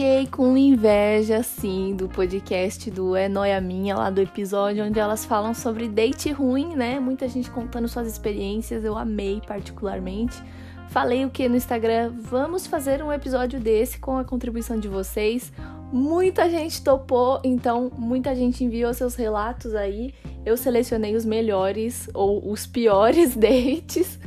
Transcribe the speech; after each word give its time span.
fiquei 0.00 0.26
com 0.28 0.56
inveja, 0.56 1.36
assim, 1.36 1.94
do 1.94 2.08
podcast 2.08 2.90
do 2.90 3.14
É 3.14 3.28
Noia 3.28 3.60
Minha, 3.60 3.94
lá 3.94 4.08
do 4.08 4.18
episódio 4.18 4.82
onde 4.82 4.98
elas 4.98 5.26
falam 5.26 5.52
sobre 5.52 5.88
date 5.88 6.32
ruim, 6.32 6.74
né? 6.74 6.98
Muita 6.98 7.28
gente 7.28 7.50
contando 7.50 7.86
suas 7.86 8.08
experiências, 8.08 8.82
eu 8.82 8.96
amei 8.96 9.42
particularmente. 9.46 10.42
Falei 10.88 11.26
o 11.26 11.28
que 11.28 11.46
no 11.50 11.54
Instagram? 11.54 12.14
Vamos 12.18 12.66
fazer 12.66 13.02
um 13.02 13.12
episódio 13.12 13.60
desse 13.60 13.98
com 13.98 14.16
a 14.16 14.24
contribuição 14.24 14.80
de 14.80 14.88
vocês. 14.88 15.52
Muita 15.92 16.48
gente 16.48 16.82
topou, 16.82 17.38
então 17.44 17.92
muita 17.94 18.34
gente 18.34 18.64
enviou 18.64 18.94
seus 18.94 19.14
relatos 19.14 19.74
aí. 19.74 20.14
Eu 20.46 20.56
selecionei 20.56 21.14
os 21.14 21.26
melhores 21.26 22.08
ou 22.14 22.50
os 22.50 22.66
piores 22.66 23.36
dates 23.36 24.18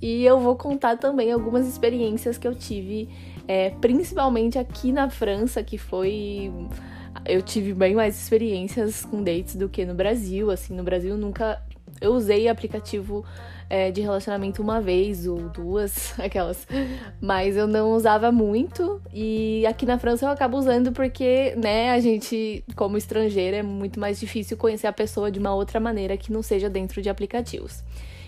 e 0.00 0.24
eu 0.24 0.40
vou 0.40 0.56
contar 0.56 0.96
também 0.96 1.30
algumas 1.30 1.68
experiências 1.68 2.38
que 2.38 2.48
eu 2.48 2.54
tive 2.54 3.10
é, 3.52 3.68
principalmente 3.82 4.58
aqui 4.58 4.90
na 4.90 5.10
França, 5.10 5.62
que 5.62 5.76
foi. 5.76 6.50
Eu 7.26 7.42
tive 7.42 7.74
bem 7.74 7.94
mais 7.94 8.18
experiências 8.18 9.04
com 9.04 9.22
dates 9.22 9.56
do 9.56 9.68
que 9.68 9.84
no 9.84 9.94
Brasil. 9.94 10.50
Assim, 10.50 10.74
no 10.74 10.82
Brasil 10.82 11.18
nunca. 11.18 11.62
Eu 12.00 12.14
usei 12.14 12.48
aplicativo 12.48 13.22
é, 13.68 13.90
de 13.90 14.00
relacionamento 14.00 14.62
uma 14.62 14.80
vez 14.80 15.26
ou 15.26 15.50
duas, 15.50 16.14
aquelas. 16.18 16.66
Mas 17.20 17.54
eu 17.54 17.66
não 17.66 17.92
usava 17.92 18.32
muito. 18.32 19.02
E 19.12 19.66
aqui 19.66 19.84
na 19.84 19.98
França 19.98 20.24
eu 20.24 20.30
acabo 20.30 20.56
usando 20.56 20.90
porque, 20.90 21.54
né, 21.54 21.90
a 21.90 22.00
gente, 22.00 22.64
como 22.74 22.96
estrangeira, 22.96 23.58
é 23.58 23.62
muito 23.62 24.00
mais 24.00 24.18
difícil 24.18 24.56
conhecer 24.56 24.86
a 24.86 24.92
pessoa 24.94 25.30
de 25.30 25.38
uma 25.38 25.54
outra 25.54 25.78
maneira 25.78 26.16
que 26.16 26.32
não 26.32 26.42
seja 26.42 26.70
dentro 26.70 27.02
de 27.02 27.10
aplicativos. 27.10 27.84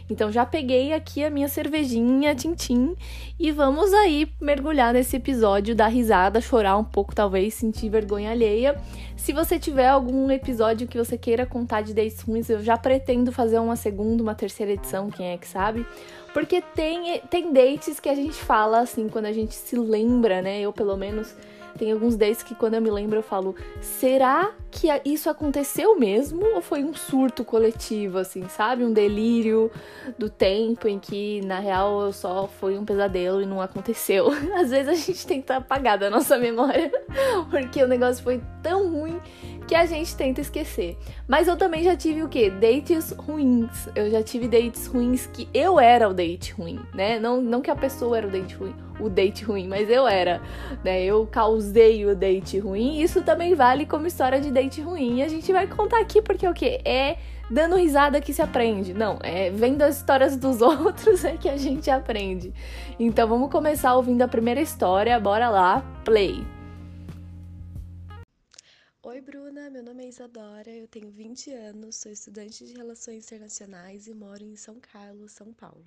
Então 0.09 0.31
já 0.31 0.45
peguei 0.45 0.93
aqui 0.93 1.25
a 1.25 1.31
minha 1.31 1.49
cervejinha, 1.49 2.35
tintim, 2.35 2.95
e 3.39 3.51
vamos 3.51 3.93
aí 3.93 4.29
mergulhar 4.41 4.93
nesse 4.93 5.17
episódio, 5.17 5.75
dar 5.75 5.89
risada, 5.89 6.41
chorar 6.41 6.77
um 6.77 6.85
pouco, 6.85 7.15
talvez 7.15 7.55
sentir 7.55 7.89
vergonha 7.89 8.31
alheia. 8.31 8.77
Se 9.17 9.33
você 9.33 9.59
tiver 9.59 9.89
algum 9.89 10.31
episódio 10.31 10.87
que 10.87 10.99
você 10.99 11.17
queira 11.17 11.47
contar 11.47 11.81
de 11.81 11.95
dates 11.95 12.21
ruins, 12.21 12.51
eu 12.51 12.63
já 12.63 12.77
pretendo 12.77 13.33
fazer 13.33 13.59
uma 13.59 13.77
segunda, 13.77 14.23
uma 14.23 14.35
terceira 14.35 14.73
edição, 14.73 15.11
quem 15.11 15.29
é 15.29 15.39
que 15.39 15.49
sabe? 15.49 15.87
Porque 16.35 16.61
tem, 16.61 17.21
tem 17.31 17.53
dates 17.53 17.99
que 17.99 18.09
a 18.09 18.15
gente 18.15 18.35
fala 18.35 18.81
assim, 18.81 19.09
quando 19.09 19.27
a 19.27 19.33
gente 19.33 19.55
se 19.55 19.77
lembra, 19.77 20.43
né? 20.43 20.61
Eu, 20.61 20.73
pelo 20.73 20.97
menos, 20.97 21.35
tem 21.79 21.93
alguns 21.93 22.17
dates 22.17 22.43
que 22.43 22.55
quando 22.55 22.75
eu 22.75 22.81
me 22.81 22.91
lembro 22.91 23.19
eu 23.19 23.23
falo: 23.23 23.55
será 23.81 24.53
que 24.71 24.89
isso 25.05 25.31
aconteceu 25.31 25.99
mesmo 25.99 26.45
ou 26.55 26.61
foi 26.61 26.83
um 26.83 26.95
surto 26.95 27.45
coletivo, 27.45 28.19
assim, 28.19 28.49
sabe? 28.49 28.85
Um 28.85 28.93
delírio 28.93 29.71
do 30.19 30.29
tempo 30.29 30.89
em 30.89 30.99
que 30.99 31.41
na 31.45 31.59
real 31.59 32.13
só 32.13 32.49
foi 32.49 32.77
um 32.79 32.85
pesadelo 32.85 33.41
e 33.41 33.47
não 33.47 33.61
aconteceu. 33.61 34.29
Às 34.57 34.71
vezes 34.71 34.89
a 34.89 34.95
gente 34.95 35.27
tenta 35.27 35.57
apagar 35.57 35.99
da 35.99 36.11
nossa 36.11 36.37
memória 36.39 36.91
porque 37.51 37.83
o 37.83 37.89
negócio 37.89 38.23
foi 38.23 38.41
tão 38.63 38.91
ruim 38.91 39.21
que 39.67 39.75
a 39.75 39.87
gente 39.87 40.15
tenta 40.17 40.41
esquecer. 40.41 40.97
Mas 41.27 41.49
eu 41.49 41.57
também 41.57 41.83
já 41.83 41.97
tive 41.97 42.23
o 42.23 42.29
quê? 42.29 42.51
Dates 42.51 43.13
ruins. 43.13 43.89
Eu 43.95 44.11
já 44.11 44.23
tive 44.23 44.47
dates 44.49 44.87
ruins 44.87 45.27
que 45.27 45.49
eu 45.55 45.81
era 45.81 46.09
o 46.09 46.15
date 46.15 46.53
ruim, 46.53 46.81
né? 46.95 47.19
Não, 47.19 47.41
não 47.41 47.61
que 47.61 47.71
a 47.71 47.77
pessoa 47.77 48.19
era 48.19 48.27
o 48.27 48.31
date 48.31 48.55
ruim, 48.55 48.75
o 49.01 49.09
date 49.09 49.45
ruim, 49.45 49.67
mas 49.67 49.89
eu 49.89 50.07
era, 50.07 50.41
né? 50.85 51.03
Eu 51.03 51.27
causei 51.27 52.05
o 52.07 52.15
date 52.15 52.59
ruim. 52.59 53.01
Isso 53.01 53.23
também 53.23 53.55
vale 53.55 53.87
como 53.87 54.07
história 54.07 54.41
de 54.41 54.51
date 54.51 54.81
ruim. 54.81 55.19
E 55.19 55.23
a 55.23 55.29
gente 55.29 55.53
vai 55.53 55.67
contar 55.67 56.01
aqui 56.01 56.21
porque 56.21 56.47
o 56.47 56.55
quê? 56.55 56.81
É 56.85 57.17
dando 57.51 57.77
risada 57.77 58.21
que 58.21 58.33
se 58.33 58.43
aprende. 58.43 58.95
Não, 58.95 59.19
é 59.23 59.51
vendo 59.51 59.83
as 59.83 59.97
histórias 59.97 60.37
dos 60.37 60.61
outros 60.63 61.25
é 61.25 61.37
que 61.37 61.49
a 61.49 61.57
gente 61.57 61.91
aprende. 61.91 62.53
Então 62.99 63.29
vamos 63.29 63.51
começar 63.51 63.95
ouvindo 63.95 64.23
a 64.23 64.29
primeira 64.29 64.61
história. 64.61 65.19
Bora 65.19 65.49
lá, 65.49 65.83
play. 66.05 66.45
Oi, 69.15 69.21
Bruna. 69.21 69.71
Meu 69.71 69.81
nome 69.81 70.05
é 70.05 70.09
Isadora. 70.09 70.69
Eu 70.69 70.89
tenho 70.89 71.09
20 71.09 71.53
anos, 71.53 71.95
sou 71.95 72.11
estudante 72.11 72.67
de 72.67 72.75
Relações 72.75 73.25
Internacionais 73.27 74.09
e 74.09 74.13
moro 74.13 74.43
em 74.43 74.57
São 74.57 74.81
Carlos, 74.81 75.31
São 75.31 75.53
Paulo. 75.53 75.87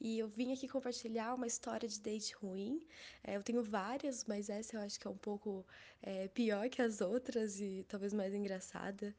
E 0.00 0.18
eu 0.18 0.28
vim 0.28 0.50
aqui 0.50 0.66
compartilhar 0.66 1.34
uma 1.34 1.46
história 1.46 1.86
de 1.86 2.00
date 2.00 2.34
ruim. 2.36 2.80
É, 3.22 3.36
eu 3.36 3.42
tenho 3.42 3.62
várias, 3.62 4.24
mas 4.24 4.48
essa 4.48 4.76
eu 4.76 4.80
acho 4.80 4.98
que 4.98 5.06
é 5.06 5.10
um 5.10 5.16
pouco 5.18 5.62
é, 6.00 6.28
pior 6.28 6.70
que 6.70 6.80
as 6.80 7.02
outras 7.02 7.60
e 7.60 7.84
talvez 7.86 8.14
mais 8.14 8.32
engraçada. 8.32 9.14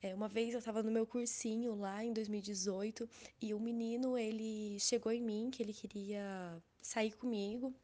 É, 0.00 0.14
uma 0.14 0.28
vez 0.28 0.52
eu 0.52 0.60
estava 0.60 0.80
no 0.80 0.92
meu 0.92 1.04
cursinho 1.04 1.74
lá 1.74 2.04
em 2.04 2.12
2018 2.12 3.10
e 3.42 3.54
o 3.54 3.58
menino 3.58 4.16
ele 4.16 4.78
chegou 4.78 5.10
em 5.10 5.20
mim 5.20 5.50
que 5.50 5.64
ele 5.64 5.72
queria 5.74 6.62
sair 6.80 7.12
comigo. 7.12 7.74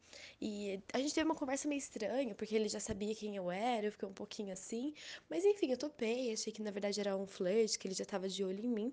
E 0.41 0.81
a 0.93 0.99
gente 0.99 1.15
teve 1.15 1.25
uma 1.25 1.34
conversa 1.34 1.69
meio 1.69 1.78
estranha, 1.78 2.34
porque 2.34 2.55
ele 2.55 2.69
já 2.69 2.81
sabia 2.81 3.15
quem 3.15 3.37
eu 3.37 3.50
era, 3.50 3.87
eu 3.87 3.93
fiquei 3.93 4.09
um 4.09 4.12
pouquinho 4.12 4.53
assim. 4.53 4.94
Mas 5.28 5.44
enfim, 5.44 5.71
eu 5.71 5.78
topei, 5.78 6.32
achei 6.32 6.53
que 6.53 6.62
na 6.62 6.71
verdade 6.71 7.00
era 7.00 7.16
um 7.16 7.27
flirt, 7.27 7.78
que 7.78 7.88
ele 7.88 7.94
já 7.94 8.04
tava 8.04 8.28
de 8.28 8.44
olho 8.44 8.65
em 8.65 8.69
mim. 8.69 8.93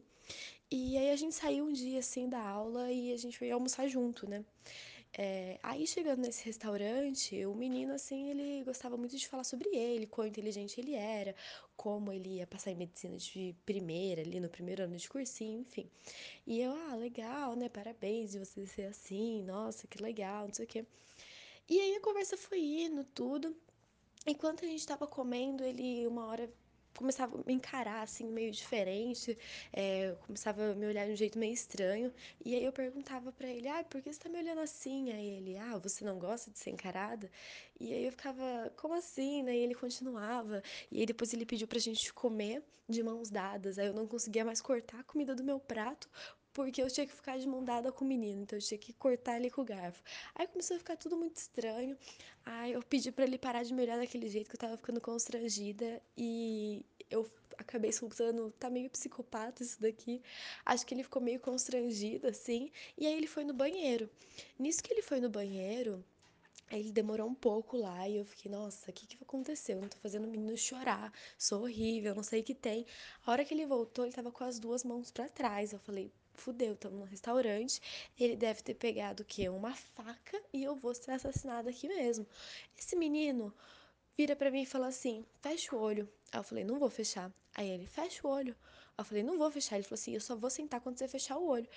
E 0.69 0.97
aí 0.97 1.11
a 1.11 1.15
gente 1.15 1.35
saiu 1.35 1.65
um 1.65 1.73
dia 1.73 1.99
assim 1.99 2.29
da 2.29 2.41
aula 2.41 2.91
e 2.91 3.11
a 3.13 3.17
gente 3.17 3.37
foi 3.37 3.51
almoçar 3.51 3.87
junto, 3.87 4.29
né? 4.29 4.43
É, 5.13 5.59
aí 5.61 5.85
chegando 5.85 6.21
nesse 6.21 6.45
restaurante, 6.45 7.45
o 7.45 7.53
menino 7.53 7.93
assim, 7.93 8.29
ele 8.29 8.63
gostava 8.63 8.95
muito 8.95 9.17
de 9.17 9.27
falar 9.27 9.43
sobre 9.43 9.69
ele, 9.75 10.07
quão 10.07 10.25
inteligente 10.25 10.79
ele 10.79 10.93
era, 10.95 11.35
como 11.75 12.13
ele 12.13 12.37
ia 12.37 12.47
passar 12.47 12.71
em 12.71 12.75
medicina 12.75 13.17
de 13.17 13.53
primeira, 13.65 14.21
ali 14.21 14.39
no 14.39 14.49
primeiro 14.49 14.83
ano 14.83 14.95
de 14.95 15.09
cursinho, 15.09 15.59
enfim. 15.61 15.89
E 16.47 16.61
eu, 16.61 16.71
ah, 16.73 16.95
legal, 16.95 17.55
né? 17.55 17.67
Parabéns 17.67 18.31
de 18.31 18.39
você 18.39 18.65
ser 18.65 18.83
assim, 18.83 19.43
nossa, 19.43 19.85
que 19.87 20.01
legal, 20.01 20.47
não 20.47 20.53
sei 20.53 20.65
o 20.65 20.67
quê. 20.67 20.85
E 21.69 21.79
aí 21.79 21.95
a 21.95 22.01
conversa 22.01 22.37
foi 22.37 22.59
indo, 22.59 23.03
tudo. 23.03 23.55
Enquanto 24.25 24.63
a 24.65 24.67
gente 24.67 24.85
tava 24.85 25.07
comendo, 25.07 25.63
ele 25.63 26.07
uma 26.07 26.25
hora 26.27 26.49
começava 26.95 27.35
a 27.39 27.43
me 27.45 27.53
encarar 27.53 28.01
assim 28.03 28.25
meio 28.31 28.51
diferente, 28.51 29.37
é, 29.73 30.15
começava 30.25 30.71
a 30.71 30.75
me 30.75 30.85
olhar 30.85 31.05
de 31.05 31.13
um 31.13 31.15
jeito 31.15 31.37
meio 31.39 31.53
estranho. 31.53 32.13
E 32.45 32.55
aí 32.55 32.63
eu 32.63 32.71
perguntava 32.71 33.31
para 33.31 33.47
ele: 33.47 33.67
"Ah, 33.67 33.83
por 33.83 34.01
que 34.01 34.11
você 34.11 34.19
tá 34.19 34.29
me 34.29 34.37
olhando 34.39 34.61
assim?" 34.61 35.11
Aí 35.11 35.27
ele: 35.37 35.57
"Ah, 35.57 35.77
você 35.77 36.03
não 36.05 36.17
gosta 36.19 36.51
de 36.51 36.59
ser 36.59 36.71
encarada?" 36.71 37.29
E 37.79 37.93
aí 37.93 38.05
eu 38.05 38.11
ficava: 38.11 38.71
"Como 38.77 38.93
assim?" 38.93 39.43
Né? 39.43 39.55
E 39.57 39.59
ele 39.59 39.75
continuava. 39.75 40.61
E 40.91 40.99
aí 40.99 41.05
depois 41.05 41.33
ele 41.33 41.45
pediu 41.45 41.67
pra 41.67 41.79
gente 41.79 42.13
comer 42.13 42.63
de 42.87 43.01
mãos 43.03 43.29
dadas. 43.29 43.79
Aí 43.79 43.87
eu 43.87 43.93
não 43.93 44.07
conseguia 44.07 44.45
mais 44.45 44.61
cortar 44.61 44.99
a 44.99 45.03
comida 45.03 45.33
do 45.35 45.43
meu 45.43 45.59
prato 45.59 46.09
porque 46.53 46.81
eu 46.81 46.89
tinha 46.89 47.07
que 47.07 47.13
ficar 47.13 47.37
de 47.37 47.47
mão 47.47 47.63
dada 47.63 47.91
com 47.91 48.03
o 48.03 48.07
menino, 48.07 48.41
então 48.43 48.57
eu 48.57 48.63
tinha 48.63 48.77
que 48.77 48.93
cortar 48.93 49.37
ele 49.37 49.49
com 49.49 49.61
o 49.61 49.65
garfo. 49.65 50.03
Aí 50.35 50.47
começou 50.47 50.75
a 50.75 50.79
ficar 50.79 50.97
tudo 50.97 51.17
muito 51.17 51.37
estranho. 51.37 51.97
Aí 52.45 52.73
eu 52.73 52.81
pedi 52.83 53.11
para 53.11 53.25
ele 53.25 53.37
parar 53.37 53.63
de 53.63 53.73
me 53.73 53.81
olhar 53.83 53.97
daquele 53.97 54.29
jeito 54.29 54.49
que 54.49 54.55
eu 54.55 54.59
tava 54.59 54.77
ficando 54.77 54.99
constrangida 54.99 56.01
e 56.17 56.85
eu 57.09 57.29
acabei 57.57 57.91
soltando, 57.91 58.51
tá 58.59 58.69
meio 58.69 58.89
psicopata 58.89 59.63
isso 59.63 59.81
daqui. 59.81 60.21
Acho 60.65 60.85
que 60.85 60.93
ele 60.93 61.03
ficou 61.03 61.21
meio 61.21 61.39
constrangido 61.39 62.27
assim, 62.27 62.71
e 62.97 63.05
aí 63.07 63.13
ele 63.13 63.27
foi 63.27 63.43
no 63.43 63.53
banheiro. 63.53 64.09
Nisso 64.59 64.83
que 64.83 64.93
ele 64.93 65.01
foi 65.01 65.19
no 65.19 65.29
banheiro, 65.29 66.03
ele 66.71 66.91
demorou 66.91 67.27
um 67.27 67.35
pouco 67.35 67.77
lá 67.77 68.07
e 68.07 68.17
eu 68.17 68.25
fiquei, 68.25 68.49
nossa, 68.51 68.89
o 68.89 68.93
que, 68.93 69.05
que 69.05 69.17
aconteceu? 69.21 69.75
Eu 69.75 69.81
não 69.81 69.89
tô 69.89 69.97
fazendo 69.97 70.25
o 70.25 70.27
menino 70.29 70.57
chorar, 70.57 71.11
sou 71.37 71.63
horrível, 71.63 72.15
não 72.15 72.23
sei 72.23 72.41
o 72.41 72.43
que 72.43 72.55
tem. 72.55 72.85
A 73.25 73.31
hora 73.31 73.43
que 73.45 73.53
ele 73.53 73.65
voltou, 73.65 74.05
ele 74.05 74.13
tava 74.13 74.31
com 74.31 74.43
as 74.43 74.57
duas 74.59 74.83
mãos 74.83 75.11
para 75.11 75.27
trás. 75.27 75.73
Eu 75.73 75.79
falei, 75.79 76.11
fudeu, 76.33 76.73
estamos 76.73 76.99
no 76.99 77.05
restaurante, 77.05 77.81
ele 78.19 78.35
deve 78.35 78.61
ter 78.61 78.73
pegado 78.73 79.23
o 79.23 79.25
quê? 79.25 79.49
Uma 79.49 79.73
faca 79.73 80.41
e 80.53 80.63
eu 80.63 80.75
vou 80.75 80.93
ser 80.93 81.11
assassinada 81.11 81.69
aqui 81.69 81.87
mesmo. 81.87 82.25
Esse 82.77 82.95
menino 82.95 83.53
vira 84.17 84.35
para 84.35 84.51
mim 84.51 84.61
e 84.63 84.65
fala 84.65 84.87
assim: 84.87 85.25
fecha 85.41 85.75
o 85.75 85.79
olho. 85.79 86.09
Aí 86.31 86.39
eu 86.39 86.43
falei: 86.43 86.63
não 86.63 86.79
vou 86.79 86.89
fechar. 86.89 87.31
Aí 87.55 87.69
ele: 87.69 87.85
fecha 87.85 88.25
o 88.27 88.29
olho. 88.29 88.55
Eu 88.97 89.05
falei: 89.05 89.23
não 89.23 89.37
vou 89.37 89.49
fechar. 89.51 89.75
Ele 89.75 89.83
falou 89.83 89.95
assim: 89.95 90.13
eu 90.13 90.21
só 90.21 90.35
vou 90.35 90.49
sentar 90.49 90.81
quando 90.81 90.97
você 90.97 91.07
fechar 91.07 91.37
o 91.37 91.47
olho. 91.47 91.67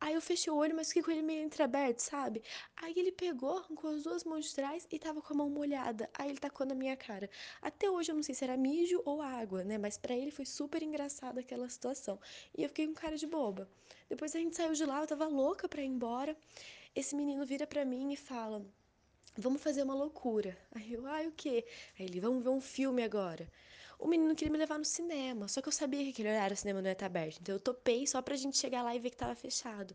Aí 0.00 0.14
eu 0.14 0.22
fechei 0.22 0.50
o 0.50 0.56
olho, 0.56 0.74
mas 0.74 0.88
fiquei 0.88 1.02
com 1.02 1.10
ele 1.10 1.22
meio 1.22 1.44
entreaberto, 1.44 2.02
sabe? 2.02 2.42
Aí 2.76 2.94
ele 2.96 3.12
pegou, 3.12 3.58
arrancou 3.58 3.90
as 3.90 4.02
duas 4.02 4.24
mãos 4.24 4.46
de 4.46 4.54
trás 4.54 4.86
e 4.90 4.98
tava 4.98 5.20
com 5.20 5.34
a 5.34 5.36
mão 5.36 5.50
molhada. 5.50 6.08
Aí 6.14 6.30
ele 6.30 6.38
tacou 6.38 6.66
na 6.66 6.74
minha 6.74 6.96
cara. 6.96 7.28
Até 7.60 7.90
hoje 7.90 8.10
eu 8.10 8.16
não 8.16 8.22
sei 8.22 8.34
se 8.34 8.42
era 8.42 8.56
mijo 8.56 9.02
ou 9.04 9.20
água, 9.20 9.62
né? 9.62 9.76
Mas 9.76 9.98
para 9.98 10.14
ele 10.14 10.30
foi 10.30 10.46
super 10.46 10.82
engraçada 10.82 11.40
aquela 11.40 11.68
situação. 11.68 12.18
E 12.56 12.62
eu 12.62 12.68
fiquei 12.70 12.86
com 12.86 12.94
cara 12.94 13.16
de 13.16 13.26
boba. 13.26 13.68
Depois 14.08 14.34
a 14.34 14.38
gente 14.38 14.56
saiu 14.56 14.72
de 14.72 14.84
lá, 14.86 15.02
eu 15.02 15.06
tava 15.06 15.26
louca 15.26 15.68
pra 15.68 15.82
ir 15.82 15.86
embora. 15.86 16.34
Esse 16.94 17.14
menino 17.14 17.44
vira 17.44 17.66
pra 17.66 17.84
mim 17.84 18.12
e 18.12 18.16
fala: 18.16 18.64
Vamos 19.36 19.62
fazer 19.62 19.82
uma 19.82 19.94
loucura. 19.94 20.56
Aí 20.74 20.92
eu, 20.92 21.06
ai, 21.06 21.26
ah, 21.26 21.28
o 21.28 21.32
quê? 21.32 21.64
Aí 21.98 22.06
ele, 22.06 22.20
vamos 22.20 22.42
ver 22.42 22.50
um 22.50 22.60
filme 22.60 23.02
agora. 23.02 23.46
O 24.00 24.08
menino 24.08 24.34
queria 24.34 24.52
me 24.52 24.58
levar 24.58 24.78
no 24.78 24.84
cinema. 24.84 25.46
Só 25.46 25.60
que 25.60 25.68
eu 25.68 25.72
sabia 25.72 26.02
que 26.02 26.10
aquele 26.10 26.30
horário 26.30 26.54
o 26.54 26.56
cinema 26.56 26.80
não 26.80 26.88
ia 26.88 26.92
estar 26.92 27.06
aberto. 27.06 27.38
Então 27.40 27.54
eu 27.54 27.60
topei 27.60 28.06
só 28.06 28.20
pra 28.22 28.34
gente 28.34 28.56
chegar 28.56 28.82
lá 28.82 28.94
e 28.94 28.98
ver 28.98 29.10
que 29.10 29.16
tava 29.16 29.34
fechado. 29.34 29.94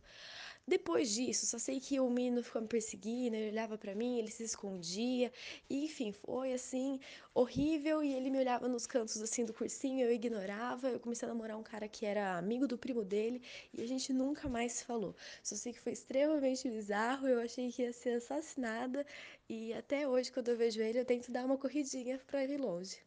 Depois 0.67 1.11
disso, 1.11 1.45
só 1.45 1.59
sei 1.59 1.79
que 1.79 1.99
o 1.99 2.09
menino 2.09 2.41
ficou 2.41 2.59
me 2.59 2.67
perseguindo, 2.67 3.35
ele 3.35 3.51
olhava 3.51 3.77
para 3.77 3.93
mim, 3.93 4.17
ele 4.17 4.31
se 4.31 4.43
escondia, 4.43 5.31
e 5.69 5.85
enfim, 5.85 6.11
foi 6.11 6.53
assim, 6.53 6.99
horrível, 7.35 8.03
e 8.03 8.11
ele 8.11 8.31
me 8.31 8.39
olhava 8.39 8.67
nos 8.67 8.87
cantos 8.87 9.21
assim 9.21 9.45
do 9.45 9.53
cursinho, 9.53 10.03
eu 10.03 10.11
ignorava, 10.11 10.89
eu 10.89 10.99
comecei 10.99 11.27
a 11.27 11.31
namorar 11.31 11.55
um 11.55 11.61
cara 11.61 11.87
que 11.87 12.03
era 12.03 12.35
amigo 12.35 12.67
do 12.67 12.79
primo 12.79 13.05
dele, 13.05 13.43
e 13.71 13.83
a 13.83 13.87
gente 13.87 14.11
nunca 14.11 14.49
mais 14.49 14.71
se 14.71 14.85
falou. 14.85 15.15
Só 15.43 15.55
sei 15.55 15.71
que 15.71 15.79
foi 15.79 15.93
extremamente 15.93 16.67
bizarro, 16.67 17.27
eu 17.27 17.39
achei 17.41 17.71
que 17.71 17.83
ia 17.83 17.93
ser 17.93 18.15
assassinada, 18.15 19.05
e 19.47 19.71
até 19.71 20.07
hoje, 20.07 20.31
quando 20.31 20.49
eu 20.49 20.57
vejo 20.57 20.81
ele, 20.81 20.99
eu 20.99 21.05
tento 21.05 21.31
dar 21.31 21.45
uma 21.45 21.59
corridinha 21.59 22.19
pra 22.25 22.43
ir 22.43 22.59
longe. 22.59 22.97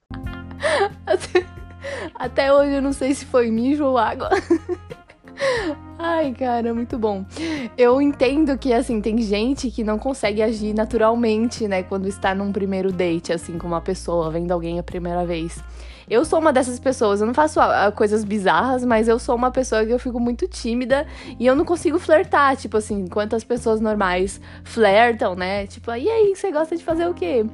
Até 2.15 2.53
hoje 2.53 2.75
eu 2.75 2.83
não 2.83 2.93
sei 2.93 3.15
se 3.15 3.25
foi 3.25 3.51
mijo 3.51 3.85
ou 3.85 3.97
água. 3.97 4.31
Ai, 5.99 6.33
cara, 6.33 6.73
muito 6.73 6.99
bom. 6.99 7.25
Eu 7.77 8.01
entendo 8.01 8.57
que, 8.57 8.73
assim, 8.73 9.01
tem 9.01 9.19
gente 9.19 9.71
que 9.71 9.83
não 9.83 9.99
consegue 9.99 10.43
agir 10.43 10.73
naturalmente, 10.73 11.67
né, 11.67 11.83
quando 11.83 12.07
está 12.07 12.35
num 12.35 12.53
primeiro 12.53 12.93
date, 12.93 13.33
assim, 13.33 13.59
com 13.59 13.67
uma 13.67 13.81
pessoa, 13.81 14.31
vendo 14.31 14.53
alguém 14.53 14.79
a 14.79 14.83
primeira 14.83 15.25
vez. 15.27 15.63
Eu 16.11 16.25
sou 16.25 16.39
uma 16.39 16.53
dessas 16.53 16.79
pessoas, 16.79 17.21
eu 17.21 17.27
não 17.27 17.35
faço 17.35 17.61
uh, 17.61 17.93
coisas 17.95 18.25
bizarras, 18.25 18.85
mas 18.85 19.09
eu 19.09 19.19
sou 19.19 19.35
uma 19.35 19.51
pessoa 19.51 19.85
que 19.85 19.93
eu 19.93 19.99
fico 19.99 20.19
muito 20.19 20.49
tímida 20.49 21.07
e 21.39 21.47
eu 21.47 21.55
não 21.55 21.65
consigo 21.65 21.99
flertar. 21.99 22.57
Tipo 22.57 22.79
assim, 22.79 23.07
quantas 23.07 23.45
pessoas 23.45 23.81
normais 23.81 24.41
flertam, 24.65 25.35
né? 25.35 25.67
Tipo, 25.67 25.91
e 25.91 26.09
aí, 26.09 26.35
você 26.35 26.51
gosta 26.51 26.77
de 26.77 26.83
fazer 26.83 27.07
o 27.07 27.13
quê? 27.13 27.45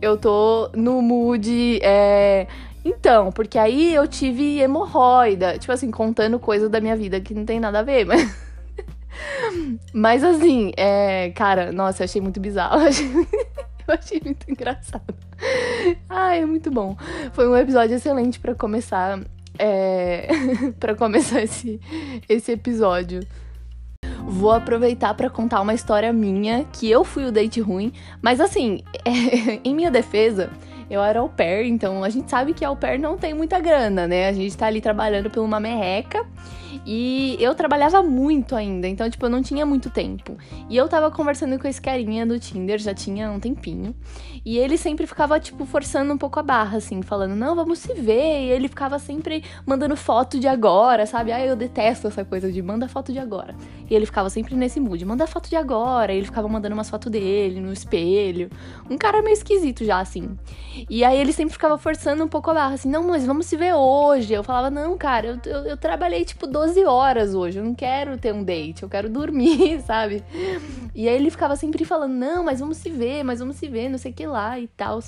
Eu 0.00 0.16
tô 0.16 0.70
no 0.74 1.00
mood. 1.02 1.80
É 1.82 2.46
então, 2.86 3.32
porque 3.32 3.58
aí 3.58 3.92
eu 3.92 4.06
tive 4.06 4.60
hemorroida, 4.60 5.58
tipo 5.58 5.72
assim, 5.72 5.90
contando 5.90 6.38
coisas 6.38 6.70
da 6.70 6.80
minha 6.80 6.94
vida 6.94 7.20
que 7.20 7.34
não 7.34 7.44
tem 7.44 7.58
nada 7.58 7.80
a 7.80 7.82
ver, 7.82 8.06
mas. 8.06 8.22
Mas 9.92 10.22
assim, 10.22 10.72
é. 10.76 11.30
Cara, 11.30 11.72
nossa, 11.72 12.02
eu 12.02 12.04
achei 12.04 12.20
muito 12.20 12.38
bizarro. 12.38 12.78
Eu 12.78 12.88
achei, 12.88 13.06
eu 13.88 13.94
achei 13.94 14.20
muito 14.24 14.50
engraçado. 14.50 15.14
Ai, 16.08 16.40
é 16.40 16.46
muito 16.46 16.70
bom. 16.70 16.96
Foi 17.32 17.48
um 17.48 17.56
episódio 17.56 17.96
excelente 17.96 18.38
para 18.38 18.54
começar. 18.54 19.20
É. 19.58 20.28
para 20.78 20.94
começar 20.94 21.40
esse, 21.40 21.80
esse 22.28 22.52
episódio. 22.52 23.20
Vou 24.28 24.50
aproveitar 24.50 25.14
para 25.14 25.30
contar 25.30 25.60
uma 25.60 25.72
história 25.72 26.12
minha, 26.12 26.64
que 26.72 26.90
eu 26.90 27.04
fui 27.04 27.24
o 27.24 27.32
date 27.32 27.60
ruim, 27.60 27.92
mas 28.20 28.40
assim, 28.40 28.82
é, 29.04 29.60
em 29.64 29.72
minha 29.72 29.90
defesa, 29.90 30.50
eu 30.90 31.00
era 31.02 31.20
au 31.20 31.28
pair, 31.28 31.66
então 31.66 32.02
a 32.02 32.08
gente 32.08 32.28
sabe 32.28 32.52
que 32.52 32.64
au 32.64 32.76
pair 32.76 32.98
não 32.98 33.16
tem 33.16 33.32
muita 33.32 33.60
grana, 33.60 34.06
né? 34.06 34.28
A 34.28 34.32
gente 34.32 34.56
tá 34.56 34.66
ali 34.66 34.80
trabalhando 34.80 35.30
por 35.30 35.42
uma 35.42 35.60
merreca 35.60 36.26
e 36.84 37.36
eu 37.40 37.54
trabalhava 37.54 38.02
muito 38.02 38.54
ainda, 38.56 38.88
então, 38.88 39.08
tipo, 39.08 39.24
eu 39.26 39.30
não 39.30 39.42
tinha 39.42 39.64
muito 39.64 39.90
tempo. 39.90 40.36
E 40.68 40.76
eu 40.76 40.88
tava 40.88 41.10
conversando 41.10 41.58
com 41.58 41.68
esse 41.68 41.80
carinha 41.80 42.26
do 42.26 42.38
Tinder, 42.38 42.78
já 42.78 42.92
tinha 42.92 43.30
um 43.30 43.38
tempinho. 43.38 43.94
E 44.44 44.58
ele 44.58 44.76
sempre 44.76 45.06
ficava, 45.06 45.40
tipo, 45.40 45.64
forçando 45.66 46.12
um 46.12 46.18
pouco 46.18 46.38
a 46.38 46.42
barra, 46.42 46.78
assim, 46.78 47.02
falando, 47.02 47.34
não, 47.34 47.54
vamos 47.54 47.78
se 47.78 47.92
ver. 47.94 48.44
E 48.44 48.50
ele 48.50 48.68
ficava 48.68 48.98
sempre 48.98 49.42
mandando 49.66 49.96
foto 49.96 50.38
de 50.38 50.46
agora, 50.46 51.06
sabe? 51.06 51.32
Ah, 51.32 51.44
eu 51.44 51.56
detesto 51.56 52.06
essa 52.06 52.24
coisa 52.24 52.50
de 52.50 52.62
manda 52.62 52.88
foto 52.88 53.12
de 53.12 53.18
agora. 53.18 53.54
E 53.88 53.94
ele 53.94 54.06
ficava 54.06 54.30
sempre 54.30 54.54
nesse 54.54 54.80
mood, 54.80 55.04
manda 55.04 55.26
foto 55.26 55.48
de 55.48 55.56
agora. 55.56 56.12
E 56.12 56.18
ele 56.18 56.26
ficava 56.26 56.48
mandando 56.48 56.74
umas 56.74 56.90
fotos 56.90 57.10
dele 57.10 57.60
no 57.60 57.72
espelho. 57.72 58.50
Um 58.90 58.96
cara 58.96 59.22
meio 59.22 59.34
esquisito 59.34 59.84
já, 59.84 59.98
assim. 59.98 60.36
E 60.88 61.04
aí 61.04 61.18
ele 61.18 61.32
sempre 61.32 61.52
ficava 61.52 61.78
forçando 61.78 62.22
um 62.22 62.28
pouco 62.28 62.50
a 62.50 62.54
barra, 62.54 62.74
assim, 62.74 62.88
não, 62.88 63.02
mas 63.02 63.24
vamos 63.24 63.46
se 63.46 63.56
ver 63.56 63.74
hoje. 63.74 64.32
Eu 64.32 64.44
falava, 64.44 64.70
não, 64.70 64.96
cara, 64.96 65.26
eu, 65.44 65.52
eu, 65.52 65.66
eu 65.66 65.76
trabalhei, 65.76 66.24
tipo, 66.24 66.46
12 66.46 66.65
horas 66.86 67.34
hoje. 67.34 67.58
Eu 67.58 67.64
não 67.64 67.74
quero 67.74 68.16
ter 68.16 68.32
um 68.32 68.42
date, 68.42 68.82
eu 68.82 68.88
quero 68.88 69.08
dormir, 69.08 69.80
sabe? 69.86 70.24
E 70.94 71.08
aí 71.08 71.14
ele 71.14 71.30
ficava 71.30 71.54
sempre 71.56 71.84
falando, 71.84 72.14
não, 72.14 72.42
mas 72.44 72.60
vamos 72.60 72.78
se 72.78 72.90
ver, 72.90 73.22
mas 73.22 73.38
vamos 73.38 73.56
se 73.56 73.68
ver, 73.68 73.88
não 73.88 73.98
sei 73.98 74.12
o 74.12 74.14
que 74.14 74.26
lá 74.26 74.58
e 74.58 74.66
tal. 74.68 74.98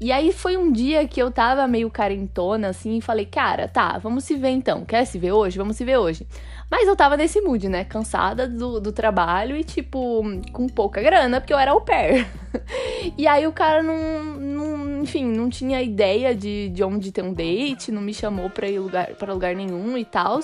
E 0.00 0.10
aí 0.10 0.32
foi 0.32 0.56
um 0.56 0.72
dia 0.72 1.06
que 1.06 1.22
eu 1.22 1.30
tava 1.30 1.66
meio 1.68 1.90
carentona, 1.90 2.68
assim, 2.68 2.98
e 2.98 3.00
falei, 3.00 3.26
cara, 3.26 3.68
tá, 3.68 3.98
vamos 3.98 4.24
se 4.24 4.34
ver 4.34 4.50
então. 4.50 4.84
Quer 4.84 5.04
se 5.04 5.18
ver 5.18 5.32
hoje? 5.32 5.56
Vamos 5.56 5.76
se 5.76 5.84
ver 5.84 5.98
hoje. 5.98 6.26
Mas 6.70 6.88
eu 6.88 6.96
tava 6.96 7.16
nesse 7.16 7.40
mood, 7.40 7.68
né? 7.68 7.84
Cansada 7.84 8.48
do, 8.48 8.80
do 8.80 8.92
trabalho 8.92 9.56
e, 9.56 9.62
tipo, 9.62 10.22
com 10.52 10.68
pouca 10.68 11.00
grana, 11.00 11.40
porque 11.40 11.52
eu 11.52 11.58
era 11.58 11.70
au 11.70 11.80
pair. 11.80 12.26
e 13.16 13.26
aí 13.26 13.46
o 13.46 13.52
cara 13.52 13.82
não, 13.82 14.24
não, 14.34 15.02
enfim, 15.02 15.24
não 15.24 15.48
tinha 15.48 15.80
ideia 15.80 16.34
de, 16.34 16.68
de 16.70 16.82
onde 16.82 17.12
ter 17.12 17.22
um 17.22 17.32
date, 17.32 17.92
não 17.92 18.02
me 18.02 18.12
chamou 18.12 18.50
pra 18.50 18.68
ir 18.68 18.80
lugar, 18.80 19.14
pra 19.14 19.32
lugar 19.32 19.54
nenhum 19.54 19.96
e 19.96 20.04
tal. 20.04 20.40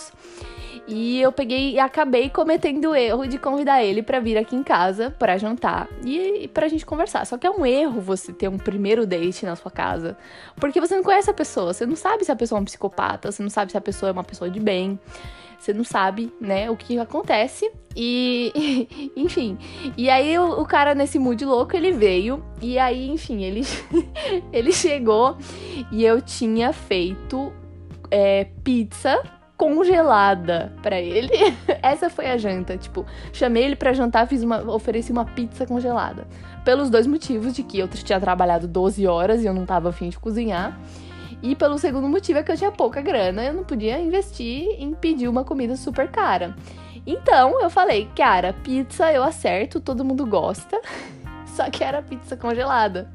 E 0.86 1.20
eu 1.20 1.30
peguei 1.30 1.72
e 1.72 1.78
acabei 1.78 2.28
cometendo 2.28 2.90
o 2.90 2.94
erro 2.94 3.26
de 3.26 3.38
convidar 3.38 3.84
ele 3.84 4.02
para 4.02 4.18
vir 4.18 4.36
aqui 4.36 4.56
em 4.56 4.64
casa 4.64 5.14
para 5.16 5.38
jantar 5.38 5.88
e, 6.04 6.44
e 6.44 6.48
pra 6.48 6.68
gente 6.68 6.84
conversar. 6.84 7.24
Só 7.24 7.38
que 7.38 7.46
é 7.46 7.50
um 7.50 7.64
erro 7.64 8.00
você 8.00 8.32
ter 8.32 8.48
um 8.48 8.58
primeiro 8.58 9.06
date 9.06 9.46
na 9.46 9.54
sua 9.54 9.70
casa, 9.70 10.16
porque 10.56 10.80
você 10.80 10.96
não 10.96 11.02
conhece 11.02 11.30
a 11.30 11.34
pessoa, 11.34 11.72
você 11.72 11.86
não 11.86 11.96
sabe 11.96 12.24
se 12.24 12.32
a 12.32 12.36
pessoa 12.36 12.58
é 12.58 12.62
um 12.62 12.64
psicopata, 12.64 13.30
você 13.30 13.42
não 13.42 13.50
sabe 13.50 13.70
se 13.70 13.78
a 13.78 13.80
pessoa 13.80 14.10
é 14.10 14.12
uma 14.12 14.24
pessoa 14.24 14.50
de 14.50 14.58
bem. 14.58 14.98
Você 15.62 15.72
não 15.72 15.84
sabe, 15.84 16.34
né, 16.40 16.68
o 16.68 16.76
que 16.76 16.98
acontece. 16.98 17.70
E, 17.94 19.12
enfim. 19.14 19.56
E 19.96 20.10
aí 20.10 20.36
o, 20.36 20.60
o, 20.60 20.66
cara 20.66 20.92
nesse 20.92 21.20
mood 21.20 21.44
louco, 21.44 21.76
ele 21.76 21.92
veio. 21.92 22.44
E 22.60 22.80
aí, 22.80 23.08
enfim, 23.08 23.44
ele, 23.44 23.62
ele 24.52 24.72
chegou 24.72 25.38
e 25.92 26.04
eu 26.04 26.20
tinha 26.20 26.72
feito 26.72 27.52
é, 28.10 28.48
pizza 28.64 29.22
congelada 29.56 30.72
para 30.82 31.00
ele. 31.00 31.30
Essa 31.80 32.10
foi 32.10 32.26
a 32.28 32.36
janta, 32.36 32.76
tipo, 32.76 33.06
chamei 33.32 33.62
ele 33.62 33.76
para 33.76 33.92
jantar, 33.92 34.26
fiz 34.26 34.42
uma 34.42 34.68
ofereci 34.68 35.12
uma 35.12 35.24
pizza 35.24 35.64
congelada. 35.64 36.26
Pelos 36.64 36.90
dois 36.90 37.06
motivos 37.06 37.54
de 37.54 37.62
que 37.62 37.78
eu 37.78 37.86
tinha 37.86 38.18
trabalhado 38.18 38.66
12 38.66 39.06
horas 39.06 39.44
e 39.44 39.46
eu 39.46 39.54
não 39.54 39.64
tava 39.64 39.90
afim 39.90 40.08
de 40.08 40.18
cozinhar. 40.18 40.76
E 41.42 41.56
pelo 41.56 41.76
segundo 41.76 42.08
motivo 42.08 42.38
é 42.38 42.42
que 42.42 42.52
eu 42.52 42.56
tinha 42.56 42.70
pouca 42.70 43.00
grana, 43.00 43.44
eu 43.44 43.52
não 43.52 43.64
podia 43.64 43.98
investir 43.98 44.76
em 44.78 44.94
pedir 44.94 45.26
uma 45.28 45.42
comida 45.42 45.76
super 45.76 46.08
cara. 46.08 46.54
Então 47.04 47.60
eu 47.60 47.68
falei, 47.68 48.08
cara, 48.14 48.52
pizza 48.52 49.12
eu 49.12 49.24
acerto, 49.24 49.80
todo 49.80 50.04
mundo 50.04 50.24
gosta. 50.24 50.80
Só 51.46 51.68
que 51.68 51.82
era 51.82 52.00
pizza 52.00 52.36
congelada. 52.36 53.10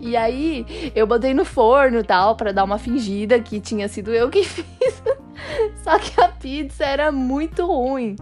E 0.00 0.16
aí 0.16 0.92
eu 0.94 1.06
botei 1.06 1.32
no 1.32 1.44
forno 1.44 2.02
tal 2.02 2.34
para 2.34 2.52
dar 2.52 2.64
uma 2.64 2.78
fingida 2.78 3.38
que 3.40 3.60
tinha 3.60 3.88
sido 3.88 4.12
eu 4.12 4.28
que 4.28 4.42
fiz. 4.44 5.02
Só 5.82 5.98
que 5.98 6.20
a 6.20 6.28
pizza 6.28 6.84
era 6.84 7.10
muito 7.12 7.66
ruim. 7.66 8.16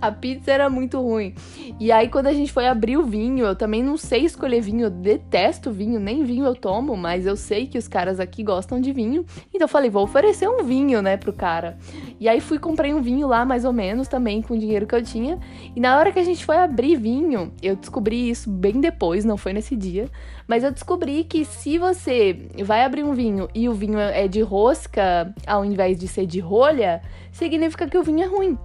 A 0.00 0.10
pizza 0.12 0.50
era 0.50 0.68
muito 0.68 1.00
ruim. 1.00 1.34
E 1.78 1.90
aí, 1.92 2.08
quando 2.08 2.26
a 2.26 2.32
gente 2.32 2.52
foi 2.52 2.66
abrir 2.66 2.96
o 2.96 3.04
vinho, 3.04 3.46
eu 3.46 3.56
também 3.56 3.82
não 3.82 3.96
sei 3.96 4.24
escolher 4.24 4.60
vinho. 4.60 4.86
Eu 4.86 4.90
detesto 4.90 5.70
vinho, 5.70 6.00
nem 6.00 6.24
vinho 6.24 6.44
eu 6.44 6.54
tomo, 6.54 6.96
mas 6.96 7.26
eu 7.26 7.36
sei 7.36 7.66
que 7.66 7.78
os 7.78 7.88
caras 7.88 8.20
aqui 8.20 8.42
gostam 8.42 8.80
de 8.80 8.92
vinho. 8.92 9.24
Então 9.52 9.64
eu 9.64 9.68
falei, 9.68 9.90
vou 9.90 10.02
oferecer 10.02 10.48
um 10.48 10.62
vinho, 10.64 11.02
né, 11.02 11.16
pro 11.16 11.32
cara. 11.32 11.78
E 12.20 12.28
aí 12.28 12.40
fui 12.40 12.58
comprei 12.58 12.92
um 12.92 13.00
vinho 13.00 13.26
lá, 13.26 13.44
mais 13.44 13.64
ou 13.64 13.72
menos, 13.72 14.08
também 14.08 14.42
com 14.42 14.54
o 14.54 14.58
dinheiro 14.58 14.86
que 14.86 14.94
eu 14.94 15.02
tinha. 15.02 15.38
E 15.74 15.80
na 15.80 15.98
hora 15.98 16.12
que 16.12 16.18
a 16.18 16.24
gente 16.24 16.44
foi 16.44 16.56
abrir 16.56 16.96
vinho, 16.96 17.52
eu 17.62 17.76
descobri 17.76 18.30
isso 18.30 18.50
bem 18.50 18.80
depois, 18.80 19.24
não 19.24 19.36
foi 19.36 19.52
nesse 19.52 19.76
dia. 19.76 20.08
Mas 20.46 20.64
eu 20.64 20.72
descobri 20.72 21.24
que 21.24 21.44
se 21.44 21.78
você 21.78 22.48
vai 22.64 22.82
abrir 22.82 23.04
um 23.04 23.12
vinho 23.12 23.48
e 23.54 23.68
o 23.68 23.74
vinho 23.74 23.98
é 23.98 24.26
de 24.26 24.40
rosca, 24.40 25.34
ao 25.46 25.62
invés 25.62 25.98
de 25.98 26.08
ser 26.08 26.26
de 26.26 26.40
rolha, 26.48 27.02
significa 27.30 27.86
que 27.86 27.98
o 27.98 28.02
vinho 28.02 28.22
é 28.22 28.26
ruim. 28.26 28.58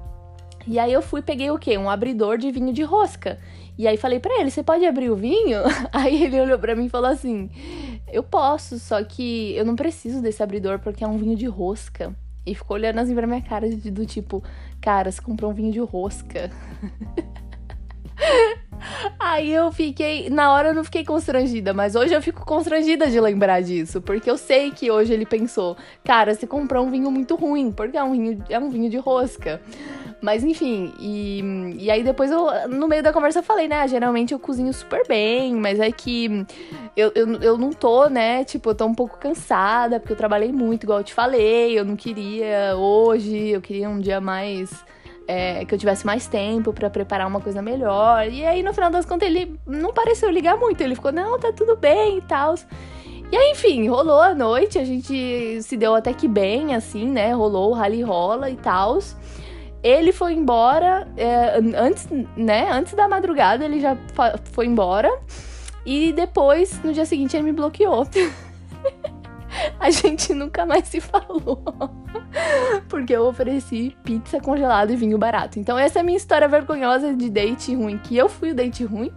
E 0.66 0.80
aí 0.80 0.94
eu 0.94 1.02
fui 1.02 1.22
peguei 1.22 1.52
o 1.52 1.60
quê? 1.60 1.78
Um 1.78 1.90
abridor 1.90 2.38
de 2.38 2.50
vinho 2.50 2.72
de 2.72 2.84
rosca. 2.84 3.38
E 3.78 3.88
aí 3.88 3.98
falei 3.98 4.20
para 4.20 4.40
ele, 4.40 4.50
você 4.50 4.64
pode 4.64 4.86
abrir 4.86 5.10
o 5.10 5.16
vinho? 5.16 5.60
Aí 5.92 6.24
ele 6.24 6.40
olhou 6.40 6.60
para 6.60 6.76
mim 6.76 6.86
e 6.86 6.90
falou 6.90 7.10
assim: 7.10 7.50
"Eu 8.12 8.22
posso, 8.22 8.80
só 8.80 9.04
que 9.04 9.56
eu 9.56 9.66
não 9.66 9.76
preciso 9.76 10.22
desse 10.22 10.44
abridor 10.44 10.80
porque 10.80 11.04
é 11.04 11.08
um 11.08 11.18
vinho 11.18 11.36
de 11.36 11.48
rosca". 11.48 12.16
E 12.46 12.54
ficou 12.54 12.78
olhando 12.78 13.00
assim 13.00 13.16
pra 13.16 13.26
minha 13.26 13.42
cara 13.42 13.70
do 13.70 14.06
tipo, 14.06 14.44
cara, 14.82 15.12
você 15.12 15.22
comprou 15.22 15.52
um 15.52 15.54
vinho 15.54 15.72
de 15.72 15.80
rosca. 15.80 16.52
Aí 19.20 19.52
eu 19.52 19.72
fiquei. 19.72 20.30
Na 20.30 20.52
hora 20.54 20.70
eu 20.70 20.74
não 20.74 20.84
fiquei 20.84 21.04
constrangida, 21.04 21.74
mas 21.74 21.96
hoje 21.96 22.14
eu 22.14 22.22
fico 22.22 22.46
constrangida 22.46 23.10
de 23.10 23.20
lembrar 23.20 23.62
disso. 23.62 24.02
Porque 24.02 24.30
eu 24.30 24.38
sei 24.38 24.72
que 24.72 24.92
hoje 24.92 25.14
ele 25.14 25.26
pensou, 25.26 25.78
cara, 26.04 26.34
você 26.34 26.46
comprou 26.46 26.86
um 26.86 26.92
vinho 26.92 27.10
muito 27.12 27.36
ruim, 27.36 27.72
porque 27.72 27.98
é 27.98 28.04
um 28.04 28.12
vinho, 28.12 28.44
é 28.50 28.60
um 28.60 28.70
vinho 28.70 28.90
de 28.90 28.98
rosca. 28.98 29.62
Mas 30.22 30.42
enfim, 30.42 30.94
e, 31.00 31.76
e 31.80 31.92
aí 31.92 32.02
depois 32.02 32.32
eu, 32.32 32.48
no 32.70 32.88
meio 32.88 33.04
da 33.04 33.12
conversa, 33.12 33.40
eu 33.40 33.44
falei, 33.44 33.68
né? 33.68 33.86
Geralmente 33.90 34.34
eu 34.34 34.40
cozinho 34.40 34.72
super 34.72 35.06
bem, 35.06 35.54
mas 35.54 35.82
é 35.82 35.92
que 35.92 36.46
eu, 36.96 37.12
eu, 37.14 37.42
eu 37.42 37.58
não 37.58 37.72
tô, 37.72 38.08
né? 38.08 38.46
Tipo, 38.46 38.70
eu 38.70 38.76
tô 38.76 38.86
um 38.86 38.96
pouco 38.96 39.18
cansada, 39.18 40.00
porque 40.00 40.14
eu 40.14 40.18
trabalhei 40.18 40.54
muito, 40.54 40.84
igual 40.84 41.00
eu 41.00 41.04
te 41.04 41.14
falei. 41.14 41.78
Eu 41.78 41.84
não 41.84 41.98
queria 41.98 42.76
hoje, 42.78 43.50
eu 43.50 43.62
queria 43.62 43.90
um 43.90 44.00
dia 44.00 44.22
mais 44.22 44.86
é, 45.28 45.66
que 45.66 45.74
eu 45.74 45.78
tivesse 45.78 46.06
mais 46.06 46.28
tempo 46.28 46.74
para 46.74 46.90
preparar 46.90 47.28
uma 47.28 47.40
coisa 47.40 47.62
melhor. 47.62 48.28
E 48.30 48.46
aí, 48.46 48.62
no 48.64 48.74
final 48.74 48.90
das 48.90 49.06
contas, 49.06 49.28
ele 49.28 49.58
não 49.66 49.94
pareceu 49.94 50.30
ligar 50.30 50.58
muito. 50.58 50.82
Ele 50.82 50.96
ficou, 50.96 51.12
não, 51.12 51.40
tá 51.40 51.52
tudo 51.52 51.76
bem 51.76 52.18
e 52.18 52.22
tal. 52.22 52.56
E 53.32 53.36
aí, 53.36 53.52
enfim, 53.52 53.88
rolou 53.88 54.22
a 54.22 54.36
noite, 54.36 54.78
a 54.78 54.86
gente 54.86 55.62
se 55.62 55.76
deu 55.76 55.96
até 55.96 56.14
que 56.14 56.28
bem, 56.28 56.76
assim, 56.76 57.08
né? 57.08 57.34
Rolou 57.34 57.72
o 57.72 57.74
rally 57.74 58.02
rola 58.02 58.50
e 58.50 58.56
tal. 58.56 59.00
Ele 59.82 60.12
foi 60.12 60.34
embora, 60.34 61.08
é, 61.18 61.60
antes, 61.76 62.08
né? 62.38 62.70
Antes 62.72 62.94
da 62.94 63.08
madrugada, 63.08 63.66
ele 63.66 63.80
já 63.80 63.98
foi 64.52 64.68
embora. 64.68 65.10
E 65.86 66.14
depois, 66.14 66.82
no 66.84 66.94
dia 66.94 67.06
seguinte, 67.06 67.36
ele 67.36 67.44
me 67.44 67.52
bloqueou. 67.52 68.08
a 69.80 69.90
gente 69.90 70.34
nunca 70.34 70.66
mais 70.66 70.88
se 70.88 71.00
falou. 71.00 71.64
Porque 72.90 73.14
eu 73.14 73.26
ofereci 73.26 73.96
pizza 74.04 74.40
congelada 74.40 74.92
e 74.92 74.96
vinho 74.96 75.18
barato. 75.18 75.60
Então, 75.60 75.78
essa 75.78 76.00
é 76.00 76.02
a 76.02 76.04
minha 76.04 76.18
história 76.18 76.48
vergonhosa 76.48 77.14
de 77.14 77.30
date 77.30 77.76
ruim, 77.76 77.98
que 77.98 78.18
eu 78.18 78.30
fui 78.30 78.52
o 78.52 78.56
date 78.56 78.84
ruim. 78.84 79.12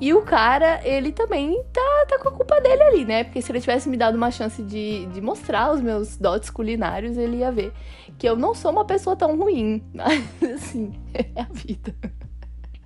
E 0.00 0.12
o 0.12 0.22
cara, 0.22 0.80
ele 0.84 1.12
também 1.12 1.62
tá, 1.72 2.06
tá 2.08 2.18
com 2.18 2.28
a 2.28 2.32
culpa 2.32 2.60
dele 2.60 2.82
ali, 2.82 3.04
né? 3.04 3.22
Porque 3.24 3.40
se 3.40 3.52
ele 3.52 3.60
tivesse 3.60 3.88
me 3.88 3.96
dado 3.96 4.16
uma 4.16 4.30
chance 4.30 4.60
de, 4.62 5.06
de 5.06 5.20
mostrar 5.20 5.72
os 5.72 5.80
meus 5.80 6.16
dotes 6.16 6.50
culinários, 6.50 7.16
ele 7.16 7.36
ia 7.36 7.52
ver 7.52 7.72
que 8.18 8.28
eu 8.28 8.36
não 8.36 8.54
sou 8.54 8.72
uma 8.72 8.84
pessoa 8.84 9.14
tão 9.14 9.36
ruim. 9.36 9.82
Mas, 9.94 10.24
assim, 10.54 10.92
é 11.14 11.40
a 11.40 11.46
vida. 11.52 11.94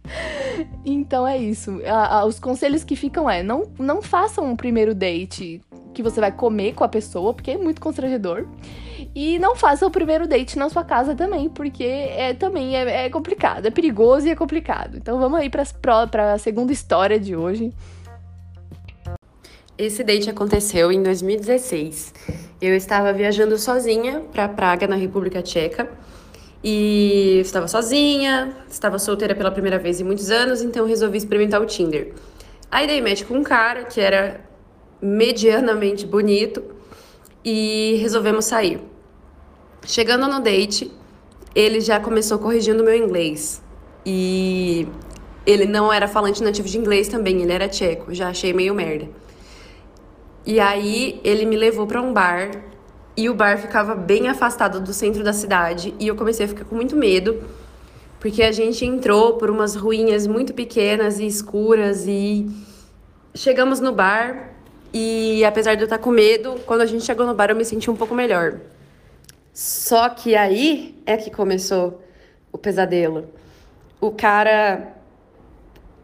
Então 0.84 1.26
é 1.26 1.36
isso. 1.36 1.80
A, 1.84 2.18
a, 2.18 2.24
os 2.24 2.38
conselhos 2.38 2.84
que 2.84 2.94
ficam 2.94 3.28
é: 3.28 3.42
não, 3.42 3.64
não 3.78 4.00
façam 4.00 4.44
um 4.44 4.56
primeiro 4.56 4.94
date 4.94 5.60
que 5.92 6.02
você 6.02 6.20
vai 6.20 6.30
comer 6.30 6.74
com 6.74 6.84
a 6.84 6.88
pessoa, 6.88 7.32
porque 7.34 7.52
é 7.52 7.58
muito 7.58 7.80
constrangedor. 7.80 8.46
E 9.14 9.38
não 9.38 9.56
faça 9.56 9.86
o 9.86 9.90
primeiro 9.90 10.28
date 10.28 10.58
na 10.58 10.68
sua 10.68 10.84
casa 10.84 11.14
também, 11.14 11.48
porque 11.48 11.84
é 11.84 12.34
também 12.34 12.76
é, 12.76 13.06
é 13.06 13.10
complicado, 13.10 13.66
é 13.66 13.70
perigoso 13.70 14.26
e 14.26 14.30
é 14.30 14.36
complicado. 14.36 14.96
Então 14.96 15.18
vamos 15.18 15.40
aí 15.40 15.50
para 15.50 16.34
a 16.34 16.38
segunda 16.38 16.72
história 16.72 17.18
de 17.18 17.34
hoje. 17.34 17.72
Esse 19.78 20.02
date 20.02 20.30
aconteceu 20.30 20.90
em 20.90 21.02
2016. 21.02 22.14
Eu 22.60 22.74
estava 22.74 23.12
viajando 23.12 23.58
sozinha 23.58 24.20
para 24.32 24.48
Praga, 24.48 24.86
na 24.86 24.96
República 24.96 25.42
Tcheca. 25.42 25.90
E 26.68 27.38
estava 27.42 27.68
sozinha, 27.68 28.52
estava 28.68 28.98
solteira 28.98 29.36
pela 29.36 29.52
primeira 29.52 29.78
vez 29.78 30.00
em 30.00 30.04
muitos 30.04 30.32
anos, 30.32 30.62
então 30.62 30.84
resolvi 30.84 31.16
experimentar 31.16 31.62
o 31.62 31.64
Tinder. 31.64 32.12
Aí 32.68 32.88
dei 32.88 33.00
match 33.00 33.22
com 33.22 33.34
um 33.34 33.44
cara 33.44 33.84
que 33.84 34.00
era 34.00 34.40
medianamente 35.00 36.04
bonito 36.04 36.64
e 37.44 37.98
resolvemos 38.00 38.46
sair. 38.46 38.80
Chegando 39.84 40.26
no 40.26 40.40
date, 40.40 40.90
ele 41.54 41.80
já 41.80 42.00
começou 42.00 42.36
corrigindo 42.36 42.82
meu 42.82 42.96
inglês. 42.96 43.62
E 44.04 44.88
ele 45.46 45.66
não 45.66 45.92
era 45.92 46.08
falante 46.08 46.42
nativo 46.42 46.66
de 46.66 46.78
inglês 46.78 47.06
também, 47.06 47.42
ele 47.42 47.52
era 47.52 47.68
tcheco. 47.68 48.12
Já 48.12 48.30
achei 48.30 48.52
meio 48.52 48.74
merda. 48.74 49.08
E 50.44 50.58
aí 50.58 51.20
ele 51.22 51.44
me 51.44 51.56
levou 51.56 51.86
para 51.86 52.02
um 52.02 52.12
bar 52.12 52.50
e 53.16 53.30
o 53.30 53.34
bar 53.34 53.58
ficava 53.58 53.94
bem 53.94 54.28
afastado 54.28 54.80
do 54.80 54.92
centro 54.92 55.24
da 55.24 55.32
cidade 55.32 55.94
e 55.98 56.06
eu 56.06 56.14
comecei 56.14 56.44
a 56.44 56.48
ficar 56.48 56.64
com 56.64 56.74
muito 56.74 56.94
medo, 56.94 57.42
porque 58.20 58.42
a 58.42 58.52
gente 58.52 58.84
entrou 58.84 59.34
por 59.34 59.48
umas 59.48 59.74
ruínas 59.74 60.26
muito 60.26 60.52
pequenas 60.52 61.18
e 61.18 61.26
escuras 61.26 62.06
e 62.06 62.46
chegamos 63.34 63.80
no 63.80 63.92
bar 63.92 64.50
e 64.92 65.44
apesar 65.44 65.74
de 65.74 65.82
eu 65.82 65.86
estar 65.86 65.98
com 65.98 66.10
medo, 66.10 66.56
quando 66.66 66.82
a 66.82 66.86
gente 66.86 67.04
chegou 67.04 67.26
no 67.26 67.34
bar 67.34 67.50
eu 67.50 67.56
me 67.56 67.64
senti 67.64 67.90
um 67.90 67.96
pouco 67.96 68.14
melhor. 68.14 68.60
Só 69.52 70.10
que 70.10 70.36
aí 70.36 71.00
é 71.06 71.16
que 71.16 71.30
começou 71.30 72.02
o 72.52 72.58
pesadelo. 72.58 73.26
O 73.98 74.10
cara 74.10 74.92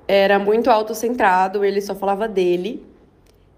era 0.08 0.38
muito 0.38 0.70
autocentrado, 0.70 1.64
ele 1.64 1.80
só 1.80 1.94
falava 1.94 2.26
dele. 2.26 2.84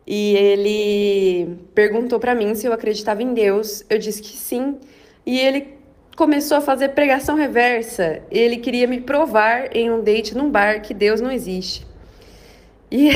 E 0.06 0.36
ele 0.36 1.56
perguntou 1.74 2.20
para 2.20 2.34
mim 2.34 2.54
se 2.54 2.66
eu 2.66 2.72
acreditava 2.72 3.22
em 3.22 3.32
Deus. 3.32 3.84
Eu 3.88 3.98
disse 3.98 4.20
que 4.20 4.36
sim. 4.36 4.78
E 5.24 5.38
ele 5.38 5.78
começou 6.16 6.58
a 6.58 6.60
fazer 6.60 6.90
pregação 6.90 7.36
reversa. 7.36 8.22
Ele 8.30 8.58
queria 8.58 8.86
me 8.86 9.00
provar 9.00 9.74
em 9.74 9.90
um 9.90 10.02
date 10.02 10.36
num 10.36 10.50
bar 10.50 10.82
que 10.82 10.92
Deus 10.92 11.20
não 11.20 11.30
existe. 11.30 11.86
E 12.90 13.10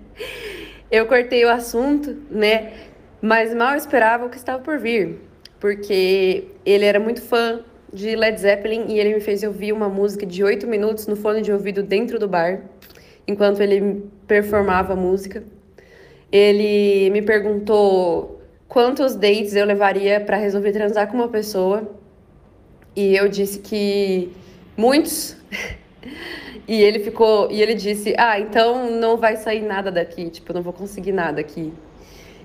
eu 0.90 1.06
cortei 1.06 1.44
o 1.44 1.50
assunto, 1.50 2.16
né? 2.30 2.72
Mas 3.20 3.54
mal 3.54 3.74
esperava 3.74 4.26
o 4.26 4.30
que 4.30 4.36
estava 4.36 4.62
por 4.62 4.78
vir 4.78 5.26
porque 5.60 6.48
ele 6.64 6.84
era 6.84 7.00
muito 7.00 7.22
fã 7.22 7.60
de 7.92 8.14
Led 8.14 8.40
Zeppelin 8.40 8.86
e 8.88 8.98
ele 8.98 9.14
me 9.14 9.20
fez 9.20 9.42
ouvir 9.42 9.72
uma 9.72 9.88
música 9.88 10.26
de 10.26 10.44
oito 10.44 10.66
minutos 10.66 11.06
no 11.06 11.16
fone 11.16 11.40
de 11.40 11.52
ouvido 11.52 11.82
dentro 11.82 12.18
do 12.18 12.28
bar, 12.28 12.62
enquanto 13.26 13.60
ele 13.60 14.04
performava 14.26 14.92
a 14.92 14.96
música. 14.96 15.42
Ele 16.36 17.08
me 17.08 17.22
perguntou 17.22 18.42
quantos 18.68 19.14
dates 19.14 19.56
eu 19.56 19.64
levaria 19.64 20.20
para 20.20 20.36
resolver 20.36 20.70
transar 20.70 21.08
com 21.08 21.16
uma 21.16 21.28
pessoa 21.28 21.90
e 22.94 23.16
eu 23.16 23.26
disse 23.26 23.60
que 23.60 24.30
muitos. 24.76 25.34
e 26.68 26.82
ele 26.82 26.98
ficou 26.98 27.50
e 27.50 27.62
ele 27.62 27.72
disse: 27.72 28.14
"Ah, 28.18 28.38
então 28.38 28.90
não 28.90 29.16
vai 29.16 29.38
sair 29.38 29.62
nada 29.62 29.90
daqui, 29.90 30.28
tipo, 30.28 30.52
não 30.52 30.60
vou 30.60 30.74
conseguir 30.74 31.12
nada 31.12 31.40
aqui". 31.40 31.72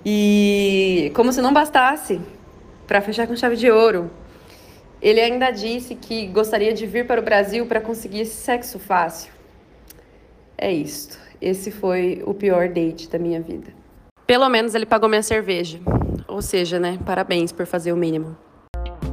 E 0.05 1.11
como 1.13 1.33
se 1.33 1.41
não 1.41 1.51
bastasse, 1.51 2.21
para 2.87 3.01
fechar 3.01 3.27
com 3.27 3.35
chave 3.35 3.57
de 3.57 3.69
ouro. 3.69 4.09
Ele 5.01 5.19
ainda 5.19 5.51
disse 5.51 5.95
que 5.95 6.27
gostaria 6.27 6.73
de 6.73 6.85
vir 6.85 7.05
para 7.05 7.19
o 7.19 7.23
Brasil 7.23 7.65
para 7.65 7.81
conseguir 7.81 8.21
esse 8.21 8.35
sexo 8.35 8.79
fácil. 8.79 9.33
É 10.57 10.71
isto. 10.71 11.19
Esse 11.41 11.71
foi 11.71 12.23
o 12.25 12.33
pior 12.33 12.69
date 12.69 13.09
da 13.09 13.19
minha 13.19 13.41
vida. 13.41 13.80
Pelo 14.31 14.47
menos 14.47 14.73
ele 14.73 14.85
pagou 14.85 15.09
minha 15.09 15.21
cerveja. 15.21 15.77
Ou 16.25 16.41
seja, 16.41 16.79
né? 16.79 16.97
Parabéns 17.05 17.51
por 17.51 17.65
fazer 17.65 17.91
o 17.91 17.97
mínimo. 17.97 18.37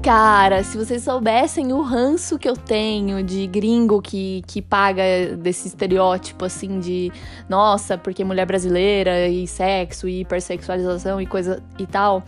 Cara, 0.01 0.63
se 0.63 0.79
vocês 0.79 1.03
soubessem 1.03 1.73
o 1.73 1.83
ranço 1.83 2.39
que 2.39 2.49
eu 2.49 2.57
tenho 2.57 3.21
de 3.25 3.45
gringo 3.49 4.01
que, 4.01 4.45
que 4.47 4.63
paga 4.63 5.03
desse 5.37 5.67
estereótipo 5.67 6.45
assim 6.45 6.79
de 6.79 7.11
nossa, 7.49 7.99
porque 7.99 8.23
mulher 8.23 8.47
brasileira 8.47 9.27
e 9.27 9.45
sexo 9.49 10.09
e 10.09 10.21
hipersexualização 10.21 11.21
e 11.21 11.27
coisa 11.27 11.61
e 11.81 11.85
tal, 11.85 12.23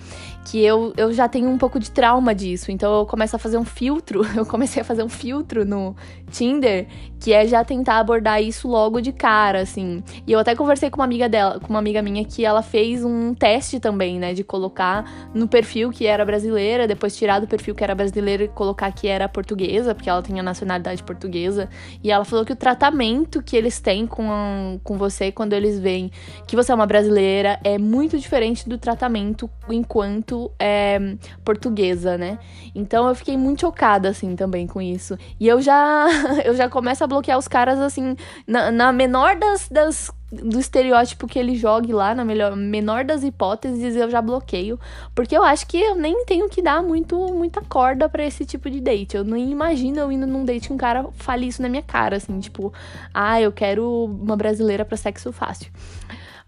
que 0.44 0.62
eu, 0.64 0.92
eu 0.96 1.12
já 1.12 1.28
tenho 1.28 1.48
um 1.48 1.58
pouco 1.58 1.78
de 1.78 1.90
trauma 1.90 2.34
disso. 2.34 2.70
Então 2.70 3.00
eu 3.00 3.06
começo 3.06 3.36
a 3.36 3.38
fazer 3.38 3.58
um 3.58 3.64
filtro, 3.64 4.22
eu 4.36 4.46
comecei 4.46 4.82
a 4.82 4.84
fazer 4.84 5.02
um 5.02 5.08
filtro 5.08 5.64
no 5.64 5.94
Tinder, 6.30 6.86
que 7.18 7.32
é 7.32 7.46
já 7.46 7.62
tentar 7.64 7.98
abordar 7.98 8.42
isso 8.42 8.66
logo 8.66 9.00
de 9.00 9.12
cara, 9.12 9.60
assim. 9.60 10.02
E 10.26 10.32
eu 10.32 10.38
até 10.38 10.54
conversei 10.54 10.88
com 10.88 11.00
uma 11.00 11.04
amiga 11.04 11.28
dela, 11.28 11.60
com 11.60 11.68
uma 11.68 11.78
amiga 11.78 12.00
minha 12.00 12.24
que 12.24 12.44
ela 12.44 12.62
fez 12.62 13.04
um 13.04 13.34
teste 13.34 13.78
também, 13.78 14.18
né, 14.18 14.32
de 14.32 14.42
colocar 14.42 15.30
no 15.34 15.46
perfil 15.46 15.90
que 15.90 16.06
era 16.06 16.24
brasileira, 16.24 16.86
depois 16.88 17.16
tirar 17.16 17.40
do 17.40 17.46
perfil 17.46 17.74
que 17.74 17.84
era 17.84 17.94
brasileira 17.94 18.44
e 18.44 18.48
colocar 18.48 18.90
que 18.92 19.08
era 19.08 19.28
portuguesa, 19.28 19.94
porque 19.94 20.08
ela 20.08 20.22
tinha 20.22 20.42
nacionalidade 20.42 21.02
portuguesa. 21.02 21.68
E 22.02 22.10
ela 22.10 22.24
falou 22.24 22.44
que 22.44 22.52
o 22.52 22.56
tratamento 22.56 23.42
que 23.42 23.56
eles 23.56 23.80
têm 23.80 24.06
com, 24.06 24.80
com 24.82 24.96
você 24.96 25.30
quando 25.30 25.52
eles 25.52 25.78
veem 25.78 26.10
que 26.46 26.56
você 26.56 26.72
é 26.72 26.74
uma 26.74 26.86
brasileira 26.86 27.58
é 27.62 27.76
muito 27.76 28.18
diferente 28.18 28.68
do 28.68 28.78
tratamento 28.78 29.50
enquanto 29.68 30.29
é, 30.58 31.16
portuguesa, 31.44 32.16
né? 32.16 32.38
Então 32.74 33.08
eu 33.08 33.14
fiquei 33.14 33.36
muito 33.36 33.62
chocada, 33.62 34.08
assim, 34.08 34.36
também 34.36 34.66
com 34.66 34.80
isso. 34.80 35.16
E 35.38 35.46
eu 35.48 35.60
já, 35.60 36.06
eu 36.44 36.54
já 36.54 36.68
começo 36.68 37.02
a 37.02 37.06
bloquear 37.06 37.38
os 37.38 37.48
caras, 37.48 37.78
assim, 37.78 38.16
na, 38.46 38.70
na 38.70 38.92
menor 38.92 39.36
das, 39.36 39.68
das 39.68 40.12
do 40.30 40.60
estereótipo 40.60 41.26
que 41.26 41.38
ele 41.38 41.56
jogue 41.56 41.92
lá, 41.92 42.14
na 42.14 42.24
melhor, 42.24 42.54
menor 42.54 43.04
das 43.04 43.24
hipóteses, 43.24 43.96
eu 43.96 44.08
já 44.08 44.22
bloqueio. 44.22 44.78
Porque 45.12 45.36
eu 45.36 45.42
acho 45.42 45.66
que 45.66 45.76
eu 45.76 45.96
nem 45.96 46.24
tenho 46.24 46.48
que 46.48 46.62
dar 46.62 46.82
muito, 46.82 47.16
muita 47.34 47.60
corda 47.62 48.08
para 48.08 48.24
esse 48.24 48.44
tipo 48.46 48.70
de 48.70 48.80
date. 48.80 49.16
Eu 49.16 49.24
nem 49.24 49.50
imagino 49.50 49.98
eu 49.98 50.12
indo 50.12 50.26
num 50.26 50.44
date 50.44 50.68
que 50.68 50.72
um 50.72 50.76
cara 50.76 51.08
fale 51.16 51.48
isso 51.48 51.60
na 51.60 51.68
minha 51.68 51.82
cara, 51.82 52.16
assim, 52.16 52.38
tipo, 52.38 52.72
ah, 53.12 53.40
eu 53.40 53.50
quero 53.50 54.04
uma 54.04 54.36
brasileira 54.36 54.84
para 54.84 54.96
sexo 54.96 55.32
fácil. 55.32 55.70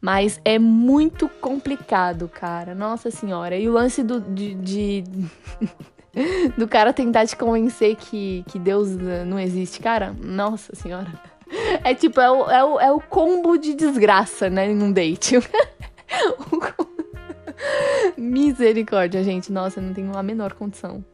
Mas 0.03 0.41
é 0.45 0.59
muito 0.59 1.29
complicado, 1.29 2.29
cara. 2.29 2.75
Nossa 2.75 3.09
senhora. 3.09 3.57
E 3.57 3.69
o 3.69 3.73
lance 3.73 4.03
do, 4.03 4.21
de, 4.21 4.55
de... 4.55 5.05
do 6.59 6.67
cara 6.67 6.93
tentar 6.93 7.25
te 7.25 7.37
convencer 7.37 7.95
que, 7.95 8.45
que 8.49 8.59
Deus 8.59 8.91
não 9.25 9.39
existe, 9.39 9.81
cara. 9.81 10.13
Nossa 10.21 10.75
senhora. 10.75 11.09
É 11.85 11.95
tipo, 11.95 12.19
é 12.19 12.31
o, 12.31 12.51
é 12.51 12.65
o, 12.65 12.81
é 12.81 12.93
o 12.93 12.99
combo 12.99 13.59
de 13.59 13.75
desgraça, 13.75 14.49
né? 14.49 14.69
Num 14.73 14.91
date. 14.91 15.37
Misericórdia, 18.17 19.23
gente. 19.23 19.53
Nossa, 19.53 19.79
não 19.79 19.93
tenho 19.93 20.17
a 20.17 20.23
menor 20.23 20.55
condição. 20.55 21.05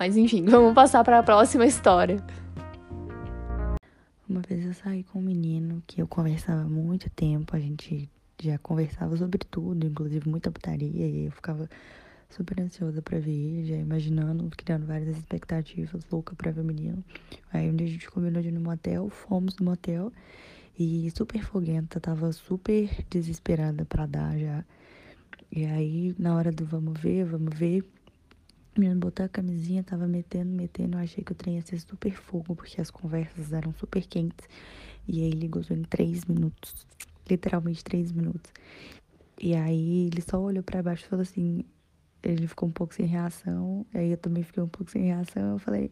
Mas 0.00 0.16
enfim, 0.16 0.44
vamos 0.46 0.74
passar 0.74 1.04
para 1.04 1.20
a 1.20 1.22
próxima 1.22 1.64
história. 1.64 2.16
Uma 4.32 4.40
vez 4.40 4.64
eu 4.64 4.72
saí 4.72 5.04
com 5.04 5.18
um 5.18 5.22
menino 5.22 5.82
que 5.86 6.00
eu 6.00 6.08
conversava 6.08 6.62
há 6.62 6.66
muito 6.66 7.10
tempo, 7.10 7.54
a 7.54 7.60
gente 7.60 8.08
já 8.42 8.56
conversava 8.56 9.14
sobre 9.14 9.40
tudo, 9.40 9.86
inclusive 9.86 10.26
muita 10.26 10.50
putaria, 10.50 11.06
e 11.06 11.26
eu 11.26 11.30
ficava 11.30 11.68
super 12.30 12.58
ansiosa 12.62 13.02
pra 13.02 13.18
ver 13.18 13.30
ele, 13.30 13.66
já 13.66 13.76
imaginando, 13.76 14.48
criando 14.56 14.86
várias 14.86 15.18
expectativas, 15.18 16.02
louca 16.10 16.34
pra 16.34 16.50
ver 16.50 16.62
o 16.62 16.64
menino. 16.64 17.04
Aí 17.52 17.68
um 17.68 17.76
dia 17.76 17.86
a 17.86 17.90
gente 17.90 18.10
combinou 18.10 18.40
de 18.40 18.48
ir 18.48 18.52
no 18.52 18.60
motel, 18.62 19.10
fomos 19.10 19.58
no 19.58 19.66
motel, 19.66 20.10
E 20.78 21.10
super 21.14 21.44
foguenta, 21.44 22.00
tava 22.00 22.32
super 22.32 22.88
desesperada 23.10 23.84
pra 23.84 24.06
dar 24.06 24.38
já. 24.38 24.64
E 25.50 25.66
aí, 25.66 26.14
na 26.18 26.34
hora 26.34 26.50
do 26.50 26.64
vamos 26.64 26.98
ver, 26.98 27.26
vamos 27.26 27.54
ver, 27.54 27.84
menino 28.80 29.00
botou 29.00 29.24
a 29.24 29.28
camisinha, 29.28 29.82
tava 29.82 30.06
metendo, 30.06 30.50
metendo. 30.50 30.96
Eu 30.96 31.02
achei 31.02 31.22
que 31.22 31.32
o 31.32 31.34
trem 31.34 31.56
ia 31.56 31.62
ser 31.62 31.78
super 31.80 32.12
fogo, 32.12 32.56
porque 32.56 32.80
as 32.80 32.90
conversas 32.90 33.52
eram 33.52 33.72
super 33.74 34.04
quentes. 34.06 34.48
E 35.06 35.22
aí 35.22 35.28
ele 35.28 35.48
gozou 35.48 35.76
em 35.76 35.82
três 35.82 36.24
minutos. 36.24 36.86
Literalmente 37.28 37.84
três 37.84 38.12
minutos. 38.12 38.52
E 39.40 39.54
aí 39.54 40.06
ele 40.06 40.22
só 40.22 40.40
olhou 40.40 40.62
para 40.62 40.82
baixo 40.82 41.04
e 41.04 41.08
falou 41.08 41.22
assim. 41.22 41.64
Ele 42.22 42.46
ficou 42.46 42.68
um 42.68 42.72
pouco 42.72 42.94
sem 42.94 43.06
reação. 43.06 43.84
Aí 43.92 44.12
eu 44.12 44.16
também 44.16 44.42
fiquei 44.44 44.62
um 44.62 44.68
pouco 44.68 44.90
sem 44.90 45.02
reação. 45.02 45.52
Eu 45.52 45.58
falei, 45.58 45.90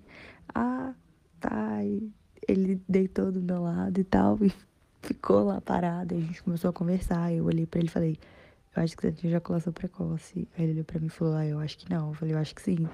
ah, 0.54 0.94
tá. 1.40 1.84
E 1.84 2.10
ele 2.46 2.80
deitou 2.88 3.32
do 3.32 3.42
meu 3.42 3.62
lado 3.62 4.00
e 4.00 4.04
tal. 4.04 4.38
E 4.44 4.52
ficou 5.02 5.44
lá 5.44 5.60
parado. 5.60 6.14
A 6.14 6.20
gente 6.20 6.42
começou 6.42 6.70
a 6.70 6.72
conversar. 6.72 7.32
Eu 7.32 7.44
olhei 7.44 7.66
para 7.66 7.80
ele 7.80 7.88
e 7.88 7.92
falei, 7.92 8.18
eu 8.74 8.82
acho 8.82 8.96
que 8.96 9.02
você 9.02 9.12
tinha 9.12 9.30
ejaculação 9.30 9.72
precoce. 9.72 10.48
Aí 10.56 10.64
ele 10.64 10.72
olhou 10.72 10.84
pra 10.84 11.00
mim 11.00 11.06
e 11.06 11.10
falou, 11.10 11.34
ah, 11.34 11.46
eu 11.46 11.58
acho 11.58 11.78
que 11.78 11.90
não. 11.90 12.08
Eu 12.08 12.14
falei, 12.14 12.34
eu 12.34 12.38
acho 12.38 12.54
que 12.54 12.62
sim. 12.62 12.88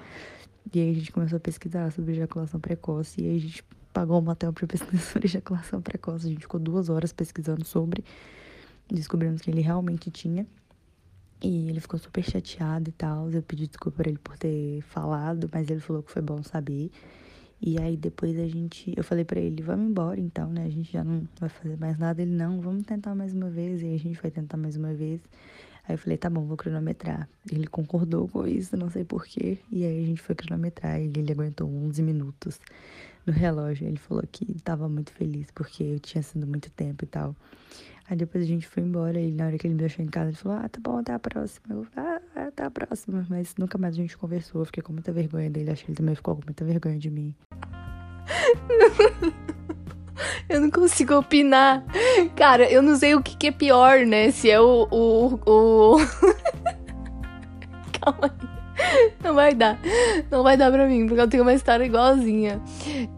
E 0.73 0.79
aí 0.79 0.91
a 0.91 0.93
gente 0.93 1.11
começou 1.11 1.37
a 1.37 1.39
pesquisar 1.39 1.91
sobre 1.91 2.13
ejaculação 2.13 2.59
precoce. 2.59 3.21
E 3.21 3.27
aí 3.27 3.37
a 3.37 3.39
gente 3.39 3.63
pagou 3.93 4.19
um 4.19 4.23
motel 4.23 4.51
pra 4.51 4.65
pesquisar 4.67 5.01
sobre 5.13 5.27
ejaculação 5.27 5.81
precoce. 5.81 6.25
A 6.25 6.29
gente 6.29 6.41
ficou 6.41 6.59
duas 6.59 6.89
horas 6.89 7.13
pesquisando 7.13 7.63
sobre. 7.65 8.03
Descobrimos 8.89 9.41
que 9.41 9.51
ele 9.51 9.61
realmente 9.61 10.09
tinha. 10.09 10.47
E 11.43 11.69
ele 11.69 11.79
ficou 11.79 11.99
super 11.99 12.23
chateado 12.23 12.89
e 12.89 12.93
tal. 12.93 13.29
Eu 13.29 13.43
pedi 13.43 13.67
desculpa 13.67 13.97
pra 13.97 14.09
ele 14.09 14.17
por 14.17 14.37
ter 14.37 14.81
falado, 14.81 15.47
mas 15.53 15.69
ele 15.69 15.79
falou 15.79 16.01
que 16.01 16.11
foi 16.11 16.21
bom 16.21 16.41
saber. 16.41 16.91
E 17.61 17.79
aí 17.79 17.97
depois 17.97 18.37
a 18.39 18.47
gente, 18.47 18.93
eu 18.95 19.03
falei 19.03 19.25
para 19.25 19.39
ele, 19.39 19.61
vamos 19.61 19.89
embora 19.89 20.19
então, 20.19 20.49
né? 20.49 20.65
A 20.65 20.69
gente 20.69 20.91
já 20.91 21.03
não 21.03 21.27
vai 21.39 21.49
fazer 21.49 21.77
mais 21.77 21.97
nada. 21.97 22.21
Ele 22.21 22.31
não, 22.31 22.61
vamos 22.61 22.85
tentar 22.85 23.15
mais 23.15 23.33
uma 23.33 23.49
vez. 23.49 23.81
E 23.81 23.85
aí 23.85 23.95
a 23.95 23.99
gente 23.99 24.21
vai 24.21 24.29
tentar 24.29 24.57
mais 24.57 24.75
uma 24.75 24.93
vez. 24.93 25.21
Aí 25.87 25.95
eu 25.95 25.97
falei, 25.97 26.17
tá 26.17 26.29
bom, 26.29 26.45
vou 26.45 26.57
cronometrar. 26.57 27.27
Ele 27.51 27.65
concordou 27.65 28.27
com 28.27 28.45
isso, 28.45 28.75
não 28.77 28.89
sei 28.89 29.03
porquê. 29.03 29.57
E 29.71 29.85
aí 29.85 30.03
a 30.03 30.05
gente 30.05 30.21
foi 30.21 30.35
cronometrar 30.35 31.01
e 31.01 31.05
ele 31.05 31.31
aguentou 31.31 31.67
11 31.67 32.01
minutos 32.03 32.59
no 33.27 33.33
relógio. 33.33 33.87
Ele 33.87 33.97
falou 33.97 34.23
que 34.31 34.45
tava 34.63 34.89
muito 34.89 35.11
feliz 35.11 35.51
porque 35.51 35.83
eu 35.83 35.99
tinha 35.99 36.23
sido 36.23 36.47
muito 36.47 36.71
tempo 36.71 37.03
e 37.03 37.07
tal. 37.07 37.35
Aí 38.09 38.15
depois 38.15 38.43
a 38.43 38.47
gente 38.47 38.65
foi 38.65 38.81
embora 38.83 39.19
e 39.19 39.31
na 39.33 39.47
hora 39.47 39.57
que 39.57 39.67
ele 39.67 39.73
me 39.73 39.79
deixou 39.81 40.03
em 40.03 40.07
casa, 40.07 40.29
ele 40.29 40.37
falou, 40.37 40.57
ah, 40.59 40.69
tá 40.69 40.79
bom, 40.81 40.97
até 40.97 41.13
a 41.13 41.19
próxima. 41.19 41.65
Eu, 41.69 41.85
ah, 41.97 42.21
até 42.47 42.63
a 42.63 42.71
próxima. 42.71 43.25
Mas 43.29 43.53
nunca 43.57 43.77
mais 43.77 43.93
a 43.95 43.97
gente 43.97 44.17
conversou. 44.17 44.61
Eu 44.61 44.65
fiquei 44.65 44.81
com 44.81 44.93
muita 44.93 45.11
vergonha 45.11 45.49
dele. 45.49 45.71
Acho 45.71 45.83
que 45.83 45.91
ele 45.91 45.97
também 45.97 46.15
ficou 46.15 46.35
com 46.35 46.43
muita 46.45 46.63
vergonha 46.63 46.97
de 46.97 47.09
mim. 47.09 47.35
Eu 50.49 50.61
não 50.61 50.71
consigo 50.71 51.15
opinar. 51.15 51.83
Cara, 52.35 52.71
eu 52.71 52.81
não 52.81 52.95
sei 52.95 53.13
o 53.15 53.21
que, 53.21 53.35
que 53.35 53.47
é 53.47 53.51
pior, 53.51 54.05
né? 54.05 54.31
Se 54.31 54.49
é 54.49 54.59
o. 54.59 54.87
o, 54.89 55.39
o... 55.45 55.97
Calma 57.99 58.33
aí. 58.41 58.56
Não 59.23 59.33
vai 59.33 59.53
dar. 59.53 59.79
Não 60.29 60.43
vai 60.43 60.57
dar 60.57 60.71
pra 60.71 60.87
mim, 60.87 61.07
porque 61.07 61.21
eu 61.21 61.27
tenho 61.27 61.43
uma 61.43 61.53
história 61.53 61.83
igualzinha. 61.85 62.61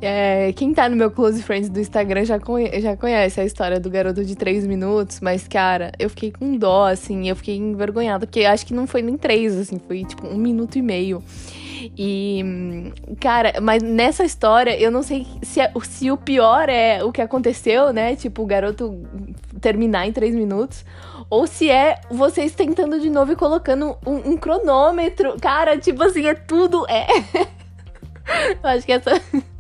É, 0.02 0.52
quem 0.54 0.74
tá 0.74 0.90
no 0.90 0.96
meu 0.96 1.12
Close 1.12 1.42
Friends 1.44 1.70
do 1.70 1.80
Instagram 1.80 2.26
já, 2.26 2.40
conhe 2.40 2.80
já 2.82 2.96
conhece 2.96 3.40
a 3.40 3.46
história 3.46 3.80
do 3.80 3.90
garoto 3.90 4.24
de 4.24 4.36
3 4.36 4.66
minutos, 4.66 5.20
mas, 5.22 5.48
cara, 5.48 5.92
eu 6.00 6.10
fiquei 6.10 6.32
com 6.32 6.58
dó, 6.58 6.86
assim, 6.86 7.30
eu 7.30 7.36
fiquei 7.36 7.58
envergonhada, 7.58 8.26
porque 8.26 8.46
acho 8.46 8.66
que 8.66 8.74
não 8.74 8.88
foi 8.88 9.02
nem 9.02 9.18
3, 9.18 9.58
assim, 9.58 9.80
foi 9.88 10.06
tipo 10.06 10.28
um 10.28 10.38
minuto 10.38 10.78
e 10.78 10.82
meio. 10.82 11.24
E, 11.98 12.44
cara, 13.20 13.62
mas 13.62 13.82
nessa 13.82 14.26
história, 14.26 14.78
eu 14.80 14.92
não 14.92 15.02
sei 15.02 15.26
se, 15.42 15.62
é, 15.62 15.72
se 15.84 16.12
o 16.12 16.18
pior 16.18 16.68
é 16.68 17.04
o 17.04 17.12
que 17.12 17.22
aconteceu, 17.22 17.94
né? 17.94 18.16
Tipo, 18.16 18.44
o 18.44 18.46
garoto 18.46 19.02
terminar 19.62 20.08
em 20.08 20.12
três 20.12 20.36
minutos. 20.36 20.84
Ou 21.30 21.46
se 21.46 21.70
é 21.70 22.02
vocês 22.10 22.54
tentando 22.54 23.00
de 23.00 23.10
novo 23.10 23.32
e 23.32 23.36
colocando 23.36 23.98
um, 24.06 24.32
um 24.32 24.38
cronômetro. 24.38 25.40
Cara, 25.40 25.78
tipo 25.78 26.02
assim, 26.04 26.26
é 26.26 26.34
tudo. 26.34 26.86
É. 26.90 27.06
eu 28.64 28.70
acho 28.70 28.86
que 28.86 28.94
essa. 28.94 29.12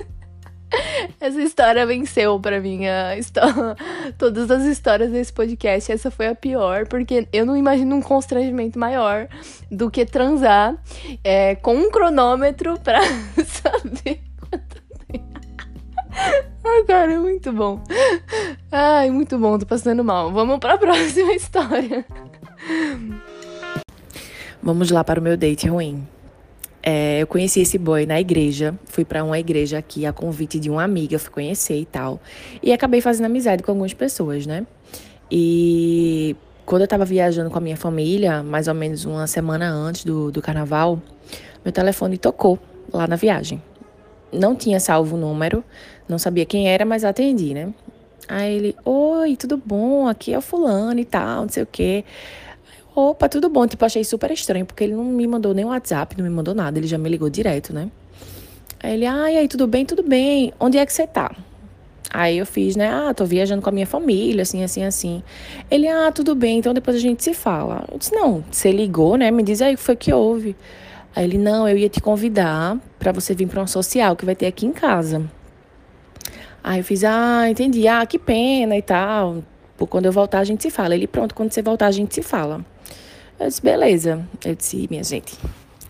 Essa 1.20 1.42
história 1.42 1.84
venceu 1.84 2.40
para 2.40 2.62
mim. 2.62 2.86
A 2.86 3.18
história, 3.18 3.76
todas 4.20 4.52
as 4.52 4.64
histórias 4.66 5.12
desse 5.12 5.34
podcast. 5.34 5.92
Essa 5.92 6.12
foi 6.12 6.28
a 6.28 6.36
pior, 6.36 6.88
porque 6.88 7.28
eu 7.34 7.44
não 7.44 7.58
imagino 7.58 7.96
um 7.96 8.02
constrangimento 8.02 8.78
maior 8.78 9.28
do 9.72 9.90
que 9.90 10.06
transar 10.06 10.78
é, 11.24 11.56
com 11.56 11.74
um 11.74 11.90
cronômetro 11.90 12.80
pra 12.80 13.00
saber. 13.44 14.29
Ai, 16.64 16.84
cara, 16.88 17.14
é 17.14 17.18
muito 17.18 17.52
bom. 17.52 17.82
Ai, 18.72 19.10
muito 19.10 19.38
bom, 19.38 19.58
tô 19.58 19.66
passando 19.66 20.04
mal. 20.04 20.32
Vamos 20.32 20.60
pra 20.60 20.78
próxima 20.80 21.34
história. 21.34 22.06
Vamos 24.62 24.92
lá 24.92 25.04
para 25.04 25.20
o 25.20 25.24
meu 25.24 25.38
date 25.38 25.68
ruim. 25.68 26.06
É, 26.82 27.22
eu 27.22 27.28
conheci 27.28 27.62
esse 27.62 27.78
boy 27.78 28.06
na 28.06 28.20
igreja, 28.20 28.74
fui 28.86 29.04
para 29.04 29.24
uma 29.24 29.38
igreja 29.38 29.78
aqui 29.78 30.06
a 30.06 30.14
convite 30.14 30.60
de 30.60 30.70
uma 30.70 30.84
amiga, 30.84 31.20
fui 31.20 31.32
conhecer 31.32 31.78
e 31.78 31.86
tal. 31.86 32.22
E 32.64 32.72
acabei 32.72 33.02
fazendo 33.02 33.26
amizade 33.26 33.64
com 33.64 33.72
algumas 33.72 33.94
pessoas, 33.94 34.46
né? 34.46 34.66
E 35.30 36.36
quando 36.66 36.84
eu 36.84 36.88
tava 36.88 37.04
viajando 37.06 37.50
com 37.50 37.58
a 37.58 37.62
minha 37.62 37.78
família, 37.78 38.44
mais 38.44 38.68
ou 38.68 38.74
menos 38.74 39.04
uma 39.06 39.28
semana 39.28 39.70
antes 39.70 40.06
do, 40.06 40.32
do 40.32 40.42
carnaval, 40.42 41.02
meu 41.64 41.72
telefone 41.72 42.18
tocou 42.18 42.58
lá 42.94 43.08
na 43.08 43.16
viagem. 43.16 43.62
Não 44.32 44.56
tinha 44.56 44.80
salvo 44.80 45.16
o 45.16 45.20
número, 45.20 45.64
não 46.10 46.18
sabia 46.18 46.46
quem 46.46 46.68
era, 46.68 46.84
mas 46.84 47.06
atendi, 47.06 47.54
né? 47.54 47.74
Aí 48.28 48.56
ele, 48.56 48.76
oi, 48.84 49.36
tudo 49.36 49.58
bom? 49.58 50.08
Aqui 50.08 50.34
é 50.34 50.38
o 50.38 50.42
fulano 50.42 51.00
e 51.00 51.06
tal, 51.06 51.44
não 51.44 51.50
sei 51.50 51.64
o 51.64 51.68
quê. 51.68 52.04
Opa, 52.96 53.30
tudo 53.30 53.50
bom. 53.50 53.66
Tipo, 53.66 53.86
achei 53.86 54.04
super 54.04 54.30
estranho, 54.32 54.66
porque 54.66 54.84
ele 54.84 54.94
não 54.94 55.06
me 55.06 55.26
mandou 55.26 55.54
nem 55.54 55.66
WhatsApp, 55.66 56.18
não 56.18 56.24
me 56.24 56.30
mandou 56.30 56.54
nada. 56.54 56.78
Ele 56.78 56.88
já 56.88 56.98
me 56.98 57.08
ligou 57.10 57.30
direto, 57.30 57.74
né? 57.74 57.90
Aí 58.82 58.94
ele, 58.94 59.06
ai, 59.06 59.38
aí, 59.38 59.48
tudo 59.48 59.68
bem, 59.68 59.86
tudo 59.86 60.04
bem. 60.04 60.54
Onde 60.60 60.78
é 60.78 60.86
que 60.86 60.92
você 60.92 61.08
tá? 61.08 61.32
Aí 62.12 62.38
eu 62.38 62.46
fiz, 62.46 62.76
né? 62.76 62.90
Ah, 62.90 63.14
tô 63.14 63.24
viajando 63.26 63.62
com 63.62 63.70
a 63.70 63.72
minha 63.72 63.86
família, 63.86 64.42
assim, 64.42 64.64
assim, 64.64 64.84
assim. 64.84 65.24
Ele, 65.70 65.88
ah, 65.88 66.12
tudo 66.12 66.34
bem, 66.34 66.58
então 66.58 66.74
depois 66.74 66.98
a 66.98 67.00
gente 67.00 67.24
se 67.24 67.34
fala. 67.34 67.86
Eu 67.92 68.00
disse, 68.00 68.14
não, 68.14 68.44
você 68.52 68.72
ligou, 68.72 69.16
né? 69.16 69.30
Me 69.30 69.44
diz 69.44 69.62
aí 69.62 69.76
o 69.76 69.78
que 69.78 69.84
foi 69.84 69.96
que 69.96 70.12
houve. 70.12 70.56
Aí 71.16 71.24
ele, 71.24 71.38
não, 71.38 71.68
eu 71.68 71.78
ia 71.78 71.90
te 71.90 72.02
convidar 72.02 72.78
para 72.98 73.12
você 73.12 73.34
vir 73.36 73.48
para 73.48 73.60
uma 73.60 73.68
social 73.68 74.16
que 74.16 74.26
vai 74.26 74.36
ter 74.36 74.48
aqui 74.48 74.66
em 74.66 74.72
casa. 74.72 75.24
Aí 76.64 76.80
eu 76.80 76.84
fiz, 76.84 77.04
ah, 77.04 77.50
entendi, 77.50 77.88
ah, 77.88 78.06
que 78.06 78.20
pena 78.20 78.76
e 78.78 78.82
tal. 78.82 79.44
Por 79.78 79.88
quando 79.88 80.06
eu 80.06 80.12
voltar 80.12 80.40
a 80.40 80.44
gente 80.44 80.64
se 80.64 80.70
fala. 80.70 80.94
Ele, 80.94 81.08
pronto, 81.08 81.34
quando 81.34 81.52
você 81.52 81.62
voltar 81.62 81.88
a 81.88 81.92
gente 81.92 82.14
se 82.14 82.22
fala. 82.22 82.66
Eu 83.40 83.48
disse, 83.48 83.62
beleza. 83.62 84.28
Eu 84.44 84.56
disse, 84.56 84.88
minha 84.90 85.04
gente, 85.04 85.38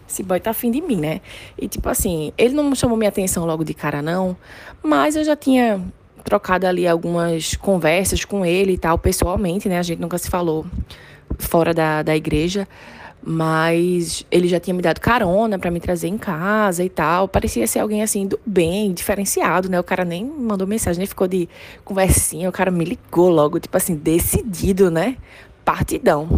esse 0.07 0.23
boy 0.23 0.39
tá 0.39 0.51
afim 0.51 0.71
de 0.71 0.81
mim, 0.81 0.97
né? 0.97 1.21
E 1.57 1.67
tipo 1.67 1.89
assim, 1.89 2.31
ele 2.37 2.53
não 2.53 2.73
chamou 2.75 2.97
minha 2.97 3.09
atenção 3.09 3.45
logo 3.45 3.63
de 3.63 3.73
cara, 3.73 4.01
não. 4.01 4.35
Mas 4.83 5.15
eu 5.15 5.23
já 5.23 5.35
tinha 5.35 5.81
trocado 6.23 6.67
ali 6.67 6.87
algumas 6.87 7.55
conversas 7.55 8.23
com 8.23 8.45
ele 8.45 8.73
e 8.73 8.77
tal, 8.77 8.97
pessoalmente, 8.97 9.67
né? 9.67 9.79
A 9.79 9.83
gente 9.83 9.99
nunca 9.99 10.17
se 10.17 10.29
falou 10.29 10.65
fora 11.37 11.73
da, 11.73 12.03
da 12.03 12.15
igreja. 12.15 12.67
Mas 13.21 14.25
ele 14.31 14.47
já 14.47 14.59
tinha 14.59 14.73
me 14.73 14.81
dado 14.81 14.99
carona 14.99 15.59
para 15.59 15.69
me 15.69 15.79
trazer 15.79 16.07
em 16.07 16.17
casa 16.17 16.83
e 16.83 16.89
tal. 16.89 17.27
Parecia 17.27 17.67
ser 17.67 17.79
alguém 17.79 18.01
assim 18.01 18.25
do 18.25 18.39
bem, 18.45 18.93
diferenciado, 18.93 19.69
né? 19.69 19.79
O 19.79 19.83
cara 19.83 20.05
nem 20.05 20.25
mandou 20.25 20.65
mensagem, 20.65 20.99
nem 20.99 21.07
ficou 21.07 21.27
de 21.27 21.49
conversinha. 21.83 22.49
O 22.49 22.51
cara 22.51 22.71
me 22.71 22.85
ligou 22.85 23.29
logo, 23.29 23.59
tipo 23.59 23.75
assim, 23.75 23.95
decidido, 23.95 24.89
né? 24.89 25.17
Partidão. 25.65 26.29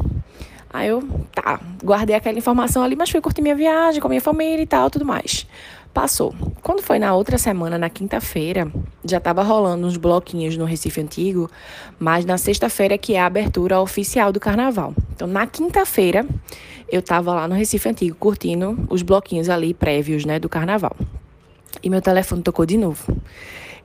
Aí 0.73 0.87
eu, 0.87 1.03
tá, 1.33 1.59
guardei 1.83 2.15
aquela 2.15 2.37
informação 2.37 2.83
ali, 2.83 2.95
mas 2.95 3.09
fui 3.09 3.19
curtir 3.19 3.41
minha 3.41 3.55
viagem 3.55 3.99
com 3.99 4.07
a 4.07 4.09
minha 4.09 4.21
família 4.21 4.63
e 4.63 4.67
tal, 4.67 4.89
tudo 4.89 5.05
mais. 5.05 5.45
Passou. 5.93 6.33
Quando 6.61 6.81
foi 6.81 6.97
na 6.97 7.13
outra 7.13 7.37
semana, 7.37 7.77
na 7.77 7.89
quinta-feira, 7.89 8.71
já 9.03 9.17
estava 9.17 9.43
rolando 9.43 9.85
uns 9.85 9.97
bloquinhos 9.97 10.55
no 10.55 10.63
Recife 10.63 11.01
Antigo, 11.01 11.49
mas 11.99 12.23
na 12.23 12.37
sexta-feira 12.37 12.97
que 12.97 13.15
é 13.15 13.19
a 13.19 13.25
abertura 13.25 13.81
oficial 13.81 14.31
do 14.31 14.39
carnaval. 14.39 14.93
Então, 15.13 15.27
na 15.27 15.45
quinta-feira, 15.45 16.25
eu 16.89 17.01
estava 17.01 17.33
lá 17.33 17.47
no 17.47 17.55
Recife 17.55 17.89
Antigo 17.89 18.15
curtindo 18.15 18.87
os 18.89 19.01
bloquinhos 19.01 19.49
ali 19.49 19.73
prévios, 19.73 20.23
né, 20.23 20.39
do 20.39 20.47
carnaval. 20.47 20.95
E 21.83 21.89
meu 21.89 22.01
telefone 22.01 22.41
tocou 22.41 22.65
de 22.65 22.77
novo. 22.77 23.17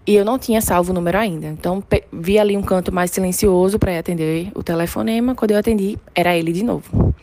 E 0.07 0.15
eu 0.15 0.25
não 0.25 0.39
tinha 0.39 0.61
salvo 0.61 0.93
o 0.93 0.95
número 0.95 1.19
ainda. 1.19 1.49
Então, 1.49 1.83
vi 2.13 2.39
ali 2.39 2.57
um 2.57 2.63
canto 2.63 2.93
mais 2.93 3.11
silencioso 3.11 3.79
para 3.79 3.99
atender 3.99 4.53
o 4.55 4.63
telefonema. 4.63 5.35
Quando 5.35 5.51
eu 5.51 5.59
atendi, 5.59 5.99
era 6.15 6.37
ele 6.37 6.53
de 6.53 6.63
novo. 6.63 7.15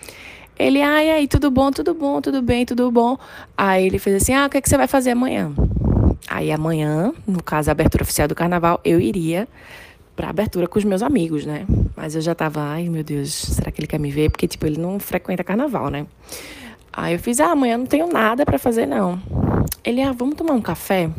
Ele, 0.60 0.82
ai, 0.82 1.10
aí, 1.10 1.28
tudo 1.28 1.50
bom, 1.50 1.72
tudo 1.72 1.93
bom, 1.93 2.22
tudo 2.22 2.41
bem, 2.41 2.65
tudo 2.65 2.91
bom. 2.91 3.17
Aí 3.58 3.86
ele 3.86 3.98
fez 3.98 4.22
assim: 4.22 4.34
ah, 4.34 4.46
o 4.46 4.50
que, 4.50 4.58
é 4.58 4.62
que 4.62 4.69
você 4.69 4.78
vai 4.78 4.88
fazer 4.88 5.12
amanhã? 5.12 5.52
Aí 6.30 6.52
amanhã, 6.52 7.13
no 7.26 7.41
caso, 7.41 7.69
a 7.69 7.72
abertura 7.72 8.04
oficial 8.04 8.28
do 8.28 8.36
carnaval, 8.36 8.80
eu 8.84 9.00
iria 9.00 9.48
pra 10.15 10.30
abertura 10.30 10.67
com 10.67 10.78
os 10.78 10.86
meus 10.86 11.02
amigos, 11.02 11.46
né? 11.46 11.65
Mas 11.96 12.15
eu 12.15 12.22
já 12.22 12.36
tava, 12.36 12.62
ai 12.62 12.88
meu 12.88 13.04
Deus, 13.04 13.34
será 13.34 13.72
que 13.72 13.80
ele 13.80 13.88
quer 13.88 14.00
me 14.00 14.12
ver? 14.12 14.30
Porque, 14.30 14.48
tipo, 14.48 14.65
ele 14.65 14.80
não 14.80 15.00
frequenta 15.00 15.43
carnaval, 15.43 15.89
né? 15.89 16.06
Aí 16.91 17.13
eu 17.13 17.19
fiz, 17.19 17.39
ah, 17.39 17.52
amanhã 17.52 17.78
não 17.78 17.86
tenho 17.86 18.12
nada 18.12 18.46
para 18.46 18.60
fazer, 18.60 18.86
não. 18.86 19.19
Ele, 19.84 20.02
ah, 20.02 20.12
vamos 20.12 20.36
tomar 20.36 20.54
um 20.54 20.62
café? 20.62 21.10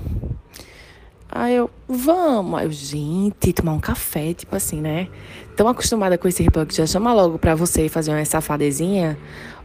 Aí 1.31 1.57
eu, 1.57 1.71
vamos. 1.89 2.59
Aí 2.59 2.67
eu, 2.67 2.73
gente, 2.73 3.53
tomar 3.53 3.73
um 3.73 3.81
café, 3.81 4.35
tipo 4.35 4.55
assim, 4.55 4.81
né? 4.81 5.09
Tão 5.57 5.69
acostumada 5.69 6.19
com 6.19 6.29
esse 6.29 6.43
ritual 6.43 6.67
que 6.67 6.75
já 6.75 6.87
chama 6.87 7.13
logo 7.13 7.39
pra 7.39 7.55
você 7.55 7.89
fazer 7.89 8.13
uma 8.13 8.25
safadezinha. 8.25 9.19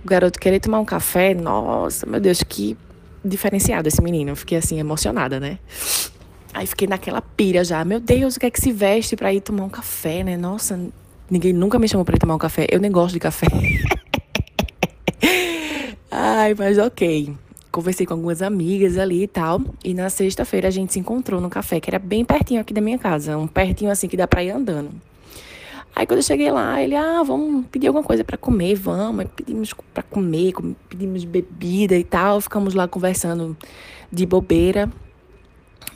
O 0.04 0.08
garoto 0.08 0.40
querer 0.40 0.60
tomar 0.60 0.80
um 0.80 0.86
café, 0.86 1.34
nossa, 1.34 2.06
meu 2.06 2.20
Deus, 2.20 2.42
que 2.44 2.78
diferenciado 3.24 3.88
esse 3.88 4.02
menino. 4.02 4.36
Fiquei 4.36 4.58
assim, 4.58 4.80
emocionada, 4.80 5.40
né? 5.40 5.60
Aí 6.54 6.66
fiquei 6.66 6.88
naquela 6.88 7.22
pira 7.22 7.64
já. 7.64 7.84
Meu 7.86 8.00
Deus, 8.00 8.36
o 8.36 8.40
que 8.40 8.46
é 8.46 8.52
que 8.52 8.60
se 8.60 8.72
veste 8.72 9.16
pra 9.16 9.34
ir 9.34 9.42
tomar 9.42 9.66
um 9.66 9.70
café, 9.70 10.24
né? 10.24 10.38
Nossa, 10.38 10.80
ninguém 11.30 11.54
nunca 11.54 11.78
me 11.78 11.88
chamou 11.88 12.06
pra 12.06 12.16
ir 12.16 12.20
tomar 12.20 12.36
um 12.36 12.40
café. 12.40 12.68
Eu 12.72 12.80
nem 12.80 12.92
gosto 12.92 13.14
de 13.14 13.20
café. 13.20 13.48
Ai, 16.12 16.56
mas 16.56 16.78
ok. 16.78 17.34
Conversei 17.72 18.06
com 18.06 18.14
algumas 18.14 18.42
amigas 18.42 18.98
ali 18.98 19.24
e 19.24 19.28
tal. 19.28 19.62
E 19.84 19.94
na 19.94 20.10
sexta-feira 20.10 20.68
a 20.68 20.72
gente 20.72 20.94
se 20.94 21.00
encontrou 21.00 21.40
no 21.40 21.50
café, 21.50 21.80
que 21.80 21.90
era 21.90 22.00
bem 22.00 22.26
pertinho 22.26 22.62
aqui 22.62 22.74
da 22.74 22.82
minha 22.82 22.98
casa. 22.98 23.38
Um 23.38 23.48
pertinho 23.48 23.92
assim 23.92 24.08
que 24.08 24.18
dá 24.18 24.28
pra 24.28 24.44
ir 24.44 24.50
andando. 24.50 24.92
Aí 25.96 26.06
quando 26.06 26.20
eu 26.20 26.24
cheguei 26.24 26.52
lá, 26.52 26.82
ele, 26.82 26.96
ah, 26.96 27.22
vamos 27.24 27.66
pedir 27.68 27.88
alguma 27.88 28.04
coisa 28.04 28.24
para 28.24 28.38
comer, 28.38 28.76
vamos. 28.76 29.22
Aí 29.22 29.28
pedimos 29.28 29.74
para 29.94 30.04
comer, 30.04 30.54
pedimos 30.88 31.24
bebida 31.26 31.96
e 31.96 32.04
tal. 32.04 32.42
Ficamos 32.42 32.74
lá 32.74 32.88
conversando 32.88 33.56
de 34.12 34.26
bobeira, 34.26 34.92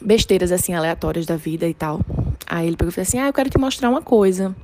besteiras 0.01 0.51
assim 0.51 0.73
aleatórias 0.73 1.25
da 1.25 1.37
vida 1.37 1.67
e 1.67 1.73
tal. 1.73 2.01
Aí 2.45 2.67
ele 2.67 2.75
pegou 2.75 2.89
e 2.89 2.93
falou 2.93 3.07
assim: 3.07 3.17
Ah, 3.17 3.27
eu 3.27 3.33
quero 3.33 3.49
te 3.49 3.57
mostrar 3.57 3.89
uma 3.89 4.01
coisa. 4.01 4.55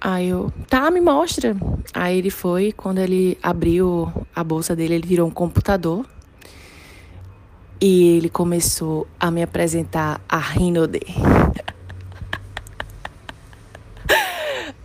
Aí 0.00 0.28
eu, 0.28 0.52
tá, 0.68 0.90
me 0.90 1.00
mostra. 1.00 1.56
Aí 1.92 2.18
ele 2.18 2.30
foi, 2.30 2.72
quando 2.72 2.98
ele 2.98 3.36
abriu 3.42 4.12
a 4.34 4.44
bolsa 4.44 4.76
dele, 4.76 4.94
ele 4.94 5.06
virou 5.06 5.26
um 5.26 5.30
computador. 5.30 6.06
E 7.80 8.16
ele 8.16 8.28
começou 8.28 9.06
a 9.18 9.30
me 9.30 9.42
apresentar 9.42 10.20
a 10.28 10.38
Rinode. 10.38 11.00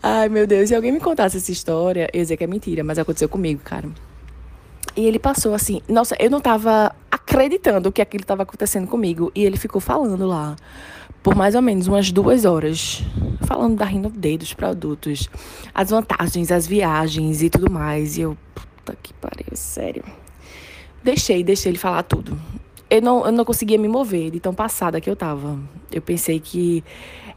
Ai, 0.02 0.30
meu 0.30 0.46
Deus, 0.46 0.70
se 0.70 0.76
alguém 0.76 0.92
me 0.92 1.00
contasse 1.00 1.38
essa 1.38 1.52
história, 1.52 2.10
eu 2.14 2.20
ia 2.20 2.24
dizer 2.24 2.38
que 2.38 2.44
é 2.44 2.48
mentira, 2.48 2.84
mas 2.84 3.00
aconteceu 3.00 3.30
comigo, 3.30 3.62
cara. 3.64 3.90
E 4.96 5.06
ele 5.06 5.18
passou 5.18 5.54
assim, 5.54 5.82
nossa, 5.88 6.16
eu 6.20 6.30
não 6.30 6.40
tava 6.40 6.96
acreditando 7.10 7.92
que 7.92 8.02
aquilo 8.02 8.22
estava 8.24 8.44
acontecendo 8.44 8.88
comigo. 8.88 9.32
E 9.34 9.44
ele 9.44 9.58
ficou 9.58 9.82
falando 9.82 10.28
lá 10.28 10.56
por 11.24 11.36
mais 11.36 11.56
ou 11.56 11.62
menos 11.62 11.88
umas 11.88 12.12
duas 12.12 12.44
horas, 12.44 13.02
falando 13.48 13.78
da 13.78 13.86
Rinode, 13.86 14.38
dos 14.38 14.54
produtos, 14.54 15.30
as 15.74 15.90
vantagens, 15.90 16.52
as 16.52 16.68
viagens 16.68 17.42
e 17.42 17.50
tudo 17.50 17.72
mais. 17.72 18.18
E 18.18 18.22
eu, 18.22 18.38
puta 18.54 18.96
que 19.02 19.14
pariu, 19.14 19.56
sério. 19.56 20.04
Deixei, 21.02 21.42
deixei 21.42 21.72
ele 21.72 21.80
falar 21.80 22.04
tudo. 22.04 22.38
Eu 22.90 23.02
não, 23.02 23.26
eu 23.26 23.32
não 23.32 23.46
conseguia 23.46 23.78
me 23.78 23.88
mover 23.88 24.32
de 24.32 24.40
tão 24.42 24.54
passada 24.54 25.00
que 25.00 25.10
eu 25.10 25.16
tava. 25.16 25.58
Eu 25.90 26.02
pensei 26.02 26.42
que 26.42 26.84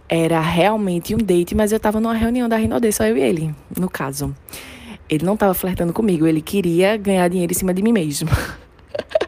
era 0.09 0.41
realmente 0.41 1.15
um 1.15 1.19
date, 1.19 1.55
mas 1.55 1.71
eu 1.71 1.79
tava 1.79 2.01
numa 2.01 2.15
reunião 2.15 2.49
da 2.49 2.57
Rinode, 2.57 2.93
só 2.93 3.05
eu 3.05 3.17
e 3.17 3.21
ele, 3.21 3.55
no 3.79 3.89
caso. 3.89 4.35
Ele 5.09 5.25
não 5.25 5.37
tava 5.37 5.55
flertando 5.55 5.93
comigo, 5.93 6.27
ele 6.27 6.43
queria 6.43 6.97
ganhar 6.97 7.29
dinheiro 7.29 7.53
em 7.53 7.57
cima 7.57 7.73
de 7.73 7.83
mim 7.83 7.93
mesmo. 7.93 8.29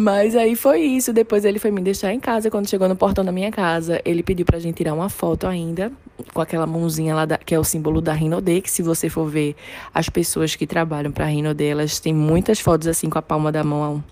Mas 0.00 0.34
aí 0.34 0.56
foi 0.56 0.80
isso. 0.80 1.12
Depois 1.12 1.44
ele 1.44 1.58
foi 1.58 1.70
me 1.70 1.82
deixar 1.82 2.10
em 2.14 2.18
casa. 2.18 2.50
Quando 2.50 2.66
chegou 2.66 2.88
no 2.88 2.96
portão 2.96 3.22
da 3.22 3.30
minha 3.30 3.52
casa, 3.52 4.00
ele 4.02 4.22
pediu 4.22 4.46
pra 4.46 4.58
gente 4.58 4.76
tirar 4.76 4.94
uma 4.94 5.10
foto 5.10 5.46
ainda, 5.46 5.92
com 6.32 6.40
aquela 6.40 6.66
mãozinha 6.66 7.14
lá, 7.14 7.26
da, 7.26 7.36
que 7.36 7.54
é 7.54 7.58
o 7.58 7.64
símbolo 7.64 8.00
da 8.00 8.14
Rinode, 8.14 8.62
que 8.62 8.70
se 8.70 8.82
você 8.82 9.10
for 9.10 9.28
ver 9.28 9.54
as 9.92 10.08
pessoas 10.08 10.56
que 10.56 10.66
trabalham 10.66 11.12
pra 11.12 11.26
Rinode, 11.26 11.62
elas 11.62 12.00
têm 12.00 12.14
muitas 12.14 12.60
fotos 12.60 12.88
assim 12.88 13.10
com 13.10 13.18
a 13.18 13.22
palma 13.22 13.52
da 13.52 13.62
mão 13.62 14.02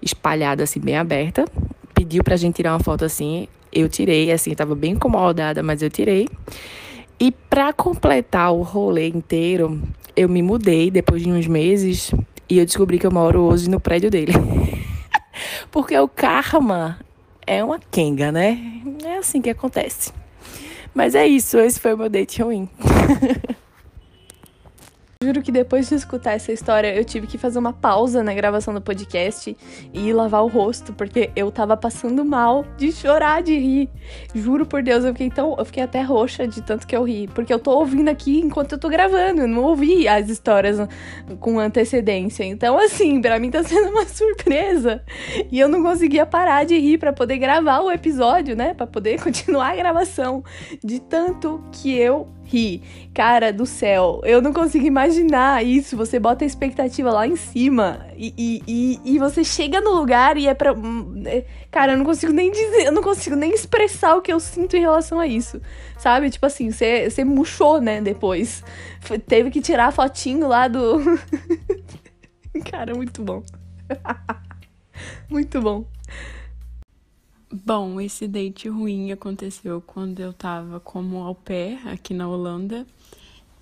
espalhada, 0.00 0.62
assim, 0.62 0.80
bem 0.80 0.96
aberta. 0.96 1.44
Pediu 1.94 2.24
pra 2.24 2.36
gente 2.36 2.54
tirar 2.54 2.72
uma 2.72 2.80
foto 2.80 3.04
assim. 3.04 3.46
Eu 3.70 3.86
tirei, 3.86 4.32
assim, 4.32 4.54
tava 4.54 4.74
bem 4.74 4.92
incomodada, 4.92 5.62
mas 5.62 5.82
eu 5.82 5.90
tirei. 5.90 6.26
E 7.20 7.30
para 7.30 7.70
completar 7.74 8.50
o 8.50 8.62
rolê 8.62 9.08
inteiro, 9.08 9.78
eu 10.16 10.26
me 10.26 10.40
mudei 10.40 10.90
depois 10.90 11.22
de 11.22 11.30
uns 11.30 11.46
meses 11.46 12.14
e 12.48 12.58
eu 12.58 12.64
descobri 12.64 12.98
que 12.98 13.06
eu 13.06 13.12
moro 13.12 13.42
hoje 13.42 13.68
no 13.68 13.78
prédio 13.78 14.10
dele. 14.10 14.32
Porque 15.74 15.98
o 15.98 16.06
karma 16.06 17.00
é 17.44 17.64
uma 17.64 17.80
quenga, 17.90 18.30
né? 18.30 18.80
É 19.04 19.16
assim 19.16 19.42
que 19.42 19.50
acontece. 19.50 20.12
Mas 20.94 21.16
é 21.16 21.26
isso, 21.26 21.58
esse 21.58 21.80
foi 21.80 21.94
o 21.94 21.98
meu 21.98 22.08
date 22.08 22.40
ruim. 22.40 22.68
Juro 25.24 25.40
que 25.40 25.50
depois 25.50 25.88
de 25.88 25.94
escutar 25.94 26.32
essa 26.32 26.52
história, 26.52 26.94
eu 26.94 27.02
tive 27.02 27.26
que 27.26 27.38
fazer 27.38 27.58
uma 27.58 27.72
pausa 27.72 28.22
na 28.22 28.34
gravação 28.34 28.74
do 28.74 28.80
podcast 28.82 29.56
e 29.90 30.12
lavar 30.12 30.42
o 30.42 30.48
rosto, 30.48 30.92
porque 30.92 31.30
eu 31.34 31.50
tava 31.50 31.78
passando 31.78 32.22
mal 32.26 32.62
de 32.76 32.92
chorar, 32.92 33.42
de 33.42 33.58
rir. 33.58 33.88
Juro 34.34 34.66
por 34.66 34.82
Deus, 34.82 35.02
eu 35.02 35.12
fiquei 35.12 35.30
tão. 35.30 35.56
Eu 35.56 35.64
fiquei 35.64 35.82
até 35.82 36.02
roxa 36.02 36.46
de 36.46 36.60
tanto 36.60 36.86
que 36.86 36.94
eu 36.94 37.02
ri. 37.04 37.26
Porque 37.28 37.54
eu 37.54 37.58
tô 37.58 37.70
ouvindo 37.70 38.10
aqui 38.10 38.38
enquanto 38.38 38.72
eu 38.72 38.78
tô 38.78 38.90
gravando. 38.90 39.40
Eu 39.40 39.48
não 39.48 39.62
ouvi 39.62 40.06
as 40.06 40.28
histórias 40.28 40.76
com 41.40 41.58
antecedência. 41.58 42.44
Então, 42.44 42.78
assim, 42.78 43.18
para 43.22 43.38
mim 43.38 43.50
tá 43.50 43.62
sendo 43.62 43.88
uma 43.88 44.04
surpresa. 44.06 45.02
E 45.50 45.58
eu 45.58 45.68
não 45.68 45.82
conseguia 45.82 46.26
parar 46.26 46.64
de 46.64 46.78
rir 46.78 46.98
para 46.98 47.14
poder 47.14 47.38
gravar 47.38 47.80
o 47.80 47.90
episódio, 47.90 48.54
né? 48.54 48.74
para 48.74 48.86
poder 48.86 49.18
continuar 49.24 49.70
a 49.70 49.76
gravação. 49.76 50.44
De 50.84 51.00
tanto 51.00 51.64
que 51.72 51.96
eu 51.96 52.28
ri. 52.46 52.82
Cara 53.12 53.52
do 53.52 53.64
céu, 53.66 54.20
eu 54.24 54.42
não 54.42 54.52
consigo 54.52 54.86
imaginar 54.86 55.64
isso. 55.64 55.96
Você 55.96 56.18
bota 56.18 56.44
a 56.44 56.46
expectativa 56.46 57.10
lá 57.10 57.26
em 57.26 57.36
cima 57.36 58.06
e, 58.16 58.34
e, 58.36 58.62
e, 58.66 59.14
e 59.14 59.18
você 59.18 59.44
chega 59.44 59.80
no 59.80 59.94
lugar 59.94 60.36
e 60.36 60.46
é 60.46 60.54
pra. 60.54 60.72
Hum, 60.72 61.22
é, 61.26 61.44
cara, 61.70 61.92
eu 61.92 61.98
não 61.98 62.04
consigo 62.04 62.32
nem 62.32 62.50
dizer, 62.50 62.86
eu 62.86 62.92
não 62.92 63.02
consigo 63.02 63.36
nem 63.36 63.52
expressar 63.52 64.16
o 64.16 64.22
que 64.22 64.32
eu 64.32 64.40
sinto 64.40 64.76
em 64.76 64.80
relação 64.80 65.18
a 65.20 65.26
isso. 65.26 65.60
Sabe? 65.98 66.30
Tipo 66.30 66.46
assim, 66.46 66.70
você, 66.70 67.08
você 67.08 67.24
murchou, 67.24 67.80
né? 67.80 68.00
Depois. 68.00 68.62
Teve 69.26 69.50
que 69.50 69.60
tirar 69.60 69.86
a 69.86 69.92
fotinho 69.92 70.48
lá 70.48 70.68
do. 70.68 71.00
cara, 72.70 72.94
muito 72.94 73.22
bom. 73.22 73.42
muito 75.28 75.60
bom. 75.60 75.84
Bom, 77.62 78.00
esse 78.00 78.26
date 78.26 78.68
ruim 78.68 79.12
aconteceu 79.12 79.80
quando 79.80 80.18
eu 80.18 80.32
tava 80.32 80.80
como 80.80 81.18
au 81.18 81.36
pair 81.36 81.78
aqui 81.86 82.12
na 82.12 82.28
Holanda 82.28 82.84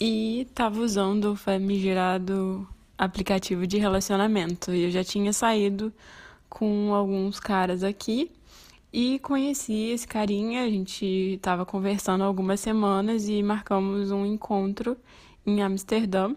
e 0.00 0.48
tava 0.55 0.81
usando 0.81 1.33
o 1.33 1.37
famigerado 1.37 2.66
aplicativo 2.96 3.66
de 3.66 3.76
relacionamento. 3.76 4.72
E 4.72 4.85
eu 4.85 4.90
já 4.90 5.05
tinha 5.05 5.31
saído 5.35 5.92
com 6.48 6.94
alguns 6.94 7.38
caras 7.38 7.85
aqui 7.85 8.31
e 8.90 9.18
conheci 9.18 9.90
esse 9.90 10.09
carinha. 10.09 10.64
A 10.64 10.70
gente 10.70 11.38
tava 11.42 11.66
conversando 11.66 12.24
algumas 12.24 12.61
semanas 12.61 13.28
e 13.28 13.42
marcamos 13.42 14.11
um 14.11 14.24
encontro 14.24 14.96
em 15.44 15.61
Amsterdã. 15.61 16.35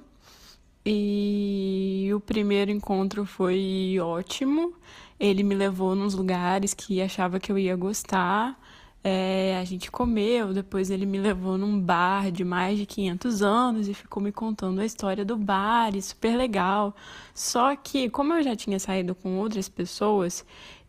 E 0.86 2.12
o 2.14 2.20
primeiro 2.20 2.70
encontro 2.70 3.26
foi 3.26 3.98
ótimo. 4.02 4.74
Ele 5.20 5.44
me 5.44 5.56
levou 5.56 5.96
nos 5.96 6.14
lugares 6.14 6.74
que 6.74 7.02
achava 7.02 7.40
que 7.40 7.52
eu 7.52 7.58
ia 7.58 7.76
gostar. 7.76 8.60
É, 9.04 9.58
a 9.62 9.64
gente 9.64 9.92
comeu, 9.92 10.52
depois 10.52 10.90
ele 10.90 11.06
me 11.06 11.20
levou 11.20 11.58
num 11.60 11.80
bar 11.80 12.32
de 12.32 12.44
mais 12.44 12.78
de 12.78 12.88
500 12.88 13.42
anos 13.44 13.88
e 13.88 13.94
ficou 13.94 14.22
me 14.22 14.32
contando 14.32 14.82
a 14.82 14.86
história 14.86 15.24
do 15.24 15.38
bar, 15.38 15.96
e 15.96 16.02
super 16.02 16.36
legal. 16.36 16.96
Só 17.34 17.76
que, 17.76 18.10
como 18.10 18.34
eu 18.34 18.44
já 18.44 18.56
tinha 18.56 18.80
saído 18.80 19.14
com 19.14 19.38
outras 19.38 19.70
pessoas, 19.70 20.44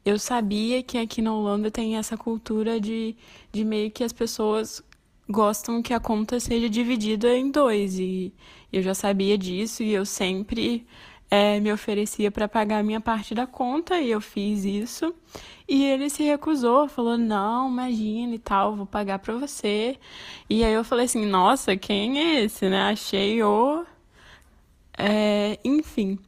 eu 0.04 0.18
sabia 0.18 0.82
que 0.82 0.96
aqui 0.98 1.20
na 1.20 1.34
Holanda 1.34 1.70
tem 1.70 1.96
essa 1.96 2.16
cultura 2.16 2.80
de, 2.80 3.14
de 3.52 3.64
meio 3.64 3.90
que 3.90 4.04
as 4.04 4.12
pessoas 4.12 4.82
gostam 5.28 5.82
que 5.82 5.92
a 5.92 6.00
conta 6.00 6.38
seja 6.40 6.68
dividida 6.68 7.36
em 7.36 7.50
dois. 7.50 7.98
E 7.98 8.32
eu 8.72 8.82
já 8.82 8.94
sabia 8.94 9.36
disso 9.36 9.82
e 9.82 9.92
eu 9.92 10.06
sempre 10.06 10.86
é, 11.30 11.58
me 11.60 11.72
oferecia 11.72 12.30
para 12.30 12.48
pagar 12.48 12.78
a 12.78 12.82
minha 12.82 13.00
parte 13.00 13.34
da 13.34 13.46
conta 13.46 14.00
e 14.00 14.10
eu 14.10 14.20
fiz 14.20 14.64
isso. 14.64 15.14
E 15.68 15.84
ele 15.84 16.08
se 16.10 16.22
recusou, 16.22 16.88
falou: 16.88 17.18
Não, 17.18 17.68
imagina 17.68 18.34
e 18.34 18.38
tal, 18.38 18.76
vou 18.76 18.86
pagar 18.86 19.18
para 19.18 19.34
você. 19.34 19.98
E 20.48 20.64
aí 20.64 20.72
eu 20.72 20.84
falei 20.84 21.06
assim: 21.06 21.26
Nossa, 21.26 21.76
quem 21.76 22.18
é 22.18 22.44
esse, 22.44 22.68
né? 22.68 22.82
Achei 22.90 23.42
o. 23.42 23.84
É, 24.98 25.58
enfim, 25.64 26.18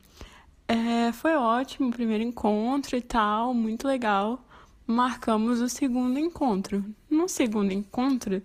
é, 0.66 1.12
foi 1.12 1.34
ótimo 1.34 1.88
o 1.88 1.92
primeiro 1.92 2.22
encontro 2.22 2.96
e 2.96 3.00
tal, 3.00 3.54
muito 3.54 3.86
legal. 3.88 4.44
Marcamos 4.86 5.60
o 5.60 5.68
segundo 5.68 6.18
encontro. 6.18 6.84
No 7.10 7.28
segundo 7.28 7.72
encontro, 7.72 8.42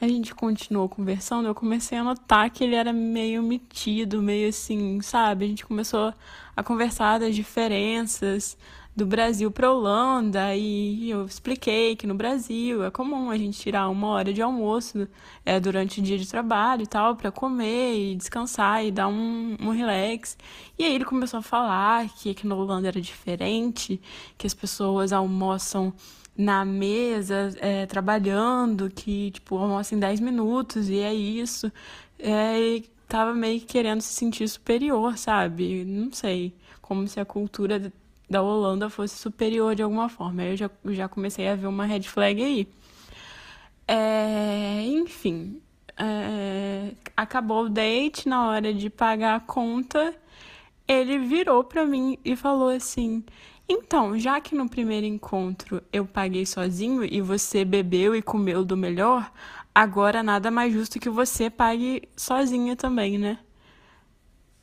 a 0.00 0.08
gente 0.08 0.34
continuou 0.34 0.88
conversando, 0.88 1.46
eu 1.46 1.54
comecei 1.54 1.98
a 1.98 2.02
notar 2.02 2.50
que 2.50 2.64
ele 2.64 2.74
era 2.74 2.92
meio 2.92 3.42
metido, 3.42 4.22
meio 4.22 4.48
assim, 4.48 5.00
sabe? 5.02 5.44
A 5.44 5.48
gente 5.48 5.66
começou 5.66 6.14
a 6.56 6.62
conversar 6.62 7.20
das 7.20 7.34
diferenças 7.34 8.56
do 8.96 9.06
Brasil 9.06 9.50
para 9.50 9.70
Holanda 9.70 10.54
e 10.56 11.10
eu 11.10 11.24
expliquei 11.26 11.94
que 11.96 12.06
no 12.06 12.14
Brasil 12.14 12.82
é 12.82 12.90
comum 12.90 13.30
a 13.30 13.36
gente 13.36 13.58
tirar 13.58 13.88
uma 13.88 14.08
hora 14.08 14.32
de 14.32 14.42
almoço 14.42 15.06
é, 15.44 15.60
durante 15.60 16.00
o 16.00 16.02
dia 16.02 16.18
de 16.18 16.26
trabalho 16.28 16.82
e 16.82 16.86
tal 16.86 17.14
para 17.14 17.30
comer 17.30 17.94
e 17.94 18.16
descansar 18.16 18.84
e 18.84 18.90
dar 18.90 19.06
um, 19.06 19.56
um 19.60 19.70
relax. 19.70 20.36
E 20.78 20.84
aí 20.84 20.94
ele 20.94 21.04
começou 21.04 21.38
a 21.38 21.42
falar 21.42 22.08
que 22.08 22.30
aqui 22.30 22.46
na 22.46 22.54
Holanda 22.54 22.88
era 22.88 23.00
diferente, 23.00 24.00
que 24.36 24.46
as 24.46 24.54
pessoas 24.54 25.12
almoçam 25.12 25.92
na 26.40 26.64
mesa, 26.64 27.50
é, 27.60 27.86
trabalhando, 27.86 28.90
que, 28.90 29.30
tipo, 29.32 29.56
almoçam 29.58 29.96
em 29.98 30.00
10 30.00 30.20
minutos, 30.20 30.88
e 30.88 30.98
é 31.00 31.12
isso. 31.12 31.70
É, 32.18 32.58
e 32.58 32.90
tava 33.08 33.34
meio 33.34 33.60
que 33.60 33.66
querendo 33.66 34.00
se 34.00 34.14
sentir 34.14 34.48
superior, 34.48 35.18
sabe? 35.18 35.84
Não 35.84 36.12
sei. 36.12 36.54
Como 36.80 37.06
se 37.06 37.20
a 37.20 37.24
cultura 37.24 37.92
da 38.28 38.42
Holanda 38.42 38.88
fosse 38.88 39.16
superior 39.16 39.74
de 39.74 39.82
alguma 39.82 40.08
forma. 40.08 40.42
Aí 40.42 40.50
eu 40.50 40.56
já, 40.56 40.70
já 40.86 41.08
comecei 41.08 41.48
a 41.48 41.56
ver 41.56 41.66
uma 41.66 41.84
red 41.84 42.02
flag 42.02 42.42
aí. 42.42 42.68
É, 43.86 44.82
enfim, 44.86 45.60
é, 45.98 46.92
acabou 47.16 47.64
o 47.64 47.68
date, 47.68 48.28
na 48.28 48.48
hora 48.48 48.72
de 48.72 48.88
pagar 48.88 49.36
a 49.36 49.40
conta, 49.40 50.14
ele 50.88 51.18
virou 51.18 51.64
para 51.64 51.84
mim 51.84 52.18
e 52.24 52.36
falou 52.36 52.70
assim: 52.70 53.24
Então, 53.72 54.18
já 54.18 54.40
que 54.40 54.52
no 54.52 54.68
primeiro 54.68 55.06
encontro 55.06 55.80
eu 55.92 56.04
paguei 56.04 56.44
sozinho 56.44 57.04
e 57.04 57.20
você 57.20 57.64
bebeu 57.64 58.16
e 58.16 58.20
comeu 58.20 58.64
do 58.64 58.76
melhor, 58.76 59.30
agora 59.72 60.24
nada 60.24 60.50
mais 60.50 60.72
justo 60.72 60.98
que 60.98 61.08
você 61.08 61.48
pague 61.48 62.02
sozinha 62.16 62.74
também, 62.74 63.16
né? 63.16 63.38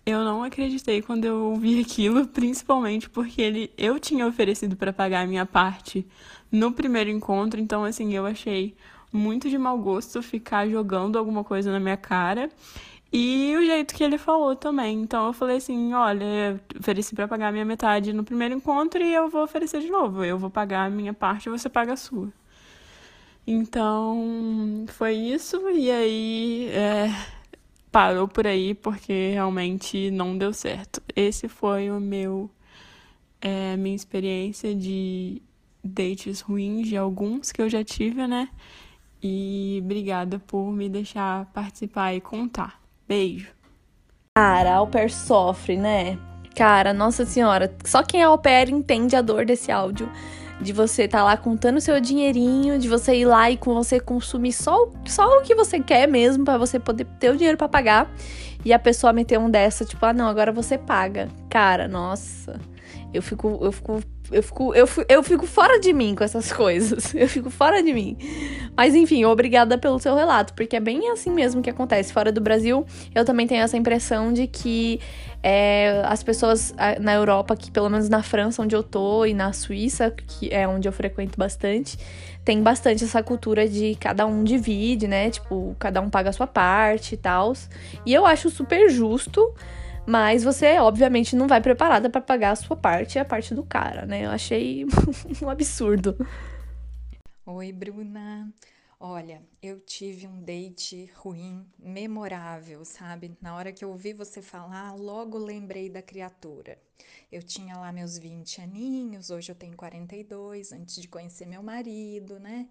Eu 0.05 0.25
não 0.25 0.43
acreditei 0.43 1.01
quando 1.01 1.23
eu 1.23 1.37
ouvi 1.45 1.79
aquilo, 1.89 2.27
principalmente 2.27 3.09
porque 3.09 3.41
ele, 3.41 3.71
eu 3.77 3.97
tinha 3.97 4.27
oferecido 4.27 4.75
para 4.75 4.91
pagar 4.91 5.21
a 5.21 5.27
minha 5.27 5.45
parte 5.45 6.05
no 6.51 6.73
primeiro 6.73 7.09
encontro, 7.09 7.61
então 7.61 7.85
assim, 7.85 8.13
eu 8.13 8.25
achei 8.25 8.75
muito 9.09 9.49
de 9.49 9.57
mau 9.57 9.77
gosto 9.77 10.21
ficar 10.21 10.67
jogando 10.67 11.17
alguma 11.17 11.45
coisa 11.45 11.71
na 11.71 11.79
minha 11.79 11.95
cara. 11.95 12.49
E 13.11 13.55
o 13.55 13.65
jeito 13.65 13.95
que 13.95 14.03
ele 14.03 14.17
falou 14.17 14.55
também. 14.55 15.01
Então 15.01 15.27
eu 15.27 15.33
falei 15.33 15.57
assim: 15.57 15.93
olha, 15.93 16.61
ofereci 16.79 17.15
para 17.15 17.27
pagar 17.27 17.49
a 17.49 17.51
minha 17.51 17.65
metade 17.65 18.13
no 18.13 18.23
primeiro 18.23 18.55
encontro 18.55 19.01
e 19.03 19.13
eu 19.13 19.29
vou 19.29 19.43
oferecer 19.43 19.81
de 19.81 19.89
novo. 19.89 20.23
Eu 20.23 20.37
vou 20.37 20.49
pagar 20.49 20.85
a 20.85 20.89
minha 20.89 21.13
parte 21.13 21.47
e 21.47 21.49
você 21.49 21.69
paga 21.69 21.93
a 21.93 21.97
sua. 21.97 22.31
Então 23.45 24.85
foi 24.87 25.13
isso. 25.15 25.69
E 25.69 25.91
aí. 25.91 26.69
É 26.71 27.37
parou 27.97 28.27
por 28.27 28.45
aí 28.45 28.75
porque 28.75 29.31
realmente 29.31 30.11
não 30.11 30.37
deu 30.37 30.53
certo. 30.53 31.01
Esse 31.15 31.47
foi 31.47 31.89
o 31.89 31.99
meu 31.99 32.47
é, 33.41 33.75
minha 33.77 33.95
experiência 33.95 34.75
de 34.75 35.41
dates 35.83 36.41
ruins 36.41 36.87
de 36.87 36.97
alguns 36.97 37.51
que 37.51 37.59
eu 37.59 37.67
já 37.67 37.83
tive, 37.83 38.27
né? 38.27 38.49
E 39.21 39.79
obrigada 39.83 40.37
por 40.39 40.71
me 40.71 40.89
deixar 40.89 41.45
participar 41.47 42.13
e 42.13 42.21
contar. 42.21 42.79
Beijo. 43.07 43.47
Cara, 44.35 44.71
a 44.71 44.75
Alper 44.75 45.11
sofre, 45.11 45.77
né? 45.77 46.17
Cara, 46.55 46.93
nossa 46.93 47.25
senhora, 47.25 47.73
só 47.85 48.03
quem 48.03 48.21
é 48.21 48.25
au 48.25 48.37
pair 48.37 48.69
entende 48.69 49.15
a 49.15 49.21
dor 49.21 49.45
desse 49.45 49.71
áudio 49.71 50.11
de 50.59 50.73
você 50.73 51.03
estar 51.03 51.19
tá 51.19 51.23
lá 51.23 51.37
contando 51.37 51.79
seu 51.79 51.99
dinheirinho, 51.99 52.79
de 52.79 52.89
você 52.89 53.15
ir 53.15 53.25
lá 53.25 53.49
e 53.49 53.57
com 53.57 53.73
você 53.73 53.99
consumir 53.99 54.53
só, 54.53 54.91
só 55.05 55.37
o 55.37 55.41
que 55.41 55.53
você 55.53 55.79
quer 55.79 56.07
mesmo 56.07 56.43
para 56.43 56.57
você 56.57 56.79
poder 56.79 57.05
ter 57.19 57.29
o 57.29 57.35
dinheiro 57.37 57.57
para 57.57 57.69
pagar 57.69 58.11
e 58.65 58.73
a 58.73 58.79
pessoa 58.79 59.13
meter 59.13 59.37
um 59.39 59.49
dessa, 59.49 59.85
tipo, 59.85 60.03
ah, 60.05 60.13
não, 60.13 60.27
agora 60.27 60.51
você 60.51 60.77
paga. 60.77 61.29
Cara, 61.49 61.87
nossa. 61.87 62.59
Eu 63.17 63.21
fico 63.21 63.59
eu 63.61 63.71
fico 63.71 64.03
eu 64.31 64.43
fico, 64.43 64.75
eu, 64.75 64.85
fico, 64.85 65.05
eu 65.09 65.23
fico 65.23 65.47
fora 65.47 65.79
de 65.79 65.93
mim 65.93 66.13
com 66.13 66.23
essas 66.23 66.51
coisas. 66.53 67.13
Eu 67.15 67.27
fico 67.27 67.49
fora 67.49 67.81
de 67.81 67.93
mim. 67.93 68.17
Mas 68.75 68.93
enfim, 68.93 69.25
obrigada 69.25 69.77
pelo 69.77 69.99
seu 69.99 70.15
relato, 70.15 70.53
porque 70.53 70.75
é 70.75 70.79
bem 70.79 71.09
assim 71.11 71.31
mesmo 71.31 71.61
que 71.61 71.69
acontece. 71.69 72.11
Fora 72.11 72.31
do 72.31 72.41
Brasil, 72.41 72.85
eu 73.15 73.23
também 73.23 73.47
tenho 73.47 73.63
essa 73.63 73.77
impressão 73.77 74.33
de 74.33 74.47
que 74.47 74.99
é, 75.41 76.01
as 76.05 76.23
pessoas 76.23 76.73
na 76.99 77.13
Europa, 77.13 77.55
que 77.55 77.71
pelo 77.71 77.89
menos 77.89 78.09
na 78.09 78.21
França, 78.21 78.61
onde 78.61 78.75
eu 78.75 78.83
tô, 78.83 79.25
e 79.25 79.33
na 79.33 79.53
Suíça, 79.53 80.11
que 80.11 80.53
é 80.53 80.67
onde 80.67 80.87
eu 80.87 80.91
frequento 80.91 81.37
bastante, 81.37 81.97
tem 82.43 82.61
bastante 82.61 83.03
essa 83.03 83.23
cultura 83.23 83.67
de 83.67 83.95
cada 83.95 84.25
um 84.25 84.43
divide, 84.43 85.07
né? 85.07 85.29
Tipo, 85.29 85.75
cada 85.79 86.01
um 86.01 86.09
paga 86.09 86.29
a 86.29 86.33
sua 86.33 86.47
parte 86.47 87.15
e 87.15 87.17
tal. 87.17 87.53
E 88.05 88.13
eu 88.13 88.25
acho 88.25 88.49
super 88.49 88.89
justo. 88.89 89.53
Mas 90.07 90.41
você, 90.41 90.77
obviamente, 90.79 91.35
não 91.35 91.47
vai 91.47 91.59
preparada 91.59 92.09
para 92.09 92.21
pagar 92.21 92.51
a 92.51 92.55
sua 92.55 92.77
parte 92.77 93.15
e 93.15 93.19
a 93.19 93.25
parte 93.25 93.53
do 93.53 93.61
cara, 93.61 94.05
né? 94.05 94.25
Eu 94.25 94.29
achei 94.31 94.85
um 95.43 95.49
absurdo. 95.49 96.17
Oi, 97.45 97.73
Bruna. 97.73 98.49
Olha, 98.99 99.43
eu 99.61 99.81
tive 99.81 100.25
um 100.25 100.41
date 100.41 101.11
ruim, 101.15 101.65
memorável, 101.77 102.85
sabe? 102.85 103.37
Na 103.41 103.53
hora 103.55 103.73
que 103.73 103.83
eu 103.83 103.89
ouvi 103.89 104.13
você 104.13 104.41
falar, 104.41 104.95
logo 104.95 105.37
lembrei 105.37 105.89
da 105.89 106.01
criatura. 106.01 106.79
Eu 107.29 107.43
tinha 107.43 107.77
lá 107.77 107.91
meus 107.91 108.17
20 108.17 108.61
aninhos, 108.61 109.29
hoje 109.29 109.51
eu 109.51 109.55
tenho 109.55 109.75
42, 109.75 110.71
antes 110.71 111.01
de 111.01 111.07
conhecer 111.09 111.45
meu 111.45 111.61
marido, 111.61 112.39
né? 112.39 112.69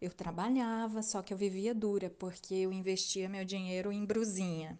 Eu 0.00 0.10
trabalhava, 0.10 1.00
só 1.00 1.22
que 1.22 1.32
eu 1.32 1.38
vivia 1.38 1.72
dura, 1.74 2.10
porque 2.10 2.54
eu 2.54 2.72
investia 2.72 3.28
meu 3.28 3.44
dinheiro 3.44 3.92
em 3.92 4.04
brusinha. 4.04 4.76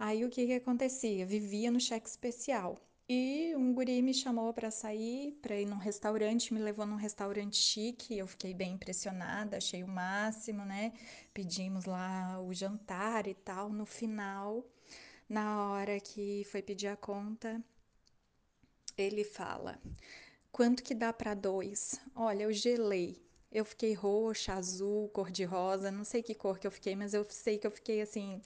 Aí 0.00 0.24
o 0.24 0.30
que 0.30 0.46
que 0.46 0.54
acontecia? 0.54 1.26
Vivia 1.26 1.70
no 1.70 1.78
cheque 1.78 2.08
especial. 2.08 2.78
E 3.06 3.52
um 3.54 3.74
guri 3.74 4.00
me 4.00 4.14
chamou 4.14 4.50
para 4.54 4.70
sair, 4.70 5.32
para 5.42 5.54
ir 5.60 5.66
num 5.66 5.76
restaurante, 5.76 6.54
me 6.54 6.58
levou 6.60 6.86
num 6.86 6.96
restaurante 6.96 7.56
chique. 7.56 8.16
Eu 8.16 8.26
fiquei 8.26 8.54
bem 8.54 8.72
impressionada, 8.72 9.58
achei 9.58 9.82
o 9.84 9.88
máximo, 9.88 10.64
né? 10.64 10.92
Pedimos 11.34 11.84
lá 11.84 12.40
o 12.40 12.50
jantar 12.54 13.26
e 13.26 13.34
tal. 13.34 13.68
No 13.68 13.84
final, 13.84 14.64
na 15.28 15.70
hora 15.70 16.00
que 16.00 16.44
foi 16.50 16.62
pedir 16.62 16.88
a 16.88 16.96
conta, 16.96 17.62
ele 18.96 19.24
fala: 19.24 19.78
"Quanto 20.52 20.82
que 20.82 20.94
dá 20.94 21.12
para 21.12 21.34
dois?" 21.34 22.00
Olha, 22.16 22.44
eu 22.44 22.52
gelei. 22.52 23.22
Eu 23.52 23.64
fiquei 23.64 23.92
roxa, 23.94 24.54
azul, 24.54 25.08
cor 25.10 25.30
de 25.30 25.44
rosa, 25.44 25.90
não 25.90 26.04
sei 26.04 26.22
que 26.22 26.34
cor 26.34 26.58
que 26.58 26.66
eu 26.66 26.70
fiquei, 26.70 26.94
mas 26.96 27.12
eu 27.14 27.26
sei 27.30 27.58
que 27.58 27.66
eu 27.66 27.70
fiquei 27.70 28.00
assim 28.00 28.40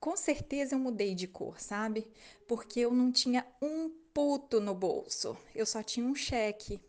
com 0.00 0.16
certeza 0.16 0.74
eu 0.74 0.78
mudei 0.78 1.14
de 1.14 1.28
cor, 1.28 1.60
sabe? 1.60 2.08
Porque 2.48 2.80
eu 2.80 2.92
não 2.92 3.12
tinha 3.12 3.46
um 3.60 3.90
puto 4.14 4.58
no 4.58 4.74
bolso, 4.74 5.36
eu 5.54 5.66
só 5.66 5.82
tinha 5.82 6.06
um 6.06 6.14
cheque. 6.14 6.80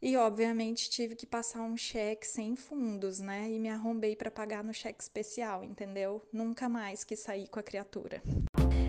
E 0.00 0.16
obviamente 0.16 0.90
tive 0.90 1.14
que 1.14 1.26
passar 1.26 1.62
um 1.62 1.76
cheque 1.76 2.26
sem 2.26 2.54
fundos, 2.54 3.18
né? 3.18 3.50
E 3.50 3.58
me 3.58 3.68
arrombei 3.68 4.14
para 4.14 4.30
pagar 4.30 4.62
no 4.62 4.72
cheque 4.72 5.02
especial, 5.02 5.64
entendeu? 5.64 6.22
Nunca 6.32 6.68
mais 6.68 7.02
que 7.02 7.16
sair 7.16 7.48
com 7.48 7.58
a 7.58 7.62
criatura. 7.62 8.22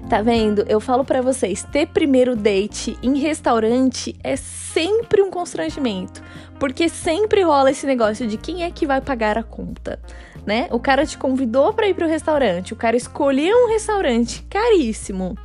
Tá 0.10 0.22
vendo? 0.22 0.66
Eu 0.70 0.80
falo 0.80 1.04
para 1.04 1.22
vocês, 1.22 1.64
ter 1.64 1.88
primeiro 1.88 2.36
date 2.36 2.98
em 3.04 3.18
restaurante 3.18 4.18
é 4.24 4.38
sempre 4.38 5.22
um 5.22 5.30
constrangimento, 5.30 6.22
porque 6.60 6.88
sempre 6.88 7.42
rola 7.42 7.72
esse 7.72 7.86
negócio 7.86 8.26
de 8.26 8.38
quem 8.38 8.64
é 8.64 8.72
que 8.72 8.86
vai 8.86 9.02
pagar 9.02 9.38
a 9.38 9.44
conta 9.44 10.00
né? 10.48 10.70
O 10.72 10.80
cara 10.80 11.06
te 11.06 11.18
convidou 11.18 11.74
para 11.74 11.90
ir 11.90 11.94
pro 11.94 12.08
restaurante, 12.08 12.72
o 12.72 12.76
cara 12.78 12.96
escolheu 12.96 13.66
um 13.66 13.70
restaurante 13.70 14.42
caríssimo. 14.50 15.38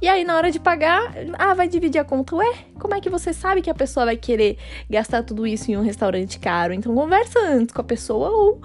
E 0.00 0.08
aí, 0.08 0.22
na 0.22 0.36
hora 0.36 0.50
de 0.50 0.60
pagar, 0.60 1.14
ah, 1.32 1.54
vai 1.54 1.66
dividir 1.66 1.98
a 1.98 2.04
conta. 2.04 2.36
Ué, 2.36 2.54
como 2.78 2.94
é 2.94 3.00
que 3.00 3.10
você 3.10 3.32
sabe 3.32 3.62
que 3.62 3.70
a 3.70 3.74
pessoa 3.74 4.06
vai 4.06 4.16
querer 4.16 4.58
gastar 4.88 5.22
tudo 5.22 5.46
isso 5.46 5.70
em 5.70 5.76
um 5.76 5.82
restaurante 5.82 6.38
caro? 6.38 6.72
Então, 6.72 6.94
conversa 6.94 7.40
antes 7.40 7.74
com 7.74 7.80
a 7.80 7.84
pessoa 7.84 8.28
ou 8.28 8.60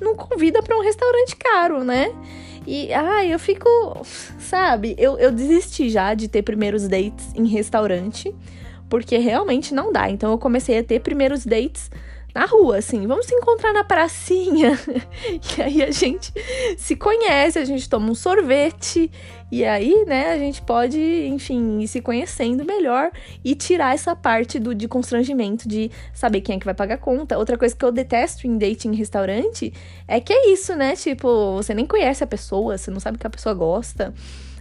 não 0.00 0.16
convida 0.16 0.62
para 0.62 0.76
um 0.76 0.82
restaurante 0.82 1.36
caro, 1.36 1.84
né? 1.84 2.12
E, 2.66 2.92
ah, 2.92 3.24
eu 3.24 3.38
fico, 3.38 3.68
sabe, 4.38 4.94
eu, 4.98 5.16
eu 5.18 5.30
desisti 5.30 5.88
já 5.88 6.12
de 6.12 6.28
ter 6.28 6.42
primeiros 6.42 6.88
dates 6.88 7.32
em 7.34 7.46
restaurante, 7.46 8.34
porque 8.88 9.16
realmente 9.16 9.72
não 9.72 9.92
dá. 9.92 10.10
Então, 10.10 10.32
eu 10.32 10.38
comecei 10.38 10.78
a 10.78 10.84
ter 10.84 11.00
primeiros 11.00 11.46
dates 11.46 11.88
na 12.34 12.46
rua, 12.46 12.78
assim, 12.78 13.06
vamos 13.06 13.26
se 13.26 13.34
encontrar 13.34 13.72
na 13.72 13.84
pracinha. 13.84 14.78
e 15.58 15.62
aí 15.62 15.82
a 15.82 15.90
gente 15.90 16.32
se 16.76 16.96
conhece, 16.96 17.58
a 17.58 17.64
gente 17.64 17.88
toma 17.88 18.10
um 18.10 18.14
sorvete. 18.14 19.10
E 19.52 19.64
aí, 19.64 20.04
né, 20.06 20.32
a 20.32 20.38
gente 20.38 20.62
pode, 20.62 21.00
enfim, 21.26 21.80
ir 21.80 21.88
se 21.88 22.00
conhecendo 22.00 22.64
melhor 22.64 23.10
e 23.44 23.56
tirar 23.56 23.94
essa 23.94 24.14
parte 24.14 24.60
do 24.60 24.72
de 24.72 24.86
constrangimento 24.86 25.68
de 25.68 25.90
saber 26.14 26.40
quem 26.40 26.56
é 26.56 26.58
que 26.58 26.64
vai 26.64 26.74
pagar 26.74 26.94
a 26.94 26.98
conta. 26.98 27.36
Outra 27.36 27.58
coisa 27.58 27.74
que 27.74 27.84
eu 27.84 27.90
detesto 27.90 28.46
em 28.46 28.56
dating 28.56 28.90
em 28.90 28.94
restaurante 28.94 29.72
é 30.06 30.20
que 30.20 30.32
é 30.32 30.52
isso, 30.52 30.76
né? 30.76 30.94
Tipo, 30.94 31.56
você 31.56 31.74
nem 31.74 31.84
conhece 31.84 32.22
a 32.22 32.28
pessoa, 32.28 32.78
você 32.78 32.92
não 32.92 33.00
sabe 33.00 33.16
o 33.16 33.18
que 33.20 33.26
a 33.26 33.30
pessoa 33.30 33.54
gosta. 33.54 34.14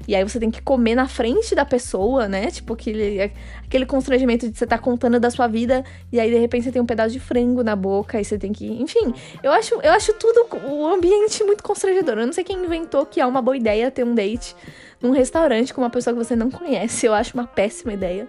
E 0.09 0.15
aí 0.15 0.23
você 0.23 0.39
tem 0.39 0.49
que 0.49 0.59
comer 0.59 0.95
na 0.95 1.07
frente 1.07 1.53
da 1.53 1.63
pessoa, 1.63 2.27
né? 2.27 2.49
Tipo, 2.49 2.73
aquele, 2.73 3.31
aquele 3.63 3.85
constrangimento 3.85 4.49
de 4.49 4.57
você 4.57 4.63
estar 4.63 4.79
tá 4.79 4.83
contando 4.83 5.19
da 5.19 5.29
sua 5.29 5.45
vida 5.45 5.85
e 6.11 6.19
aí 6.19 6.31
de 6.31 6.39
repente 6.39 6.63
você 6.63 6.71
tem 6.71 6.81
um 6.81 6.85
pedaço 6.87 7.11
de 7.11 7.19
frango 7.19 7.63
na 7.63 7.75
boca 7.75 8.19
e 8.19 8.25
você 8.25 8.35
tem 8.35 8.51
que. 8.51 8.65
Enfim, 8.81 9.13
eu 9.43 9.51
acho, 9.51 9.75
eu 9.83 9.91
acho 9.91 10.11
tudo 10.13 10.47
o 10.67 10.87
ambiente 10.87 11.43
muito 11.43 11.63
constrangedor. 11.63 12.17
Eu 12.17 12.25
não 12.25 12.33
sei 12.33 12.43
quem 12.43 12.57
inventou 12.57 13.05
que 13.05 13.21
é 13.21 13.25
uma 13.27 13.39
boa 13.39 13.55
ideia 13.55 13.91
ter 13.91 14.03
um 14.03 14.15
date 14.15 14.55
num 14.99 15.11
restaurante 15.11 15.71
com 15.75 15.81
uma 15.81 15.91
pessoa 15.91 16.11
que 16.15 16.25
você 16.25 16.35
não 16.35 16.49
conhece. 16.49 17.05
Eu 17.05 17.13
acho 17.13 17.35
uma 17.35 17.45
péssima 17.45 17.93
ideia. 17.93 18.27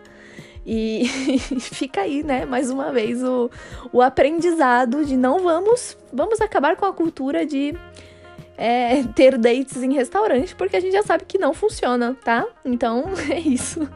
E 0.67 1.09
fica 1.61 2.03
aí, 2.03 2.23
né, 2.23 2.45
mais 2.45 2.69
uma 2.69 2.93
vez 2.93 3.25
o, 3.25 3.51
o 3.91 4.03
aprendizado 4.03 5.03
de 5.03 5.17
não 5.17 5.39
vamos, 5.39 5.97
vamos 6.13 6.43
acabar 6.43 6.77
com 6.77 6.85
a 6.85 6.93
cultura 6.93 7.47
de 7.47 7.75
é, 8.61 9.03
ter 9.17 9.39
dates 9.39 9.79
em 9.79 9.95
restaurante, 9.95 10.55
porque 10.55 10.77
a 10.77 10.81
gente 10.81 10.93
já 10.93 11.03
sabe 11.03 11.25
que 11.25 11.39
não 11.39 11.55
funciona, 11.55 12.15
tá? 12.23 12.47
Então 12.63 13.05
é 13.31 13.41
isso. 13.41 13.89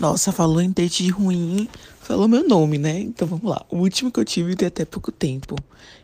Nossa, 0.00 0.32
falou 0.32 0.60
em 0.60 0.72
date 0.72 1.08
ruim, 1.08 1.68
falou 2.00 2.26
meu 2.26 2.46
nome, 2.46 2.78
né? 2.78 2.98
Então 2.98 3.28
vamos 3.28 3.48
lá. 3.48 3.64
O 3.70 3.76
último 3.78 4.10
que 4.10 4.18
eu 4.18 4.24
tive 4.24 4.56
tem 4.56 4.66
até 4.66 4.84
pouco 4.84 5.12
tempo. 5.12 5.54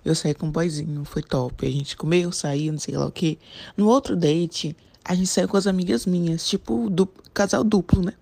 Eu 0.05 0.15
saí 0.15 0.33
com 0.33 0.47
um 0.47 0.51
boyzinho, 0.51 1.05
foi 1.05 1.23
top. 1.23 1.67
A 1.67 1.71
gente 1.71 1.97
comeu, 1.97 2.31
saiu, 2.31 2.73
não 2.73 2.79
sei 2.79 2.97
lá 2.97 3.07
o 3.07 3.11
que. 3.11 3.37
No 3.77 3.89
outro 3.89 4.15
date, 4.15 4.77
a 5.05 5.15
gente 5.17 5.27
saiu 5.27 5.49
com 5.49 5.57
as 5.57 5.67
amigas 5.67 6.07
minhas, 6.07 6.47
tipo, 6.47 6.89
casal 7.35 7.65
duplo, 7.65 8.01
né? 8.01 8.13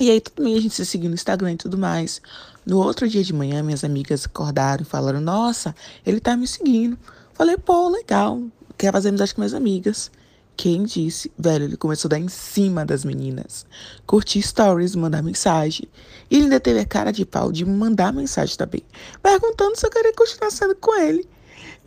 E 0.00 0.10
aí, 0.10 0.20
tudo 0.20 0.44
bem, 0.44 0.56
a 0.56 0.60
gente 0.60 0.74
se 0.74 0.84
seguiu 0.84 1.08
no 1.08 1.14
Instagram 1.14 1.52
e 1.52 1.56
tudo 1.56 1.78
mais. 1.78 2.20
No 2.66 2.78
outro 2.78 3.08
dia 3.08 3.22
de 3.22 3.32
manhã, 3.32 3.62
minhas 3.62 3.84
amigas 3.84 4.26
acordaram 4.26 4.82
e 4.82 4.84
falaram: 4.84 5.20
Nossa, 5.20 5.74
ele 6.04 6.20
tá 6.20 6.36
me 6.36 6.46
seguindo. 6.46 6.98
Falei: 7.38 7.56
Pô, 7.56 7.88
legal, 7.88 8.42
quer 8.76 8.90
fazer 8.90 9.10
amizade 9.10 9.32
com 9.32 9.40
minhas 9.40 9.54
amigas. 9.54 10.10
Quem 10.56 10.82
disse? 10.82 11.30
Velho, 11.38 11.66
ele 11.66 11.76
começou 11.76 12.08
a 12.08 12.10
dar 12.10 12.18
em 12.18 12.26
cima 12.26 12.84
das 12.84 13.04
meninas. 13.04 13.64
Curtir 14.04 14.42
stories, 14.42 14.96
mandar 14.96 15.22
mensagem. 15.22 15.88
E 16.28 16.34
ele 16.34 16.44
ainda 16.46 16.58
teve 16.58 16.80
a 16.80 16.84
cara 16.84 17.12
de 17.12 17.24
pau 17.24 17.52
de 17.52 17.64
mandar 17.64 18.12
mensagem 18.12 18.56
também. 18.56 18.82
Perguntando 19.22 19.78
se 19.78 19.86
eu 19.86 19.90
queria 19.90 20.12
continuar 20.12 20.50
sendo 20.50 20.74
com 20.74 21.00
ele. 21.00 21.28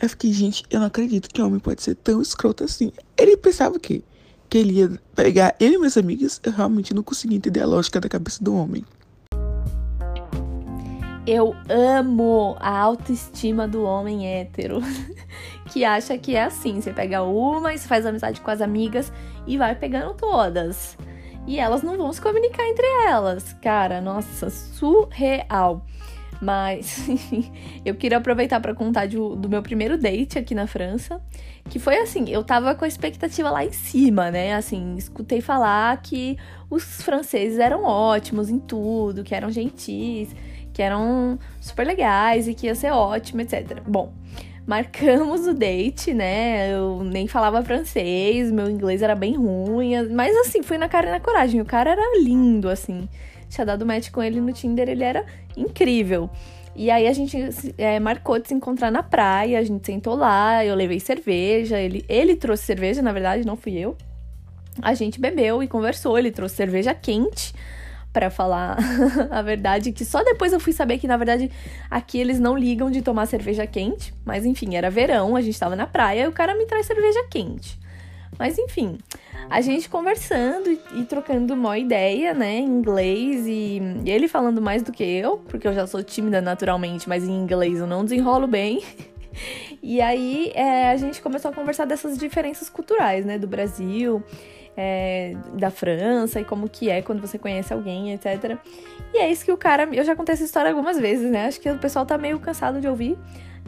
Eu 0.01 0.07
fiquei, 0.07 0.31
gente, 0.31 0.63
eu 0.71 0.79
não 0.79 0.87
acredito 0.87 1.27
que 1.29 1.41
homem 1.41 1.59
pode 1.59 1.83
ser 1.83 1.95
tão 1.95 2.21
escroto 2.21 2.63
assim. 2.63 2.93
Ele 3.17 3.35
pensava 3.35 3.77
que 3.77 4.05
que 4.49 4.57
ele 4.57 4.79
ia 4.79 5.01
pegar 5.15 5.55
ele 5.61 5.75
e 5.75 5.77
minhas 5.77 5.95
amigas, 5.95 6.41
eu 6.43 6.51
realmente 6.51 6.93
não 6.93 7.01
consegui 7.03 7.35
entender 7.35 7.61
a 7.61 7.65
lógica 7.65 8.01
da 8.01 8.09
cabeça 8.09 8.43
do 8.43 8.53
homem. 8.53 8.85
Eu 11.25 11.55
amo 11.69 12.55
a 12.59 12.79
autoestima 12.79 13.67
do 13.67 13.83
homem 13.83 14.27
hétero, 14.27 14.79
que 15.71 15.85
acha 15.85 16.17
que 16.17 16.35
é 16.35 16.43
assim: 16.43 16.81
você 16.81 16.91
pega 16.91 17.21
uma 17.21 17.73
e 17.73 17.77
você 17.77 17.87
faz 17.87 18.05
amizade 18.05 18.41
com 18.41 18.49
as 18.49 18.59
amigas 18.59 19.13
e 19.45 19.57
vai 19.57 19.75
pegando 19.75 20.15
todas. 20.15 20.97
E 21.45 21.59
elas 21.59 21.83
não 21.83 21.97
vão 21.97 22.11
se 22.11 22.21
comunicar 22.21 22.67
entre 22.67 22.85
elas. 23.07 23.53
Cara, 23.61 24.01
nossa, 24.01 24.49
surreal. 24.49 25.85
Mas, 26.41 27.07
eu 27.85 27.93
queria 27.93 28.17
aproveitar 28.17 28.59
para 28.59 28.73
contar 28.73 29.05
de, 29.05 29.15
do 29.15 29.47
meu 29.47 29.61
primeiro 29.61 29.97
date 29.97 30.39
aqui 30.39 30.55
na 30.55 30.65
França. 30.65 31.21
Que 31.69 31.77
foi 31.77 31.97
assim, 31.99 32.29
eu 32.29 32.43
tava 32.43 32.73
com 32.73 32.83
a 32.83 32.87
expectativa 32.87 33.51
lá 33.51 33.63
em 33.63 33.71
cima, 33.71 34.31
né? 34.31 34.55
Assim, 34.55 34.95
escutei 34.97 35.39
falar 35.39 35.95
que 36.01 36.37
os 36.67 36.83
franceses 37.03 37.59
eram 37.59 37.83
ótimos 37.83 38.49
em 38.49 38.57
tudo, 38.57 39.23
que 39.23 39.35
eram 39.35 39.51
gentis, 39.51 40.35
que 40.73 40.81
eram 40.81 41.37
super 41.59 41.85
legais 41.85 42.47
e 42.47 42.53
que 42.53 42.67
ia 42.67 42.75
ser 42.75 42.91
ótimo, 42.91 43.41
etc. 43.41 43.81
Bom, 43.87 44.13
marcamos 44.65 45.47
o 45.47 45.53
date, 45.53 46.13
né? 46.13 46.71
Eu 46.73 47.03
nem 47.03 47.27
falava 47.27 47.63
francês, 47.63 48.51
meu 48.51 48.69
inglês 48.69 49.01
era 49.01 49.15
bem 49.15 49.35
ruim, 49.35 50.09
mas 50.09 50.35
assim, 50.37 50.63
fui 50.63 50.77
na 50.77 50.89
cara 50.89 51.07
e 51.07 51.11
na 51.11 51.19
coragem. 51.19 51.61
O 51.61 51.65
cara 51.65 51.91
era 51.91 52.19
lindo, 52.23 52.69
assim 52.69 53.07
tinha 53.51 53.65
dado 53.65 53.85
match 53.85 54.09
com 54.09 54.23
ele 54.23 54.39
no 54.39 54.51
Tinder, 54.53 54.89
ele 54.89 55.03
era 55.03 55.25
incrível. 55.55 56.29
E 56.73 56.89
aí 56.89 57.05
a 57.05 57.13
gente 57.13 57.37
é, 57.77 57.99
marcou 57.99 58.39
de 58.39 58.47
se 58.47 58.53
encontrar 58.53 58.89
na 58.89 59.03
praia, 59.03 59.59
a 59.59 59.63
gente 59.63 59.85
sentou 59.85 60.15
lá, 60.15 60.65
eu 60.65 60.73
levei 60.73 61.01
cerveja, 61.01 61.77
ele, 61.77 62.03
ele 62.07 62.35
trouxe 62.37 62.63
cerveja, 62.63 63.01
na 63.01 63.11
verdade, 63.11 63.45
não 63.45 63.57
fui 63.57 63.77
eu. 63.77 63.95
A 64.81 64.93
gente 64.93 65.19
bebeu 65.19 65.61
e 65.61 65.67
conversou, 65.67 66.17
ele 66.17 66.31
trouxe 66.31 66.55
cerveja 66.55 66.93
quente 66.93 67.53
para 68.13 68.29
falar 68.29 68.77
a 69.31 69.41
verdade, 69.41 69.91
que 69.91 70.03
só 70.03 70.23
depois 70.23 70.51
eu 70.53 70.59
fui 70.59 70.73
saber 70.73 70.97
que 70.97 71.07
na 71.07 71.17
verdade 71.17 71.49
aqui 71.89 72.19
eles 72.19 72.39
não 72.39 72.57
ligam 72.57 72.91
de 72.91 73.01
tomar 73.01 73.25
cerveja 73.25 73.65
quente, 73.65 74.13
mas 74.25 74.45
enfim, 74.45 74.75
era 74.75 74.89
verão, 74.89 75.35
a 75.35 75.41
gente 75.41 75.59
tava 75.59 75.75
na 75.75 75.87
praia 75.87 76.23
e 76.23 76.27
o 76.27 76.31
cara 76.31 76.55
me 76.55 76.65
traz 76.65 76.85
cerveja 76.85 77.25
quente. 77.29 77.79
Mas 78.39 78.57
enfim, 78.57 78.97
a 79.49 79.61
gente 79.61 79.89
conversando 79.89 80.69
e, 80.95 81.03
trocando 81.05 81.53
uma 81.53 81.77
ideia, 81.77 82.33
né, 82.33 82.55
em 82.55 82.65
inglês 82.65 83.45
e, 83.45 83.79
e, 84.03 84.09
ele 84.09 84.27
falando 84.27 84.61
mais 84.61 84.81
do 84.81 84.91
que 84.91 85.03
eu, 85.03 85.37
porque 85.37 85.67
eu 85.67 85.73
já 85.73 85.85
sou 85.85 86.01
tímida 86.01 86.41
naturalmente, 86.41 87.07
mas 87.07 87.23
em 87.23 87.31
inglês 87.31 87.79
eu 87.79 87.85
não 87.85 88.03
desenrolo 88.03 88.47
bem. 88.47 88.81
e 89.83 90.01
aí 90.01 90.51
é, 90.55 90.89
a 90.89 90.97
gente 90.97 91.21
começou 91.21 91.51
a 91.51 91.53
conversar 91.53 91.85
dessas 91.85 92.17
diferenças 92.17 92.69
culturais, 92.69 93.25
né, 93.25 93.37
do 93.37 93.47
Brasil, 93.47 94.23
é, 94.75 95.35
da 95.53 95.69
França 95.69 96.39
e 96.39 96.45
como 96.45 96.69
que 96.69 96.89
é 96.89 97.01
quando 97.01 97.21
você 97.21 97.37
conhece 97.37 97.73
alguém, 97.73 98.13
etc. 98.13 98.57
E 99.13 99.17
é 99.17 99.31
isso 99.31 99.43
que 99.45 99.51
o 99.51 99.57
cara, 99.57 99.87
eu 99.91 100.03
já 100.03 100.15
contei 100.15 100.33
essa 100.33 100.43
história 100.43 100.71
algumas 100.71 100.99
vezes, 100.99 101.29
né? 101.29 101.47
Acho 101.47 101.59
que 101.59 101.69
o 101.69 101.77
pessoal 101.77 102.05
tá 102.05 102.17
meio 102.17 102.39
cansado 102.39 102.79
de 102.79 102.87
ouvir, 102.87 103.17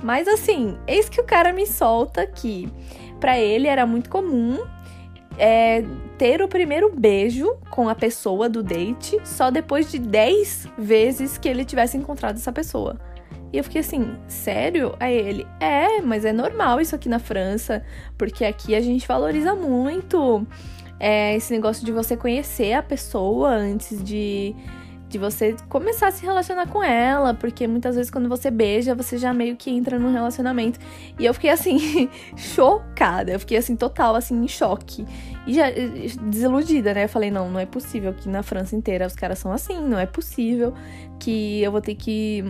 mas 0.02 0.28
assim, 0.28 0.78
eis 0.88 1.10
que 1.10 1.20
o 1.20 1.24
cara 1.24 1.52
me 1.54 1.66
solta 1.66 2.26
que 2.26 2.72
para 3.20 3.40
ele 3.40 3.68
era 3.68 3.86
muito 3.86 4.10
comum 4.10 4.60
é, 5.38 5.84
ter 6.18 6.42
o 6.42 6.48
primeiro 6.48 6.92
beijo 6.94 7.56
com 7.70 7.90
a 7.90 7.96
pessoa 7.96 8.48
do 8.48 8.62
date 8.62 9.18
só 9.24 9.50
depois 9.50 9.92
de 9.92 10.00
10 10.00 10.68
vezes 10.78 11.38
que 11.38 11.48
ele 11.48 11.66
tivesse 11.66 11.98
encontrado 11.98 12.36
essa 12.36 12.52
pessoa. 12.52 13.00
E 13.52 13.58
eu 13.58 13.64
fiquei 13.64 13.82
assim, 13.82 14.16
sério? 14.28 14.96
Aí 15.00 15.16
ele, 15.16 15.48
é, 15.60 16.02
mas 16.02 16.26
é 16.26 16.34
normal 16.34 16.82
isso 16.82 16.96
aqui 16.96 17.08
na 17.08 17.20
França, 17.20 17.84
porque 18.18 18.44
aqui 18.44 18.74
a 18.74 18.82
gente 18.82 19.08
valoriza 19.08 19.54
muito 19.54 20.46
é, 21.00 21.36
esse 21.36 21.54
negócio 21.54 21.86
de 21.86 21.92
você 21.92 22.16
conhecer 22.16 22.74
a 22.74 22.84
pessoa 22.84 23.50
antes 23.50 24.04
de 24.04 24.56
de 25.14 25.20
você 25.20 25.56
começar 25.70 26.08
a 26.08 26.12
se 26.12 26.26
relacionar 26.26 26.68
com 26.68 26.84
ela, 26.84 27.36
porque 27.36 27.68
muitas 27.68 27.96
vezes 27.96 28.10
quando 28.10 28.28
você 28.28 28.50
beija, 28.50 28.96
você 28.96 29.16
já 29.16 29.32
meio 29.32 29.56
que 29.56 29.70
entra 29.70 30.00
num 30.00 30.12
relacionamento. 30.12 30.80
E 31.20 31.26
eu 31.26 31.34
fiquei 31.36 31.52
assim, 31.52 32.10
chocada, 32.36 33.32
eu 33.32 33.40
fiquei 33.40 33.58
assim, 33.58 33.76
total, 33.76 34.16
assim, 34.16 34.44
em 34.44 34.48
choque. 34.48 35.06
E 35.46 35.54
já 35.54 35.66
desiludida, 36.24 36.96
né? 36.96 37.04
Eu 37.04 37.10
falei, 37.10 37.30
não, 37.30 37.48
não 37.48 37.60
é 37.60 37.66
possível 37.66 38.12
que 38.12 38.28
na 38.28 38.42
França 38.42 38.76
inteira 38.76 39.06
os 39.06 39.14
caras 39.14 39.38
são 39.38 39.52
assim, 39.52 39.80
não 39.88 40.00
é 40.00 40.08
possível 40.08 40.74
que 41.20 41.62
eu 41.62 41.72
vou 41.72 41.80
ter 41.80 41.94
que 41.94 42.44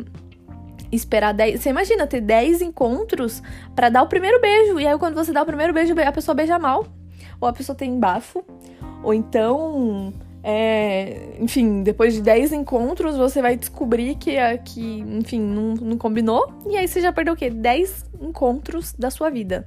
esperar 0.90 1.34
10. 1.34 1.60
Você 1.60 1.70
imagina 1.70 2.08
ter 2.08 2.22
10 2.22 2.62
encontros 2.62 3.44
para 3.76 3.90
dar 3.90 4.04
o 4.04 4.08
primeiro 4.08 4.40
beijo. 4.40 4.80
E 4.80 4.88
aí, 4.88 4.98
quando 4.98 5.16
você 5.16 5.34
dá 5.34 5.42
o 5.42 5.46
primeiro 5.46 5.74
beijo, 5.74 5.94
a 6.00 6.12
pessoa 6.14 6.34
beija 6.34 6.58
mal, 6.58 6.88
ou 7.44 7.50
a 7.50 7.54
pessoa 7.54 7.76
tem 7.76 8.00
bafo, 8.00 8.44
ou 9.04 9.14
então 9.14 10.14
é, 10.44 11.38
enfim, 11.40 11.84
depois 11.84 12.14
de 12.14 12.22
10 12.22 12.52
encontros, 12.52 13.16
você 13.16 13.42
vai 13.42 13.56
descobrir 13.56 14.16
que, 14.16 14.36
que 14.66 15.00
enfim, 15.00 15.40
não, 15.40 15.74
não 15.74 15.98
combinou. 15.98 16.52
E 16.70 16.76
aí 16.76 16.86
você 16.86 17.00
já 17.00 17.14
perdeu 17.14 17.34
o 17.34 17.38
quê? 17.38 17.50
10 17.50 18.06
encontros 18.22 18.94
da 18.94 19.10
sua 19.10 19.30
vida. 19.30 19.66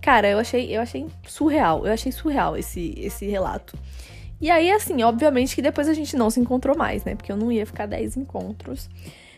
Cara, 0.00 0.28
eu 0.28 0.38
achei, 0.40 0.76
eu 0.76 0.80
achei 0.80 1.06
surreal. 1.24 1.86
Eu 1.86 1.92
achei 1.92 2.10
surreal 2.10 2.56
esse, 2.56 2.94
esse 2.98 3.26
relato. 3.26 3.78
E 4.40 4.50
aí, 4.50 4.72
assim, 4.72 5.04
obviamente 5.04 5.54
que 5.54 5.62
depois 5.62 5.88
a 5.88 5.94
gente 5.94 6.16
não 6.16 6.28
se 6.28 6.40
encontrou 6.40 6.76
mais, 6.76 7.04
né? 7.04 7.14
Porque 7.14 7.30
eu 7.30 7.36
não 7.36 7.52
ia 7.52 7.64
ficar 7.64 7.86
10 7.86 8.16
encontros 8.16 8.90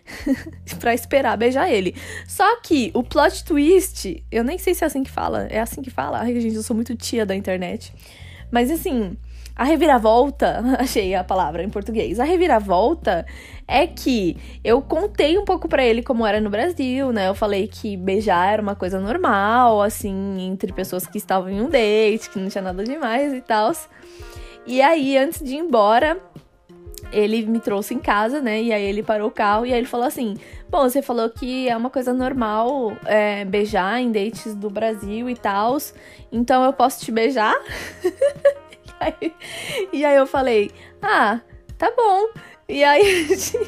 pra 0.78 0.94
esperar 0.94 1.36
beijar 1.36 1.70
ele. 1.70 1.94
Só 2.26 2.60
que 2.60 2.90
o 2.94 3.02
plot 3.02 3.44
twist, 3.44 4.24
eu 4.30 4.44
nem 4.44 4.58
sei 4.58 4.74
se 4.74 4.84
é 4.84 4.86
assim 4.86 5.02
que 5.02 5.10
fala. 5.10 5.46
É 5.50 5.60
assim 5.60 5.82
que 5.82 5.90
fala? 5.90 6.18
Ai, 6.20 6.40
gente, 6.40 6.56
eu 6.56 6.62
sou 6.62 6.74
muito 6.74 6.94
tia 6.94 7.24
da 7.24 7.34
internet. 7.34 7.92
Mas 8.50 8.70
assim, 8.70 9.16
a 9.56 9.64
reviravolta, 9.64 10.62
achei 10.78 11.14
a 11.14 11.22
palavra 11.22 11.62
em 11.62 11.70
português. 11.70 12.18
A 12.18 12.24
reviravolta 12.24 13.24
é 13.66 13.86
que 13.86 14.36
eu 14.62 14.82
contei 14.82 15.38
um 15.38 15.44
pouco 15.44 15.68
para 15.68 15.84
ele 15.84 16.02
como 16.02 16.26
era 16.26 16.40
no 16.40 16.50
Brasil, 16.50 17.12
né? 17.12 17.28
Eu 17.28 17.34
falei 17.34 17.68
que 17.68 17.96
beijar 17.96 18.52
era 18.52 18.62
uma 18.62 18.74
coisa 18.74 19.00
normal, 19.00 19.80
assim, 19.80 20.40
entre 20.40 20.72
pessoas 20.72 21.06
que 21.06 21.18
estavam 21.18 21.50
em 21.50 21.60
um 21.60 21.68
date, 21.68 22.30
que 22.30 22.38
não 22.38 22.48
tinha 22.48 22.62
nada 22.62 22.82
demais 22.82 23.32
e 23.32 23.40
tal. 23.40 23.72
E 24.66 24.80
aí, 24.82 25.16
antes 25.16 25.42
de 25.42 25.54
ir 25.54 25.58
embora, 25.58 26.18
ele 27.12 27.44
me 27.46 27.60
trouxe 27.60 27.94
em 27.94 27.98
casa, 27.98 28.40
né? 28.40 28.62
E 28.62 28.72
aí 28.72 28.82
ele 28.82 29.02
parou 29.02 29.28
o 29.28 29.32
carro 29.32 29.66
e 29.66 29.72
aí 29.72 29.78
ele 29.78 29.86
falou 29.86 30.06
assim: 30.06 30.36
Bom, 30.68 30.82
você 30.82 31.00
falou 31.00 31.30
que 31.30 31.68
é 31.68 31.76
uma 31.76 31.90
coisa 31.90 32.12
normal 32.12 32.92
é, 33.06 33.44
beijar 33.44 34.00
em 34.00 34.10
dates 34.10 34.54
do 34.54 34.68
Brasil 34.68 35.30
e 35.30 35.34
tal, 35.34 35.76
então 36.32 36.64
eu 36.64 36.72
posso 36.72 37.04
te 37.04 37.12
beijar? 37.12 37.54
aí, 39.00 39.32
e 39.92 40.04
aí 40.04 40.16
eu 40.16 40.26
falei, 40.26 40.70
ah, 41.02 41.40
tá 41.78 41.92
bom. 41.96 42.28
E 42.68 42.82
aí, 42.82 43.26
gente, 43.26 43.58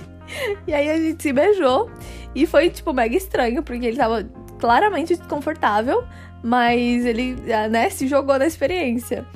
e 0.67 0.75
aí 0.75 0.91
a 0.91 0.97
gente 0.97 1.23
se 1.23 1.33
beijou. 1.33 1.91
E 2.35 2.47
foi, 2.47 2.71
tipo, 2.71 2.93
mega 2.93 3.17
estranho, 3.17 3.63
porque 3.63 3.87
ele 3.87 3.97
tava 3.97 4.29
claramente 4.59 5.17
desconfortável, 5.17 6.05
mas 6.43 7.05
ele, 7.05 7.37
ah, 7.53 7.69
né, 7.69 7.89
se 7.91 8.07
jogou 8.07 8.39
na 8.39 8.47
experiência. 8.47 9.27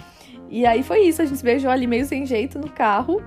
E 0.48 0.66
aí 0.66 0.82
foi 0.82 1.02
isso, 1.02 1.22
a 1.22 1.24
gente 1.24 1.38
se 1.38 1.44
beijou 1.44 1.70
ali 1.70 1.86
meio 1.86 2.04
sem 2.04 2.26
jeito 2.26 2.58
no 2.58 2.68
carro. 2.70 3.22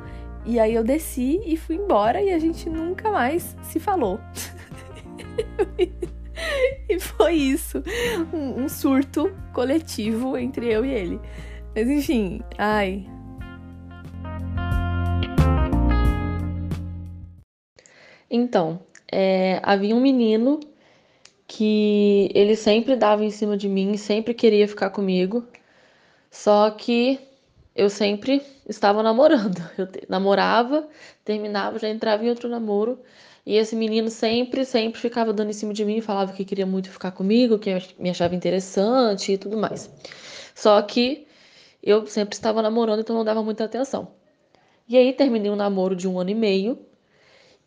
E 0.45 0.59
aí 0.59 0.73
eu 0.73 0.83
desci 0.83 1.41
e 1.45 1.55
fui 1.55 1.75
embora 1.77 2.21
e 2.21 2.31
a 2.33 2.39
gente 2.39 2.69
nunca 2.69 3.09
mais 3.09 3.55
se 3.63 3.79
falou. 3.79 4.19
e 6.89 6.99
foi 6.99 7.33
isso. 7.33 7.81
Um, 8.33 8.63
um 8.63 8.69
surto 8.69 9.33
coletivo 9.53 10.37
entre 10.37 10.71
eu 10.71 10.85
e 10.85 10.91
ele. 10.91 11.19
Mas 11.75 11.87
enfim, 11.87 12.41
ai. 12.57 13.07
Então, 18.29 18.81
é, 19.11 19.59
havia 19.63 19.95
um 19.95 20.01
menino 20.01 20.59
que 21.47 22.31
ele 22.33 22.55
sempre 22.55 22.95
dava 22.95 23.23
em 23.23 23.29
cima 23.29 23.55
de 23.55 23.69
mim, 23.69 23.95
sempre 23.95 24.33
queria 24.33 24.67
ficar 24.67 24.89
comigo, 24.89 25.45
só 26.31 26.71
que 26.71 27.19
eu 27.75 27.89
sempre 27.89 28.41
estava 28.67 29.01
namorando. 29.01 29.57
Eu 29.77 29.87
namorava, 30.07 30.87
terminava, 31.25 31.79
já 31.79 31.89
entrava 31.89 32.23
em 32.23 32.29
outro 32.29 32.47
namoro. 32.47 32.99
E 33.45 33.57
esse 33.57 33.75
menino 33.75 34.09
sempre, 34.09 34.63
sempre 34.63 34.99
ficava 35.01 35.33
dando 35.33 35.49
em 35.49 35.53
cima 35.53 35.73
de 35.73 35.83
mim, 35.83 35.99
falava 35.99 36.31
que 36.31 36.45
queria 36.45 36.65
muito 36.65 36.89
ficar 36.89 37.11
comigo, 37.11 37.59
que 37.59 37.69
me 37.99 38.09
achava 38.09 38.33
interessante 38.35 39.33
e 39.33 39.37
tudo 39.37 39.57
mais. 39.57 39.89
Só 40.55 40.81
que 40.81 41.27
eu 41.81 42.05
sempre 42.07 42.35
estava 42.35 42.61
namorando, 42.61 43.01
então 43.01 43.15
não 43.15 43.25
dava 43.25 43.43
muita 43.43 43.65
atenção. 43.65 44.13
E 44.87 44.97
aí 44.97 45.11
terminei 45.11 45.51
um 45.51 45.55
namoro 45.55 45.95
de 45.95 46.07
um 46.07 46.19
ano 46.19 46.29
e 46.29 46.35
meio 46.35 46.79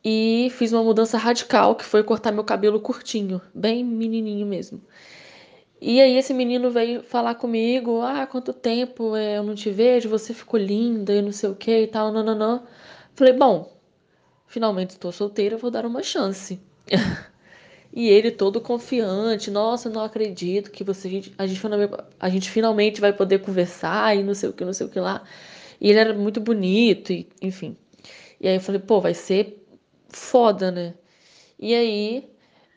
e 0.04 0.48
fiz 0.52 0.72
uma 0.72 0.82
mudança 0.82 1.18
radical, 1.18 1.74
que 1.74 1.84
foi 1.84 2.02
cortar 2.02 2.32
meu 2.32 2.44
cabelo 2.44 2.80
curtinho, 2.80 3.40
bem 3.54 3.84
menininho 3.84 4.46
mesmo. 4.46 4.80
E 5.80 6.00
aí 6.00 6.16
esse 6.16 6.32
menino 6.32 6.70
veio 6.70 7.02
falar 7.02 7.34
comigo, 7.34 8.00
ah, 8.00 8.26
quanto 8.26 8.52
tempo 8.52 9.16
eu 9.16 9.42
não 9.42 9.54
te 9.54 9.70
vejo, 9.70 10.08
você 10.08 10.32
ficou 10.32 10.58
linda 10.58 11.12
e 11.14 11.22
não 11.22 11.32
sei 11.32 11.50
o 11.50 11.54
que 11.54 11.82
e 11.82 11.86
tal, 11.86 12.12
nananã. 12.12 12.62
Falei, 13.14 13.34
bom, 13.34 13.72
finalmente 14.46 14.90
estou 14.90 15.12
solteira, 15.12 15.56
vou 15.56 15.70
dar 15.70 15.84
uma 15.86 16.02
chance. 16.02 16.58
e 17.92 18.08
ele 18.08 18.30
todo 18.30 18.60
confiante, 18.60 19.50
nossa, 19.50 19.90
não 19.90 20.02
acredito 20.02 20.70
que 20.70 20.84
você 20.84 21.08
a 21.08 21.10
gente, 21.10 21.34
a 22.18 22.28
gente 22.28 22.50
finalmente 22.50 23.00
vai 23.00 23.12
poder 23.12 23.40
conversar 23.40 24.16
e 24.16 24.22
não 24.22 24.34
sei 24.34 24.48
o 24.48 24.52
que, 24.52 24.64
não 24.64 24.72
sei 24.72 24.86
o 24.86 24.90
que 24.90 25.00
lá. 25.00 25.24
E 25.80 25.90
ele 25.90 25.98
era 25.98 26.14
muito 26.14 26.40
bonito, 26.40 27.12
e, 27.12 27.28
enfim. 27.42 27.76
E 28.40 28.48
aí 28.48 28.56
eu 28.56 28.60
falei, 28.60 28.80
pô, 28.80 29.00
vai 29.00 29.14
ser 29.14 29.62
foda, 30.08 30.70
né? 30.70 30.94
E 31.58 31.74
aí, 31.74 32.28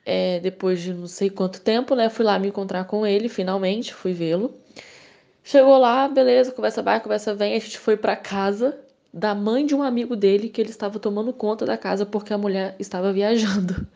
é, 0.10 0.40
depois 0.40 0.82
de 0.82 0.92
não 0.92 1.06
sei 1.06 1.30
quanto 1.30 1.62
tempo, 1.62 1.94
né, 1.94 2.10
fui 2.10 2.26
lá 2.26 2.40
me 2.40 2.48
encontrar 2.48 2.86
com 2.86 3.06
ele, 3.06 3.30
finalmente, 3.30 3.94
fui 3.94 4.12
vê-lo. 4.12 4.52
Chegou 5.44 5.78
lá, 5.78 6.08
beleza, 6.08 6.52
conversa 6.52 6.82
vai, 6.82 7.00
conversa 7.00 7.36
vem, 7.36 7.56
a 7.56 7.60
gente 7.60 7.78
foi 7.78 7.96
para 7.96 8.16
casa 8.16 8.76
da 9.14 9.36
mãe 9.36 9.66
de 9.68 9.76
um 9.76 9.84
amigo 9.84 10.16
dele 10.16 10.50
que 10.50 10.60
ele 10.60 10.72
estava 10.72 10.98
tomando 10.98 11.32
conta 11.32 11.64
da 11.64 11.78
casa 11.78 12.08
porque 12.08 12.34
a 12.34 12.38
mulher 12.38 12.76
estava 12.80 13.14
viajando. 13.14 13.86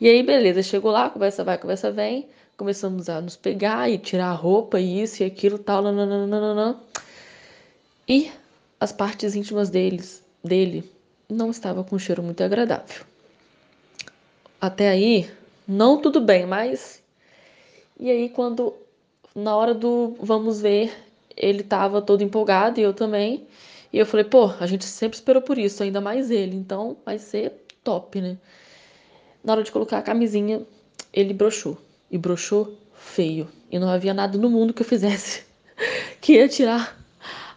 E 0.00 0.08
aí, 0.08 0.24
beleza, 0.24 0.60
chegou 0.60 0.90
lá, 0.90 1.08
conversa 1.08 1.44
vai, 1.44 1.56
conversa 1.56 1.90
vem, 1.90 2.28
começamos 2.56 3.08
a 3.08 3.20
nos 3.20 3.36
pegar 3.36 3.88
e 3.88 3.96
tirar 3.96 4.30
a 4.30 4.32
roupa, 4.32 4.80
e 4.80 5.00
isso 5.00 5.22
e 5.22 5.24
aquilo, 5.24 5.56
tal, 5.56 5.82
nananana. 5.84 6.80
E 8.06 8.28
as 8.80 8.90
partes 8.90 9.36
íntimas 9.36 9.70
deles, 9.70 10.20
dele 10.42 10.90
não 11.30 11.50
estava 11.50 11.84
com 11.84 11.94
um 11.94 11.98
cheiro 11.98 12.24
muito 12.24 12.42
agradável. 12.42 13.04
Até 14.64 14.88
aí, 14.88 15.30
não 15.68 16.00
tudo 16.00 16.22
bem, 16.22 16.46
mas. 16.46 17.02
E 18.00 18.10
aí, 18.10 18.30
quando 18.30 18.72
na 19.34 19.54
hora 19.54 19.74
do 19.74 20.16
vamos 20.18 20.58
ver, 20.58 20.90
ele 21.36 21.60
estava 21.60 22.00
todo 22.00 22.22
empolgado 22.22 22.80
e 22.80 22.82
eu 22.82 22.94
também. 22.94 23.46
E 23.92 23.98
eu 23.98 24.06
falei, 24.06 24.24
pô, 24.24 24.50
a 24.58 24.66
gente 24.66 24.86
sempre 24.86 25.18
esperou 25.18 25.42
por 25.42 25.58
isso, 25.58 25.82
ainda 25.82 26.00
mais 26.00 26.30
ele, 26.30 26.56
então 26.56 26.96
vai 27.04 27.18
ser 27.18 27.52
top, 27.84 28.22
né? 28.22 28.38
Na 29.44 29.52
hora 29.52 29.62
de 29.62 29.70
colocar 29.70 29.98
a 29.98 30.02
camisinha, 30.02 30.62
ele 31.12 31.34
broxou. 31.34 31.76
E 32.10 32.16
broxou 32.16 32.74
feio. 32.94 33.46
E 33.70 33.78
não 33.78 33.90
havia 33.90 34.14
nada 34.14 34.38
no 34.38 34.48
mundo 34.48 34.72
que 34.72 34.80
eu 34.80 34.86
fizesse 34.86 35.44
que 36.22 36.36
ia 36.36 36.48
tirar 36.48 36.98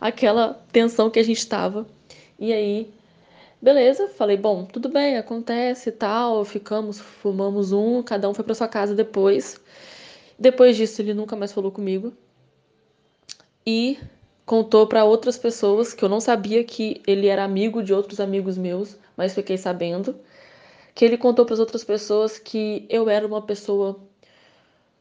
aquela 0.02 0.62
tensão 0.74 1.10
que 1.10 1.20
a 1.20 1.24
gente 1.24 1.38
estava. 1.38 1.88
E 2.38 2.52
aí, 2.52 2.92
beleza, 3.62 4.10
falei, 4.10 4.38
bom, 4.38 4.66
tudo 4.66 4.90
bem, 4.90 5.18
acontece 5.18 5.92
tal. 5.92 6.44
Ficamos, 6.46 7.00
fumamos 7.00 7.72
um, 7.72 8.04
cada 8.04 8.30
um 8.30 8.34
foi 8.34 8.44
para 8.44 8.56
sua 8.56 8.68
casa 8.68 8.96
depois. 8.96 9.60
Depois 10.38 10.78
disso, 10.78 11.02
ele 11.02 11.14
nunca 11.14 11.36
mais 11.36 11.52
falou 11.52 11.72
comigo. 11.72 12.14
E 13.66 14.00
contou 14.46 14.88
para 14.88 15.04
outras 15.04 15.38
pessoas 15.38 15.94
que 15.94 16.04
eu 16.04 16.10
não 16.10 16.22
sabia 16.22 16.64
que 16.64 17.02
ele 17.06 17.28
era 17.28 17.44
amigo 17.44 17.84
de 17.84 17.94
outros 17.94 18.20
amigos 18.20 18.58
meus, 18.58 18.98
mas 19.16 19.34
fiquei 19.34 19.58
sabendo 19.58 20.16
que 20.96 21.04
ele 21.04 21.18
contou 21.18 21.46
para 21.46 21.54
as 21.54 21.60
outras 21.60 21.84
pessoas 21.84 22.40
que 22.40 22.86
eu 22.90 23.10
era 23.10 23.28
uma 23.28 23.42
pessoa 23.42 24.00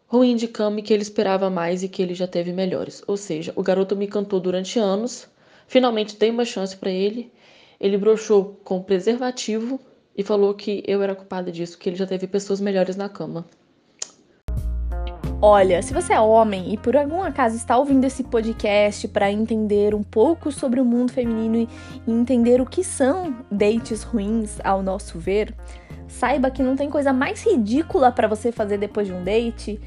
ruim 0.08 0.36
de 0.36 0.48
cama 0.48 0.80
e 0.80 0.82
que 0.82 0.92
ele 0.92 1.02
esperava 1.02 1.48
mais 1.48 1.82
e 1.82 1.88
que 1.88 2.02
ele 2.02 2.14
já 2.14 2.26
teve 2.26 2.52
melhores. 2.52 3.02
Ou 3.06 3.16
seja, 3.16 3.52
o 3.56 3.62
garoto 3.62 3.96
me 3.96 4.06
cantou 4.06 4.40
durante 4.40 4.78
anos, 4.78 5.28
finalmente 5.66 6.16
dei 6.16 6.30
uma 6.30 6.44
chance 6.44 6.76
para 6.76 6.90
ele, 6.90 7.32
ele 7.80 7.98
broxou 7.98 8.60
com 8.64 8.82
preservativo 8.82 9.80
e 10.16 10.22
falou 10.22 10.54
que 10.54 10.82
eu 10.86 11.02
era 11.02 11.14
culpada 11.14 11.52
disso, 11.52 11.78
que 11.78 11.88
ele 11.88 11.96
já 11.96 12.06
teve 12.06 12.26
pessoas 12.26 12.60
melhores 12.60 12.96
na 12.96 13.08
cama. 13.08 13.44
Olha, 15.42 15.82
se 15.82 15.92
você 15.92 16.14
é 16.14 16.20
homem 16.20 16.72
e 16.72 16.78
por 16.78 16.96
algum 16.96 17.22
acaso 17.22 17.56
está 17.56 17.76
ouvindo 17.76 18.04
esse 18.04 18.24
podcast 18.24 19.06
para 19.08 19.30
entender 19.30 19.94
um 19.94 20.02
pouco 20.02 20.50
sobre 20.50 20.80
o 20.80 20.84
mundo 20.84 21.12
feminino 21.12 21.68
e 22.06 22.10
entender 22.10 22.58
o 22.58 22.64
que 22.64 22.82
são 22.82 23.36
dates 23.50 24.02
ruins, 24.02 24.58
ao 24.64 24.82
nosso 24.82 25.18
ver, 25.18 25.54
saiba 26.08 26.50
que 26.50 26.62
não 26.62 26.74
tem 26.74 26.88
coisa 26.88 27.12
mais 27.12 27.44
ridícula 27.44 28.10
para 28.10 28.26
você 28.26 28.50
fazer 28.50 28.78
depois 28.78 29.06
de 29.06 29.12
um 29.12 29.22
date 29.22 29.78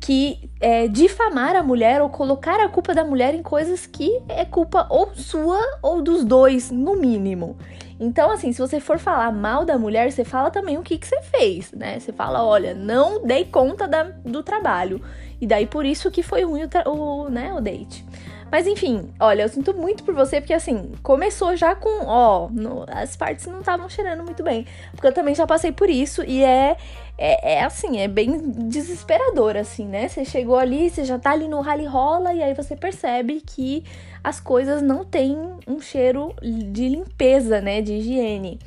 que 0.00 0.50
é, 0.60 0.88
difamar 0.88 1.56
a 1.56 1.62
mulher 1.62 2.02
ou 2.02 2.08
colocar 2.08 2.60
a 2.60 2.68
culpa 2.68 2.94
da 2.94 3.04
mulher 3.04 3.34
em 3.34 3.42
coisas 3.42 3.86
que 3.86 4.20
é 4.28 4.44
culpa 4.44 4.86
ou 4.90 5.14
sua 5.14 5.60
ou 5.82 6.02
dos 6.02 6.24
dois, 6.24 6.70
no 6.70 6.96
mínimo. 6.96 7.56
Então, 7.98 8.30
assim, 8.30 8.52
se 8.52 8.60
você 8.60 8.78
for 8.78 8.98
falar 8.98 9.32
mal 9.32 9.64
da 9.64 9.78
mulher, 9.78 10.12
você 10.12 10.22
fala 10.22 10.50
também 10.50 10.76
o 10.76 10.82
que, 10.82 10.98
que 10.98 11.06
você 11.06 11.20
fez, 11.22 11.72
né? 11.72 11.98
Você 11.98 12.12
fala, 12.12 12.44
olha, 12.44 12.74
não 12.74 13.24
dei 13.24 13.44
conta 13.46 13.88
da, 13.88 14.02
do 14.02 14.42
trabalho. 14.42 15.00
E 15.40 15.46
daí 15.46 15.66
por 15.66 15.84
isso 15.84 16.10
que 16.10 16.22
foi 16.22 16.44
ruim 16.44 16.62
o, 16.64 16.90
o, 16.90 17.30
né, 17.30 17.52
o 17.54 17.60
date. 17.60 18.04
Mas 18.50 18.66
enfim, 18.66 19.12
olha, 19.18 19.42
eu 19.42 19.48
sinto 19.48 19.74
muito 19.74 20.04
por 20.04 20.14
você, 20.14 20.40
porque 20.40 20.54
assim, 20.54 20.92
começou 21.02 21.56
já 21.56 21.74
com, 21.74 22.06
ó, 22.06 22.48
no, 22.48 22.84
as 22.88 23.16
partes 23.16 23.46
não 23.46 23.60
estavam 23.60 23.88
cheirando 23.88 24.22
muito 24.22 24.42
bem. 24.42 24.66
Porque 24.92 25.06
eu 25.06 25.12
também 25.12 25.34
já 25.34 25.46
passei 25.46 25.72
por 25.72 25.90
isso 25.90 26.22
e 26.22 26.44
é, 26.44 26.76
é, 27.18 27.54
é, 27.54 27.64
assim, 27.64 27.98
é 27.98 28.06
bem 28.06 28.38
desesperador, 28.68 29.56
assim, 29.56 29.86
né? 29.86 30.06
Você 30.06 30.24
chegou 30.24 30.56
ali, 30.56 30.88
você 30.88 31.04
já 31.04 31.18
tá 31.18 31.32
ali 31.32 31.48
no 31.48 31.60
rally 31.60 31.86
rola 31.86 32.32
e 32.32 32.42
aí 32.42 32.54
você 32.54 32.76
percebe 32.76 33.42
que 33.44 33.84
as 34.22 34.38
coisas 34.38 34.80
não 34.80 35.04
têm 35.04 35.36
um 35.66 35.80
cheiro 35.80 36.32
de 36.42 36.88
limpeza, 36.88 37.60
né? 37.60 37.82
De 37.82 37.94
higiene. 37.94 38.60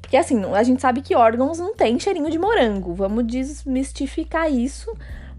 Porque 0.00 0.16
assim, 0.16 0.42
a 0.54 0.62
gente 0.62 0.80
sabe 0.80 1.02
que 1.02 1.14
órgãos 1.14 1.58
não 1.58 1.74
tem 1.74 2.00
cheirinho 2.00 2.30
de 2.30 2.38
morango. 2.38 2.94
Vamos 2.94 3.26
desmistificar 3.26 4.50
isso. 4.50 4.90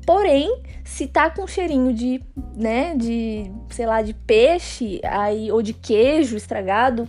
Porém, 0.09 0.63
se 0.83 1.05
tá 1.05 1.29
com 1.29 1.45
cheirinho 1.45 1.93
de, 1.93 2.19
né, 2.57 2.95
de, 2.95 3.51
sei 3.69 3.85
lá, 3.85 4.01
de 4.01 4.11
peixe 4.11 4.99
aí 5.03 5.51
ou 5.51 5.61
de 5.61 5.71
queijo 5.71 6.35
estragado, 6.35 7.07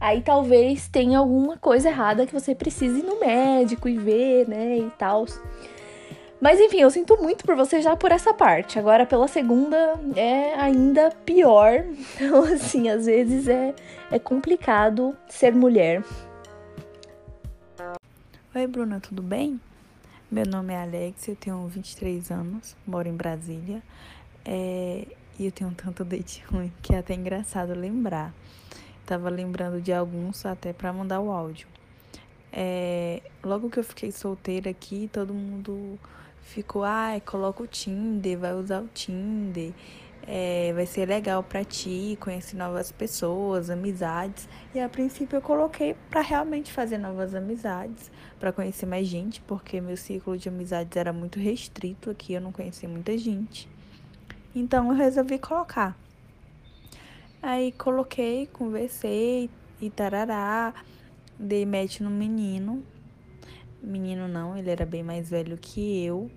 aí 0.00 0.20
talvez 0.20 0.88
tenha 0.88 1.20
alguma 1.20 1.56
coisa 1.56 1.90
errada 1.90 2.26
que 2.26 2.32
você 2.32 2.52
precise 2.52 2.98
ir 2.98 3.02
no 3.04 3.20
médico 3.20 3.88
e 3.88 3.96
ver, 3.96 4.48
né, 4.48 4.78
e 4.78 4.90
tal. 4.98 5.26
Mas 6.40 6.58
enfim, 6.58 6.78
eu 6.78 6.90
sinto 6.90 7.16
muito 7.22 7.44
por 7.44 7.54
você 7.54 7.80
já 7.80 7.94
por 7.94 8.10
essa 8.10 8.34
parte. 8.34 8.80
Agora, 8.80 9.06
pela 9.06 9.28
segunda, 9.28 9.94
é 10.16 10.54
ainda 10.54 11.10
pior. 11.24 11.84
Então, 12.20 12.42
assim, 12.42 12.88
às 12.88 13.06
vezes 13.06 13.46
é, 13.46 13.72
é 14.10 14.18
complicado 14.18 15.16
ser 15.28 15.54
mulher. 15.54 16.02
Oi, 18.52 18.66
Bruna, 18.66 18.98
tudo 18.98 19.22
bem? 19.22 19.60
Meu 20.32 20.46
nome 20.46 20.72
é 20.72 20.80
Alex, 20.80 21.26
eu 21.26 21.34
tenho 21.34 21.66
23 21.66 22.30
anos, 22.30 22.76
moro 22.86 23.08
em 23.08 23.16
Brasília. 23.16 23.82
É, 24.44 25.04
e 25.36 25.44
eu 25.44 25.50
tenho 25.50 25.70
um 25.70 25.74
tanto 25.74 26.04
date 26.04 26.44
ruim 26.46 26.72
que 26.80 26.94
é 26.94 26.98
até 26.98 27.14
engraçado 27.14 27.74
lembrar. 27.74 28.32
Tava 29.04 29.28
lembrando 29.28 29.80
de 29.82 29.92
alguns 29.92 30.46
até 30.46 30.72
para 30.72 30.92
mandar 30.92 31.18
o 31.18 31.32
áudio. 31.32 31.66
É, 32.52 33.20
logo 33.42 33.68
que 33.68 33.80
eu 33.80 33.82
fiquei 33.82 34.12
solteira 34.12 34.70
aqui, 34.70 35.10
todo 35.12 35.34
mundo 35.34 35.98
ficou, 36.42 36.84
ai, 36.84 37.16
ah, 37.16 37.20
coloca 37.20 37.64
o 37.64 37.66
Tinder, 37.66 38.38
vai 38.38 38.54
usar 38.54 38.82
o 38.82 38.86
Tinder, 38.86 39.72
é, 40.28 40.72
vai 40.72 40.86
ser 40.86 41.08
legal 41.08 41.42
para 41.42 41.64
ti, 41.64 42.16
conhecer 42.20 42.56
novas 42.56 42.92
pessoas, 42.92 43.68
amizades. 43.68 44.48
E 44.72 44.78
a 44.78 44.88
princípio 44.88 45.38
eu 45.38 45.42
coloquei 45.42 45.96
para 46.08 46.20
realmente 46.20 46.70
fazer 46.70 46.98
novas 46.98 47.34
amizades, 47.34 48.12
para 48.40 48.52
conhecer 48.52 48.86
mais 48.86 49.06
gente, 49.06 49.40
porque 49.42 49.82
meu 49.82 49.98
círculo 49.98 50.38
de 50.38 50.48
amizades 50.48 50.96
era 50.96 51.12
muito 51.12 51.38
restrito 51.38 52.08
aqui, 52.08 52.32
eu 52.32 52.40
não 52.40 52.50
conhecia 52.50 52.88
muita 52.88 53.16
gente. 53.18 53.68
Então 54.56 54.88
eu 54.88 54.94
resolvi 54.94 55.38
colocar. 55.38 55.96
Aí 57.42 57.70
coloquei, 57.72 58.46
conversei 58.46 59.50
e 59.80 59.90
tarará, 59.90 60.74
dei 61.38 61.66
match 61.66 62.00
no 62.00 62.10
menino. 62.10 62.82
Menino 63.82 64.26
não, 64.26 64.56
ele 64.56 64.70
era 64.70 64.86
bem 64.86 65.02
mais 65.02 65.28
velho 65.28 65.58
que 65.58 66.02
eu. 66.04 66.30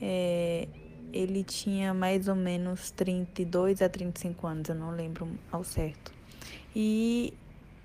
É, 0.00 0.68
ele 1.12 1.42
tinha 1.42 1.94
mais 1.94 2.28
ou 2.28 2.34
menos 2.34 2.90
32 2.90 3.80
a 3.80 3.88
35 3.88 4.46
anos, 4.46 4.68
eu 4.68 4.74
não 4.74 4.90
lembro 4.90 5.28
ao 5.50 5.64
certo. 5.64 6.12
E 6.76 7.32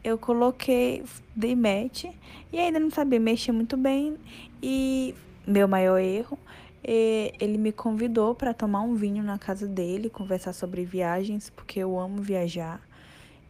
eu 0.03 0.17
coloquei, 0.17 1.03
dei 1.35 1.55
match 1.55 2.05
e 2.51 2.59
ainda 2.59 2.79
não 2.79 2.91
sabia 2.91 3.19
mexer 3.19 3.51
muito 3.51 3.77
bem. 3.77 4.17
E 4.61 5.15
meu 5.47 5.67
maior 5.67 5.97
erro, 5.97 6.37
ele 6.83 7.57
me 7.57 7.71
convidou 7.71 8.35
para 8.35 8.53
tomar 8.53 8.81
um 8.81 8.95
vinho 8.95 9.23
na 9.23 9.37
casa 9.37 9.67
dele, 9.67 10.09
conversar 10.09 10.53
sobre 10.53 10.83
viagens, 10.83 11.49
porque 11.49 11.79
eu 11.79 11.97
amo 11.99 12.21
viajar. 12.21 12.81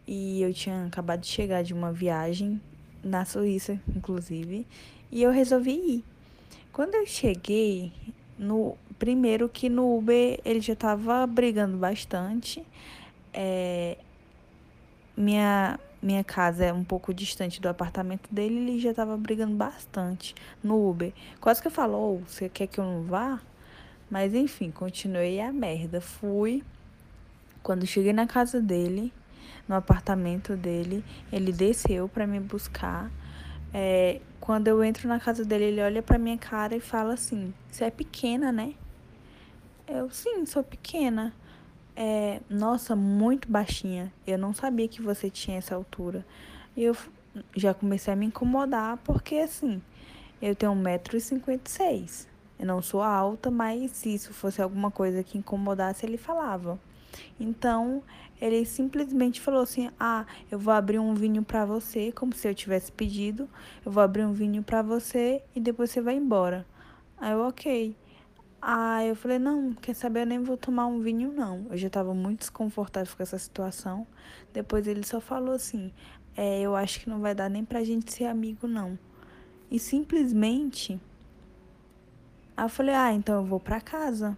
E 0.07 0.41
eu 0.41 0.53
tinha 0.53 0.85
acabado 0.85 1.21
de 1.21 1.27
chegar 1.27 1.63
de 1.63 1.73
uma 1.73 1.91
viagem 1.91 2.61
na 3.03 3.25
Suíça, 3.25 3.79
inclusive, 3.95 4.65
e 5.11 5.23
eu 5.23 5.31
resolvi 5.31 5.71
ir. 5.71 6.03
Quando 6.71 6.95
eu 6.95 7.05
cheguei, 7.05 7.91
no 8.37 8.75
primeiro 8.97 9.49
que 9.49 9.69
no 9.69 9.97
Uber 9.97 10.39
ele 10.45 10.61
já 10.61 10.75
tava 10.75 11.25
brigando 11.27 11.77
bastante. 11.77 12.63
É, 13.33 13.97
minha 15.15 15.79
minha 16.03 16.23
casa 16.23 16.65
é 16.65 16.73
um 16.73 16.83
pouco 16.83 17.13
distante 17.13 17.61
do 17.61 17.69
apartamento 17.69 18.27
dele, 18.29 18.57
ele 18.57 18.79
já 18.79 18.93
tava 18.93 19.15
brigando 19.15 19.55
bastante 19.55 20.35
no 20.61 20.89
Uber. 20.89 21.13
Quase 21.39 21.61
que 21.61 21.69
falou, 21.69 22.17
oh, 22.17 22.29
você 22.29 22.49
quer 22.49 22.67
que 22.67 22.79
eu 22.79 22.83
não 22.83 23.03
vá? 23.03 23.39
Mas 24.11 24.33
enfim, 24.33 24.69
continuei 24.69 25.39
a 25.39 25.51
merda. 25.51 26.01
Fui. 26.01 26.61
Quando 27.63 27.87
cheguei 27.87 28.11
na 28.11 28.27
casa 28.27 28.61
dele, 28.61 29.13
no 29.67 29.75
apartamento 29.75 30.57
dele, 30.57 31.03
ele 31.31 31.51
desceu 31.51 32.09
para 32.09 32.27
me 32.27 32.39
buscar. 32.39 33.09
É, 33.73 34.19
quando 34.39 34.67
eu 34.67 34.83
entro 34.83 35.07
na 35.07 35.19
casa 35.19 35.45
dele, 35.45 35.63
ele 35.63 35.81
olha 35.81 36.03
pra 36.03 36.19
minha 36.19 36.37
cara 36.37 36.75
e 36.75 36.81
fala 36.81 37.13
assim: 37.13 37.53
Você 37.71 37.85
é 37.85 37.89
pequena, 37.89 38.51
né? 38.51 38.73
Eu, 39.87 40.09
sim, 40.11 40.45
sou 40.45 40.63
pequena. 40.63 41.33
É, 41.95 42.41
nossa, 42.49 42.95
muito 42.95 43.49
baixinha. 43.49 44.11
Eu 44.25 44.37
não 44.37 44.53
sabia 44.53 44.87
que 44.87 45.01
você 45.01 45.29
tinha 45.29 45.57
essa 45.57 45.75
altura. 45.75 46.25
E 46.75 46.83
eu 46.83 46.95
já 47.55 47.73
comecei 47.73 48.13
a 48.13 48.15
me 48.15 48.25
incomodar 48.25 48.97
porque, 49.03 49.35
assim, 49.37 49.81
eu 50.41 50.55
tenho 50.55 50.73
1,56m. 50.73 52.27
Eu 52.59 52.65
não 52.67 52.81
sou 52.81 53.01
alta, 53.01 53.51
mas 53.51 53.91
se 53.91 54.13
isso 54.13 54.33
fosse 54.33 54.61
alguma 54.61 54.89
coisa 54.91 55.23
que 55.23 55.37
incomodasse, 55.37 56.05
ele 56.05 56.17
falava. 56.17 56.79
Então, 57.39 58.01
ele 58.41 58.65
simplesmente 58.65 59.41
falou 59.41 59.61
assim: 59.61 59.89
"Ah, 59.99 60.25
eu 60.51 60.57
vou 60.59 60.73
abrir 60.73 60.99
um 60.99 61.13
vinho 61.13 61.43
para 61.43 61.65
você, 61.65 62.11
como 62.11 62.33
se 62.35 62.47
eu 62.47 62.55
tivesse 62.55 62.91
pedido. 62.91 63.49
Eu 63.85 63.91
vou 63.91 64.03
abrir 64.03 64.25
um 64.25 64.33
vinho 64.33 64.63
para 64.63 64.81
você 64.81 65.43
e 65.55 65.59
depois 65.59 65.91
você 65.91 66.01
vai 66.01 66.15
embora". 66.15 66.65
Aí 67.17 67.31
eu, 67.33 67.47
OK. 67.47 67.95
Aí 68.65 69.09
eu 69.09 69.15
falei: 69.15 69.39
"Não, 69.39 69.73
quer 69.73 69.93
saber, 69.93 70.21
eu 70.21 70.25
nem 70.25 70.41
vou 70.41 70.55
tomar 70.57 70.85
um 70.87 71.01
vinho 71.01 71.31
não". 71.33 71.67
Eu 71.69 71.77
já 71.77 71.87
estava 71.87 72.13
muito 72.13 72.39
desconfortável 72.39 73.13
com 73.15 73.21
essa 73.23 73.37
situação. 73.37 74.07
Depois 74.53 74.87
ele 74.87 75.03
só 75.05 75.19
falou 75.19 75.53
assim: 75.55 75.91
"É, 76.35 76.61
eu 76.61 76.75
acho 76.75 76.99
que 77.01 77.09
não 77.09 77.19
vai 77.19 77.35
dar 77.35 77.49
nem 77.49 77.65
pra 77.65 77.83
gente 77.83 78.11
ser 78.13 78.25
amigo 78.25 78.67
não". 78.67 78.97
E 79.71 79.79
simplesmente 79.79 80.99
Aí 82.55 82.65
eu 82.65 82.69
falei: 82.69 82.95
"Ah, 82.95 83.13
então 83.13 83.35
eu 83.35 83.45
vou 83.45 83.59
para 83.59 83.81
casa". 83.81 84.37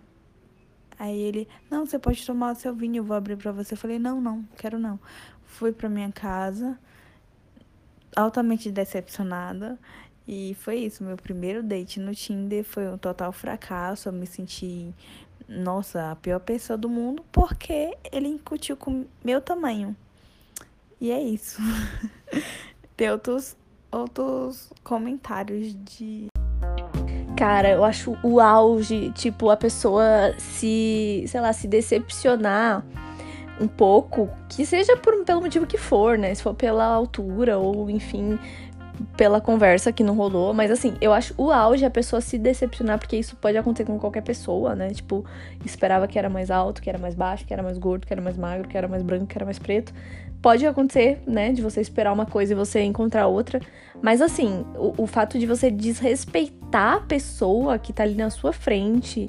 Aí 0.97 1.17
ele, 1.19 1.47
não, 1.69 1.85
você 1.85 1.99
pode 1.99 2.25
tomar 2.25 2.53
o 2.53 2.55
seu 2.55 2.73
vinho, 2.73 2.97
eu 2.97 3.03
vou 3.03 3.15
abrir 3.17 3.35
para 3.37 3.51
você. 3.51 3.73
Eu 3.73 3.77
falei, 3.77 3.99
não, 3.99 4.21
não, 4.21 4.43
quero 4.57 4.79
não. 4.79 4.99
Fui 5.45 5.71
para 5.73 5.89
minha 5.89 6.11
casa, 6.11 6.79
altamente 8.15 8.71
decepcionada. 8.71 9.77
E 10.27 10.55
foi 10.59 10.77
isso, 10.77 11.03
meu 11.03 11.17
primeiro 11.17 11.61
date 11.61 11.99
no 11.99 12.13
Tinder 12.15 12.63
foi 12.63 12.87
um 12.87 12.97
total 12.97 13.31
fracasso. 13.31 14.09
Eu 14.09 14.13
me 14.13 14.25
senti, 14.25 14.93
nossa, 15.47 16.11
a 16.11 16.15
pior 16.15 16.39
pessoa 16.39 16.77
do 16.77 16.89
mundo, 16.89 17.23
porque 17.31 17.95
ele 18.11 18.27
incutiu 18.27 18.75
com 18.75 19.05
meu 19.23 19.39
tamanho. 19.39 19.95
E 20.99 21.11
é 21.11 21.21
isso. 21.21 21.61
Tem 22.97 23.11
outros, 23.11 23.55
outros 23.91 24.71
comentários 24.83 25.75
de 25.85 26.27
Cara, 27.35 27.69
eu 27.69 27.83
acho 27.83 28.17
o 28.23 28.39
auge, 28.39 29.11
tipo, 29.11 29.49
a 29.49 29.57
pessoa 29.57 30.33
se, 30.37 31.25
sei 31.27 31.41
lá, 31.41 31.51
se 31.51 31.67
decepcionar 31.67 32.83
um 33.59 33.67
pouco, 33.67 34.29
que 34.47 34.65
seja 34.65 34.95
por, 34.95 35.23
pelo 35.25 35.41
motivo 35.41 35.67
que 35.67 35.77
for, 35.77 36.17
né? 36.17 36.33
Se 36.33 36.41
for 36.41 36.53
pela 36.53 36.85
altura 36.85 37.57
ou, 37.57 37.89
enfim, 37.89 38.39
pela 39.15 39.41
conversa 39.41 39.91
que 39.91 40.03
não 40.03 40.15
rolou. 40.15 40.53
Mas 40.53 40.71
assim, 40.71 40.95
eu 41.01 41.13
acho 41.13 41.33
o 41.37 41.51
auge 41.51 41.85
a 41.85 41.89
pessoa 41.89 42.21
se 42.21 42.37
decepcionar, 42.37 42.99
porque 42.99 43.17
isso 43.17 43.35
pode 43.35 43.57
acontecer 43.57 43.85
com 43.85 43.97
qualquer 43.99 44.21
pessoa, 44.21 44.75
né? 44.75 44.89
Tipo, 44.89 45.25
esperava 45.63 46.07
que 46.07 46.17
era 46.17 46.29
mais 46.29 46.51
alto, 46.51 46.81
que 46.81 46.89
era 46.89 46.97
mais 46.97 47.15
baixo, 47.15 47.45
que 47.45 47.53
era 47.53 47.63
mais 47.63 47.77
gordo, 47.77 48.05
que 48.05 48.13
era 48.13 48.21
mais 48.21 48.37
magro, 48.37 48.67
que 48.67 48.77
era 48.77 48.87
mais 48.87 49.03
branco, 49.03 49.27
que 49.27 49.37
era 49.37 49.45
mais 49.45 49.59
preto 49.59 49.93
pode 50.45 50.63
acontecer, 50.67 51.23
né, 51.25 51.51
de 51.51 51.59
você 51.59 51.81
esperar 51.81 52.13
uma 52.13 52.27
coisa 52.27 52.53
e 52.53 52.55
você 52.55 52.83
encontrar 52.83 53.25
outra. 53.25 53.59
Mas 53.99 54.21
assim, 54.21 54.63
o, 54.75 54.93
o 55.01 55.07
fato 55.07 55.39
de 55.39 55.47
você 55.47 55.71
desrespeitar 55.71 56.97
a 56.97 57.01
pessoa 57.01 57.79
que 57.79 57.91
tá 57.91 58.03
ali 58.03 58.13
na 58.13 58.29
sua 58.29 58.53
frente. 58.53 59.27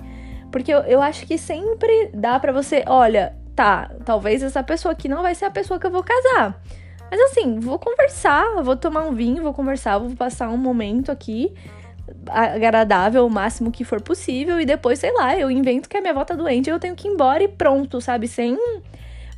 Porque 0.53 0.71
eu, 0.71 0.81
eu 0.81 1.01
acho 1.01 1.27
que 1.27 1.39
sempre 1.39 2.11
dá 2.13 2.39
para 2.39 2.53
você, 2.53 2.85
olha, 2.87 3.35
tá, 3.55 3.91
talvez 4.05 4.43
essa 4.43 4.63
pessoa 4.63 4.93
aqui 4.93 5.09
não 5.09 5.23
vai 5.23 5.35
ser 5.35 5.47
a 5.47 5.51
pessoa 5.51 5.81
que 5.81 5.87
eu 5.87 5.91
vou 5.91 6.05
casar. 6.05 6.63
Mas 7.11 7.21
assim, 7.21 7.61
vou 7.61 7.79
conversar, 7.79 8.63
vou 8.63 8.77
tomar 8.77 9.03
um 9.03 9.15
vinho, 9.15 9.43
vou 9.43 9.55
conversar, 9.55 9.99
vou 9.99 10.17
passar 10.17 10.49
um 10.51 10.57
momento 10.57 11.11
aqui 11.11 11.55
agradável 12.29 13.27
o 13.27 13.31
máximo 13.31 13.71
que 13.71 13.85
for 13.85 14.01
possível 14.01 14.61
e 14.61 14.65
depois, 14.65 14.99
sei 14.99 15.13
lá, 15.13 15.37
eu 15.37 15.51
invento 15.51 15.89
que 15.89 15.97
a 15.97 16.01
minha 16.01 16.13
avó 16.13 16.25
tá 16.25 16.35
doente 16.35 16.71
eu 16.71 16.79
tenho 16.79 16.95
que 16.95 17.09
ir 17.09 17.11
embora 17.11 17.43
e 17.43 17.49
pronto, 17.49 18.01
sabe? 18.01 18.29
Sem 18.29 18.57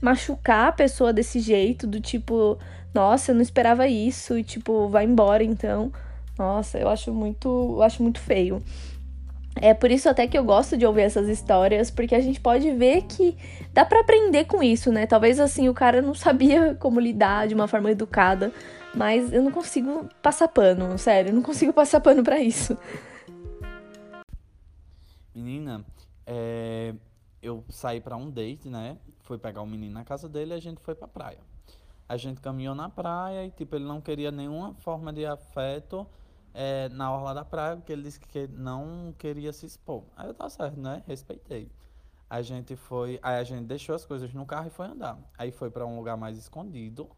machucar 0.00 0.68
a 0.68 0.72
pessoa 0.72 1.12
desse 1.12 1.40
jeito, 1.40 1.86
do 1.86 2.00
tipo, 2.00 2.58
nossa, 2.94 3.30
eu 3.30 3.34
não 3.34 3.42
esperava 3.42 3.86
isso, 3.86 4.38
e 4.38 4.44
tipo, 4.44 4.88
vai 4.88 5.04
embora 5.04 5.42
então. 5.42 5.92
Nossa, 6.38 6.78
eu 6.78 6.88
acho 6.88 7.12
muito, 7.12 7.48
eu 7.48 7.82
acho 7.82 8.02
muito 8.02 8.20
feio. 8.20 8.62
É 9.60 9.74
por 9.74 9.90
isso 9.90 10.08
até 10.08 10.26
que 10.26 10.38
eu 10.38 10.44
gosto 10.44 10.76
de 10.76 10.86
ouvir 10.86 11.02
essas 11.02 11.28
histórias, 11.28 11.90
porque 11.90 12.14
a 12.14 12.20
gente 12.20 12.40
pode 12.40 12.70
ver 12.72 13.02
que 13.02 13.36
dá 13.72 13.84
para 13.84 14.00
aprender 14.00 14.44
com 14.44 14.62
isso, 14.62 14.92
né? 14.92 15.06
Talvez 15.06 15.40
assim 15.40 15.68
o 15.68 15.74
cara 15.74 16.00
não 16.00 16.14
sabia 16.16 16.74
como 16.76 17.00
lidar 17.00 17.48
de 17.48 17.54
uma 17.54 17.66
forma 17.66 17.90
educada, 17.90 18.52
mas 18.94 19.32
eu 19.32 19.42
não 19.42 19.50
consigo 19.50 20.08
passar 20.22 20.48
pano, 20.48 20.96
sério, 20.98 21.30
eu 21.30 21.34
não 21.34 21.42
consigo 21.42 21.72
passar 21.74 22.00
pano 22.00 22.22
para 22.22 22.40
isso. 22.40 22.76
Menina, 25.34 25.84
é, 26.26 26.94
eu 27.42 27.64
saí 27.68 28.00
para 28.00 28.16
um 28.16 28.30
date, 28.30 28.68
né? 28.68 28.98
Fui 29.20 29.38
pegar 29.38 29.62
o 29.62 29.66
menino 29.66 29.94
na 29.94 30.04
casa 30.04 30.28
dele 30.28 30.52
e 30.52 30.56
a 30.56 30.60
gente 30.60 30.80
foi 30.80 30.94
pra 30.94 31.06
praia. 31.06 31.38
A 32.08 32.16
gente 32.16 32.40
caminhou 32.40 32.74
na 32.74 32.88
praia 32.88 33.44
e, 33.44 33.50
tipo, 33.50 33.76
ele 33.76 33.84
não 33.84 34.00
queria 34.00 34.30
nenhuma 34.30 34.74
forma 34.74 35.12
de 35.12 35.26
afeto 35.26 36.06
é, 36.60 36.88
na 36.88 37.12
orla 37.12 37.32
da 37.32 37.44
praia, 37.44 37.76
porque 37.76 37.92
ele 37.92 38.02
disse 38.02 38.18
que 38.18 38.48
não 38.48 39.14
queria 39.16 39.52
se 39.52 39.64
expor. 39.64 40.02
Aí 40.16 40.26
eu 40.26 40.34
tá 40.34 40.50
certo, 40.50 40.80
né? 40.80 41.04
Respeitei. 41.06 41.70
A 42.28 42.42
gente 42.42 42.74
foi. 42.74 43.20
Aí 43.22 43.38
a 43.38 43.44
gente 43.44 43.64
deixou 43.64 43.94
as 43.94 44.04
coisas 44.04 44.34
no 44.34 44.44
carro 44.44 44.66
e 44.66 44.70
foi 44.70 44.86
andar. 44.86 45.16
Aí 45.38 45.52
foi 45.52 45.70
para 45.70 45.86
um 45.86 45.96
lugar 45.96 46.16
mais 46.16 46.36
escondido, 46.36 47.08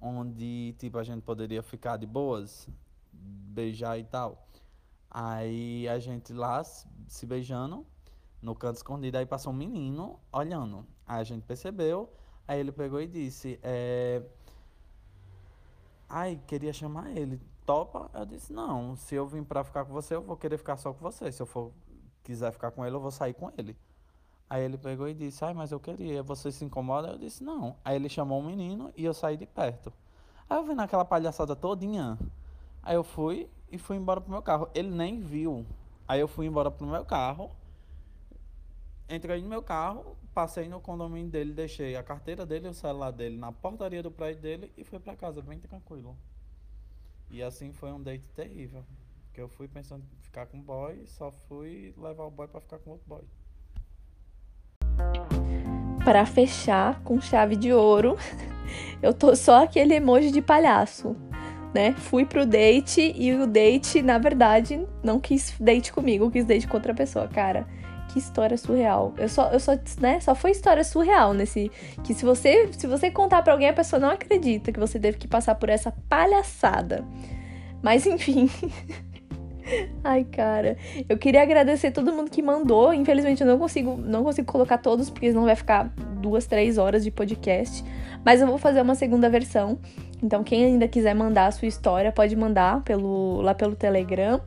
onde, 0.00 0.74
tipo, 0.76 0.98
a 0.98 1.04
gente 1.04 1.22
poderia 1.22 1.62
ficar 1.62 1.96
de 1.96 2.04
boas, 2.04 2.68
beijar 3.12 3.96
e 3.96 4.02
tal. 4.02 4.44
Aí 5.08 5.88
a 5.88 6.00
gente 6.00 6.32
lá 6.32 6.64
se 6.64 7.26
beijando 7.26 7.86
no 8.42 8.56
canto 8.56 8.78
escondido, 8.78 9.16
aí 9.16 9.24
passou 9.24 9.52
um 9.52 9.56
menino 9.56 10.18
olhando. 10.32 10.84
Aí 11.06 11.20
a 11.20 11.24
gente 11.24 11.44
percebeu, 11.44 12.12
aí 12.48 12.58
ele 12.58 12.72
pegou 12.72 13.00
e 13.00 13.06
disse, 13.06 13.56
é... 13.62 14.20
Ai, 16.08 16.40
queria 16.44 16.72
chamar 16.72 17.16
ele. 17.16 17.40
Topa? 17.66 18.10
Eu 18.14 18.24
disse, 18.24 18.52
não, 18.52 18.96
se 18.96 19.14
eu 19.14 19.26
vim 19.26 19.42
pra 19.42 19.64
ficar 19.64 19.84
com 19.84 19.92
você, 19.92 20.14
eu 20.14 20.22
vou 20.22 20.36
querer 20.36 20.58
ficar 20.58 20.76
só 20.76 20.92
com 20.92 21.00
você. 21.00 21.30
Se 21.32 21.42
eu 21.42 21.46
for 21.46 21.72
quiser 22.22 22.52
ficar 22.52 22.70
com 22.70 22.84
ele, 22.84 22.96
eu 22.96 23.00
vou 23.00 23.10
sair 23.10 23.34
com 23.34 23.50
ele. 23.56 23.76
Aí 24.48 24.62
ele 24.62 24.78
pegou 24.78 25.08
e 25.08 25.14
disse, 25.14 25.44
ai, 25.44 25.54
mas 25.54 25.72
eu 25.72 25.80
queria, 25.80 26.22
você 26.22 26.52
se 26.52 26.64
incomoda? 26.64 27.08
Eu 27.08 27.18
disse, 27.18 27.42
não. 27.42 27.76
Aí 27.84 27.96
ele 27.96 28.08
chamou 28.08 28.40
o 28.40 28.44
menino 28.44 28.92
e 28.96 29.04
eu 29.04 29.14
saí 29.14 29.36
de 29.36 29.46
perto. 29.46 29.92
Aí 30.48 30.58
eu 30.58 30.64
vi 30.64 30.74
naquela 30.74 31.04
palhaçada 31.04 31.56
todinha. 31.56 32.18
Aí 32.82 32.94
eu 32.94 33.04
fui 33.04 33.48
e 33.70 33.78
fui 33.78 33.96
embora 33.96 34.20
pro 34.20 34.30
meu 34.30 34.42
carro. 34.42 34.68
Ele 34.74 34.90
nem 34.90 35.20
viu. 35.20 35.66
Aí 36.06 36.20
eu 36.20 36.28
fui 36.28 36.46
embora 36.46 36.70
pro 36.70 36.86
meu 36.86 37.04
carro 37.04 37.50
entrei 39.08 39.40
no 39.42 39.48
meu 39.48 39.62
carro, 39.62 40.16
passei 40.32 40.68
no 40.68 40.80
condomínio 40.80 41.30
dele, 41.30 41.52
deixei 41.52 41.96
a 41.96 42.02
carteira 42.02 42.46
dele 42.46 42.66
e 42.66 42.70
o 42.70 42.74
celular 42.74 43.10
dele 43.10 43.36
na 43.36 43.52
portaria 43.52 44.02
do 44.02 44.10
prédio 44.10 44.42
dele 44.42 44.72
e 44.76 44.84
fui 44.84 44.98
para 44.98 45.16
casa 45.16 45.42
bem 45.42 45.58
tranquilo. 45.58 46.16
E 47.30 47.42
assim 47.42 47.72
foi 47.72 47.92
um 47.92 48.02
date 48.02 48.28
terrível. 48.30 48.84
Que 49.32 49.40
eu 49.40 49.48
fui 49.48 49.66
pensando 49.66 50.02
em 50.02 50.22
ficar 50.22 50.46
com 50.46 50.58
o 50.58 50.62
boy, 50.62 51.04
só 51.06 51.30
fui 51.30 51.92
levar 51.96 52.24
o 52.24 52.30
boy 52.30 52.46
para 52.46 52.60
ficar 52.60 52.78
com 52.78 52.90
outro 52.90 53.06
boy. 53.06 53.22
Para 56.04 56.24
fechar 56.24 57.02
com 57.02 57.20
chave 57.20 57.56
de 57.56 57.72
ouro, 57.72 58.16
eu 59.02 59.12
tô 59.12 59.34
só 59.34 59.64
aquele 59.64 59.94
emoji 59.94 60.30
de 60.30 60.40
palhaço, 60.40 61.16
né? 61.74 61.92
Fui 61.94 62.24
pro 62.24 62.46
date 62.46 63.12
e 63.16 63.32
o 63.32 63.46
date, 63.46 64.02
na 64.02 64.18
verdade, 64.18 64.86
não 65.02 65.18
quis 65.18 65.56
date 65.58 65.92
comigo, 65.92 66.30
quis 66.30 66.44
date 66.44 66.68
com 66.68 66.76
outra 66.76 66.94
pessoa, 66.94 67.26
cara 67.26 67.66
que 68.14 68.20
história 68.20 68.56
surreal. 68.56 69.12
Eu 69.18 69.28
só, 69.28 69.48
eu 69.50 69.58
só, 69.58 69.72
né, 70.00 70.20
só 70.20 70.36
foi 70.36 70.52
história 70.52 70.84
surreal 70.84 71.34
nesse. 71.34 71.68
Que 72.04 72.14
se 72.14 72.24
você, 72.24 72.72
se 72.72 72.86
você 72.86 73.10
contar 73.10 73.42
para 73.42 73.52
alguém, 73.52 73.68
a 73.68 73.72
pessoa 73.72 73.98
não 73.98 74.08
acredita 74.08 74.70
que 74.70 74.78
você 74.78 75.00
teve 75.00 75.18
que 75.18 75.26
passar 75.26 75.56
por 75.56 75.68
essa 75.68 75.92
palhaçada. 76.08 77.04
Mas 77.82 78.06
enfim. 78.06 78.48
Ai, 80.04 80.22
cara. 80.22 80.76
Eu 81.08 81.18
queria 81.18 81.42
agradecer 81.42 81.90
todo 81.90 82.12
mundo 82.12 82.30
que 82.30 82.40
mandou. 82.40 82.94
Infelizmente 82.94 83.40
eu 83.40 83.48
não 83.48 83.58
consigo, 83.58 83.96
não 83.96 84.22
consigo 84.22 84.50
colocar 84.50 84.78
todos, 84.78 85.10
porque 85.10 85.28
senão 85.28 85.44
vai 85.44 85.56
ficar 85.56 85.92
duas, 86.20 86.46
três 86.46 86.78
horas 86.78 87.02
de 87.02 87.10
podcast. 87.10 87.84
Mas 88.24 88.40
eu 88.40 88.46
vou 88.46 88.58
fazer 88.58 88.80
uma 88.80 88.94
segunda 88.94 89.28
versão. 89.28 89.80
Então, 90.22 90.44
quem 90.44 90.64
ainda 90.64 90.86
quiser 90.86 91.14
mandar 91.14 91.46
a 91.46 91.50
sua 91.50 91.66
história, 91.66 92.12
pode 92.12 92.36
mandar 92.36 92.80
pelo, 92.82 93.40
lá 93.42 93.54
pelo 93.54 93.74
Telegram. 93.74 94.40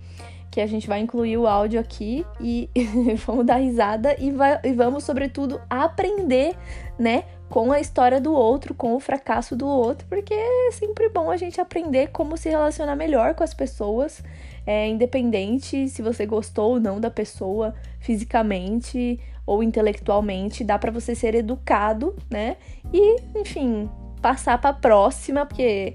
Que 0.57 0.61
a 0.61 0.65
gente 0.65 0.87
vai 0.87 0.99
incluir 1.01 1.37
o 1.37 1.45
áudio 1.45 1.79
aqui 1.79 2.25
e 2.41 2.67
vamos 3.27 3.45
dar 3.45 3.57
risada 3.57 4.15
e, 4.17 4.31
vai, 4.31 4.59
e 4.63 4.73
vamos, 4.73 5.03
sobretudo, 5.03 5.61
aprender, 5.69 6.55
né? 6.97 7.25
com 7.47 7.71
a 7.71 7.79
história 7.79 8.19
do 8.19 8.33
outro, 8.33 8.73
com 8.73 8.95
o 8.95 8.99
fracasso 8.99 9.55
do 9.55 9.67
outro, 9.67 10.07
porque 10.09 10.33
é 10.33 10.71
sempre 10.71 11.09
bom 11.09 11.29
a 11.29 11.37
gente 11.37 11.61
aprender 11.61 12.07
como 12.07 12.35
se 12.35 12.49
relacionar 12.49 12.95
melhor 12.95 13.35
com 13.35 13.43
as 13.43 13.53
pessoas 13.53 14.23
é, 14.65 14.87
independente 14.87 15.87
se 15.89 16.01
você 16.01 16.25
gostou 16.25 16.71
ou 16.71 16.79
não 16.79 16.99
da 16.99 17.11
pessoa 17.11 17.75
fisicamente 17.99 19.19
ou 19.45 19.61
intelectualmente, 19.61 20.63
dá 20.63 20.79
para 20.79 20.89
você 20.89 21.13
ser 21.13 21.35
educado, 21.35 22.15
né? 22.31 22.57
E, 22.91 23.17
enfim, 23.35 23.87
passar 24.23 24.59
para 24.59 24.73
próxima, 24.73 25.45
porque 25.45 25.93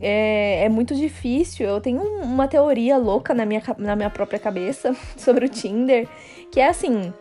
é, 0.00 0.64
é, 0.64 0.68
muito 0.68 0.94
difícil. 0.94 1.66
Eu 1.66 1.80
tenho 1.80 2.02
uma 2.22 2.48
teoria 2.48 2.96
louca 2.96 3.34
na 3.34 3.46
minha, 3.46 3.62
na 3.78 3.96
minha 3.96 4.10
própria 4.10 4.38
cabeça 4.38 4.94
sobre 5.16 5.46
o 5.46 5.48
Tinder, 5.48 6.08
que 6.50 6.60
é 6.60 6.68
assim. 6.68 7.12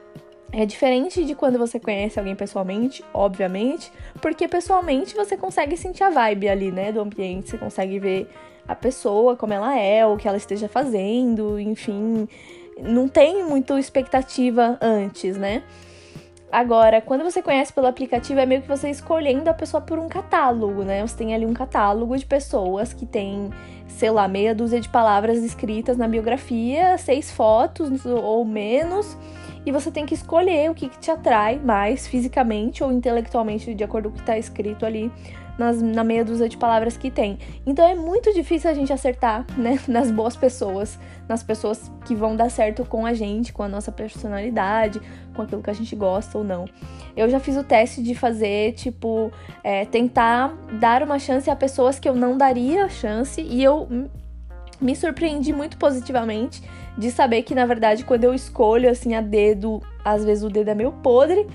É 0.51 0.65
diferente 0.65 1.25
de 1.25 1.35
quando 1.35 1.57
você 1.57 1.79
conhece 1.79 2.17
alguém 2.17 2.35
pessoalmente, 2.35 3.03
obviamente, 3.13 3.91
porque 4.21 4.47
pessoalmente 4.47 5.13
você 5.13 5.35
consegue 5.35 5.75
sentir 5.75 6.03
a 6.03 6.09
vibe 6.09 6.47
ali, 6.47 6.71
né, 6.71 6.93
do 6.93 7.01
ambiente, 7.01 7.49
você 7.49 7.57
consegue 7.57 7.99
ver 7.99 8.29
a 8.65 8.73
pessoa, 8.73 9.35
como 9.35 9.53
ela 9.53 9.77
é, 9.77 10.05
o 10.05 10.15
que 10.15 10.27
ela 10.27 10.37
esteja 10.37 10.69
fazendo, 10.69 11.59
enfim. 11.59 12.27
Não 12.79 13.07
tem 13.07 13.43
muita 13.43 13.77
expectativa 13.79 14.77
antes, 14.81 15.35
né? 15.35 15.63
Agora, 16.51 17.01
quando 17.01 17.23
você 17.23 17.41
conhece 17.41 17.73
pelo 17.73 17.87
aplicativo, 17.87 18.39
é 18.39 18.45
meio 18.45 18.61
que 18.61 18.67
você 18.67 18.89
escolhendo 18.89 19.49
a 19.49 19.53
pessoa 19.53 19.81
por 19.81 19.99
um 19.99 20.07
catálogo, 20.07 20.83
né? 20.83 21.05
Você 21.05 21.17
tem 21.17 21.33
ali 21.33 21.45
um 21.45 21.53
catálogo 21.53 22.15
de 22.17 22.25
pessoas 22.25 22.93
que 22.93 23.05
tem, 23.05 23.49
sei 23.87 24.09
lá, 24.11 24.27
meia 24.27 24.55
dúzia 24.55 24.79
de 24.79 24.87
palavras 24.87 25.39
escritas 25.43 25.97
na 25.97 26.07
biografia, 26.07 26.97
seis 26.97 27.31
fotos 27.31 28.05
ou 28.05 28.45
menos, 28.45 29.17
e 29.65 29.71
você 29.71 29.91
tem 29.91 30.05
que 30.05 30.13
escolher 30.13 30.69
o 30.69 30.75
que, 30.75 30.87
que 30.87 30.99
te 30.99 31.09
atrai 31.09 31.59
mais 31.59 32.07
fisicamente 32.07 32.83
ou 32.83 32.91
intelectualmente, 32.91 33.73
de 33.73 33.83
acordo 33.83 34.09
com 34.09 34.13
o 34.13 34.17
que 34.17 34.21
está 34.21 34.37
escrito 34.37 34.85
ali 34.85 35.11
nas, 35.57 35.81
na 35.81 36.03
meia 36.03 36.23
dúzia 36.23 36.49
de 36.49 36.57
palavras 36.57 36.97
que 36.97 37.09
tem. 37.09 37.37
Então 37.65 37.85
é 37.87 37.95
muito 37.95 38.33
difícil 38.33 38.69
a 38.69 38.73
gente 38.73 38.91
acertar, 38.91 39.45
né, 39.57 39.79
nas 39.87 40.11
boas 40.11 40.35
pessoas, 40.35 40.99
nas 41.27 41.43
pessoas 41.43 41.91
que 42.05 42.15
vão 42.15 42.35
dar 42.35 42.49
certo 42.49 42.85
com 42.85 43.05
a 43.05 43.13
gente, 43.13 43.53
com 43.53 43.63
a 43.63 43.67
nossa 43.67 43.91
personalidade, 43.91 45.01
com 45.33 45.41
aquilo 45.41 45.61
que 45.61 45.69
a 45.69 45.73
gente 45.73 45.95
gosta 45.95 46.37
ou 46.37 46.43
não. 46.43 46.65
Eu 47.15 47.29
já 47.29 47.39
fiz 47.39 47.55
o 47.55 47.63
teste 47.63 48.03
de 48.03 48.13
fazer, 48.13 48.73
tipo, 48.73 49.31
é, 49.63 49.85
tentar 49.85 50.53
dar 50.79 51.01
uma 51.03 51.17
chance 51.19 51.49
a 51.49 51.55
pessoas 51.55 51.99
que 51.99 52.07
eu 52.07 52.15
não 52.15 52.37
daria 52.37 52.89
chance 52.89 53.41
e 53.41 53.63
eu 53.63 53.87
me 54.81 54.95
surpreendi 54.95 55.53
muito 55.53 55.77
positivamente 55.77 56.61
de 56.97 57.11
saber 57.11 57.43
que, 57.43 57.55
na 57.55 57.65
verdade, 57.65 58.03
quando 58.03 58.23
eu 58.23 58.33
escolho 58.33 58.89
assim 58.89 59.15
a 59.15 59.21
dedo, 59.21 59.81
às 60.03 60.23
vezes 60.23 60.43
o 60.43 60.49
dedo 60.49 60.69
é 60.69 60.75
meio 60.75 60.91
podre 60.91 61.47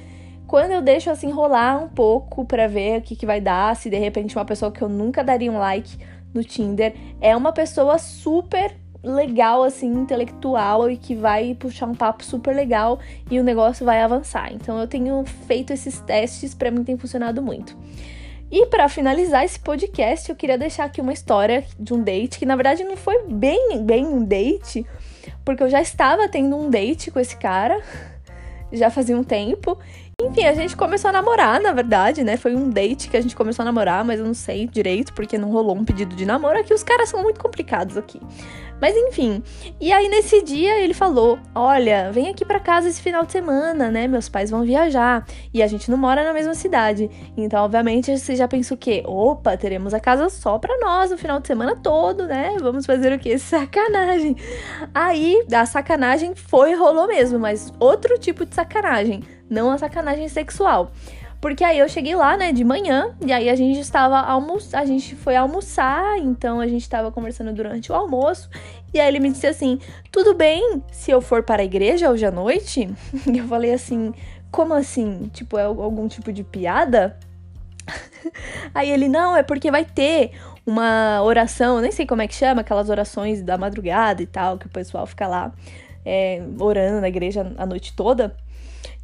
quando 0.50 0.72
eu 0.72 0.82
deixo 0.82 1.08
assim 1.08 1.30
rolar 1.30 1.80
um 1.80 1.86
pouco 1.86 2.44
para 2.44 2.66
ver 2.66 2.98
o 2.98 3.02
que, 3.02 3.14
que 3.14 3.24
vai 3.24 3.40
dar, 3.40 3.76
se 3.76 3.88
de 3.88 3.96
repente 3.96 4.36
uma 4.36 4.44
pessoa 4.44 4.72
que 4.72 4.82
eu 4.82 4.88
nunca 4.88 5.22
daria 5.22 5.48
um 5.48 5.58
like 5.60 5.96
no 6.34 6.42
Tinder 6.42 6.92
é 7.20 7.36
uma 7.36 7.52
pessoa 7.52 7.98
super 7.98 8.76
legal, 9.00 9.62
assim, 9.62 9.86
intelectual 9.86 10.90
e 10.90 10.96
que 10.96 11.14
vai 11.14 11.54
puxar 11.54 11.86
um 11.86 11.94
papo 11.94 12.24
super 12.24 12.52
legal 12.52 12.98
e 13.30 13.38
o 13.38 13.44
negócio 13.44 13.86
vai 13.86 14.02
avançar. 14.02 14.52
Então 14.52 14.76
eu 14.80 14.88
tenho 14.88 15.24
feito 15.46 15.72
esses 15.72 16.00
testes, 16.00 16.52
para 16.52 16.72
mim 16.72 16.82
tem 16.82 16.98
funcionado 16.98 17.40
muito. 17.40 17.78
E 18.50 18.66
para 18.66 18.88
finalizar 18.88 19.44
esse 19.44 19.60
podcast, 19.60 20.28
eu 20.28 20.34
queria 20.34 20.58
deixar 20.58 20.82
aqui 20.82 21.00
uma 21.00 21.12
história 21.12 21.64
de 21.78 21.94
um 21.94 22.02
date 22.02 22.40
que 22.40 22.44
na 22.44 22.56
verdade 22.56 22.82
não 22.82 22.96
foi 22.96 23.22
bem 23.28 23.84
bem 23.84 24.04
um 24.04 24.24
date, 24.24 24.84
porque 25.44 25.62
eu 25.62 25.70
já 25.70 25.80
estava 25.80 26.28
tendo 26.28 26.56
um 26.56 26.68
date 26.68 27.08
com 27.08 27.20
esse 27.20 27.36
cara 27.36 27.80
já 28.72 28.90
fazia 28.90 29.16
um 29.16 29.22
tempo 29.22 29.78
enfim, 30.22 30.44
a 30.44 30.54
gente 30.54 30.76
começou 30.76 31.08
a 31.08 31.12
namorar, 31.12 31.60
na 31.60 31.72
verdade, 31.72 32.22
né? 32.22 32.36
Foi 32.36 32.54
um 32.54 32.68
date 32.68 33.08
que 33.08 33.16
a 33.16 33.20
gente 33.20 33.34
começou 33.34 33.62
a 33.62 33.66
namorar, 33.66 34.04
mas 34.04 34.20
eu 34.20 34.26
não 34.26 34.34
sei 34.34 34.66
direito 34.66 35.14
porque 35.14 35.38
não 35.38 35.50
rolou 35.50 35.76
um 35.76 35.84
pedido 35.84 36.14
de 36.14 36.26
namoro. 36.26 36.58
Aqui 36.58 36.74
os 36.74 36.82
caras 36.82 37.08
são 37.08 37.22
muito 37.22 37.40
complicados 37.40 37.96
aqui. 37.96 38.20
Mas 38.80 38.96
enfim. 38.96 39.42
E 39.80 39.92
aí 39.92 40.08
nesse 40.08 40.42
dia 40.42 40.80
ele 40.80 40.94
falou: 40.94 41.38
"Olha, 41.54 42.10
vem 42.12 42.28
aqui 42.28 42.44
para 42.44 42.60
casa 42.60 42.88
esse 42.88 43.00
final 43.00 43.24
de 43.24 43.32
semana, 43.32 43.90
né? 43.90 44.06
Meus 44.06 44.28
pais 44.28 44.50
vão 44.50 44.62
viajar 44.62 45.26
e 45.52 45.62
a 45.62 45.66
gente 45.66 45.90
não 45.90 45.98
mora 45.98 46.24
na 46.24 46.32
mesma 46.32 46.54
cidade. 46.54 47.10
Então, 47.36 47.64
obviamente, 47.64 48.16
você 48.16 48.36
já 48.36 48.48
pensa 48.48 48.74
o 48.74 48.76
quê? 48.76 49.02
Opa, 49.06 49.56
teremos 49.56 49.92
a 49.94 50.00
casa 50.00 50.28
só 50.28 50.58
para 50.58 50.78
nós 50.78 51.12
o 51.12 51.18
final 51.18 51.40
de 51.40 51.46
semana 51.46 51.76
todo, 51.76 52.26
né? 52.26 52.56
Vamos 52.60 52.86
fazer 52.86 53.12
o 53.12 53.18
quê? 53.18 53.36
Sacanagem. 53.38 54.36
Aí, 54.94 55.44
a 55.52 55.66
sacanagem 55.66 56.34
foi 56.34 56.74
rolou 56.74 57.06
mesmo, 57.06 57.38
mas 57.38 57.72
outro 57.78 58.18
tipo 58.18 58.46
de 58.46 58.54
sacanagem 58.54 59.22
não 59.50 59.70
a 59.70 59.76
sacanagem 59.76 60.28
sexual. 60.28 60.92
Porque 61.40 61.64
aí 61.64 61.78
eu 61.78 61.88
cheguei 61.88 62.14
lá, 62.14 62.36
né, 62.36 62.52
de 62.52 62.62
manhã, 62.62 63.14
e 63.24 63.32
aí 63.32 63.48
a 63.48 63.56
gente 63.56 63.80
estava 63.80 64.18
almoçar, 64.18 64.80
a 64.80 64.84
gente 64.84 65.16
foi 65.16 65.34
almoçar, 65.36 66.18
então 66.18 66.60
a 66.60 66.68
gente 66.68 66.82
estava 66.82 67.10
conversando 67.10 67.50
durante 67.52 67.90
o 67.90 67.94
almoço, 67.94 68.50
e 68.92 69.00
aí 69.00 69.08
ele 69.08 69.18
me 69.20 69.30
disse 69.30 69.46
assim: 69.46 69.78
"Tudo 70.12 70.34
bem 70.34 70.82
se 70.92 71.10
eu 71.10 71.22
for 71.22 71.42
para 71.42 71.62
a 71.62 71.64
igreja 71.64 72.10
hoje 72.10 72.26
à 72.26 72.30
noite?" 72.30 72.88
E 73.26 73.38
eu 73.38 73.48
falei 73.48 73.72
assim: 73.72 74.12
"Como 74.50 74.74
assim? 74.74 75.30
Tipo, 75.32 75.56
é 75.56 75.64
algum 75.64 76.06
tipo 76.08 76.30
de 76.30 76.44
piada?" 76.44 77.16
Aí 78.74 78.90
ele: 78.90 79.08
"Não, 79.08 79.34
é 79.34 79.42
porque 79.42 79.70
vai 79.70 79.84
ter 79.84 80.32
uma 80.66 81.22
oração, 81.22 81.80
nem 81.80 81.90
sei 81.90 82.06
como 82.06 82.20
é 82.20 82.28
que 82.28 82.34
chama, 82.34 82.60
aquelas 82.60 82.90
orações 82.90 83.42
da 83.42 83.56
madrugada 83.56 84.22
e 84.22 84.26
tal, 84.26 84.58
que 84.58 84.66
o 84.66 84.70
pessoal 84.70 85.06
fica 85.06 85.26
lá 85.26 85.52
é, 86.04 86.42
orando 86.58 87.00
na 87.00 87.08
igreja 87.08 87.50
a 87.56 87.64
noite 87.64 87.94
toda." 87.96 88.36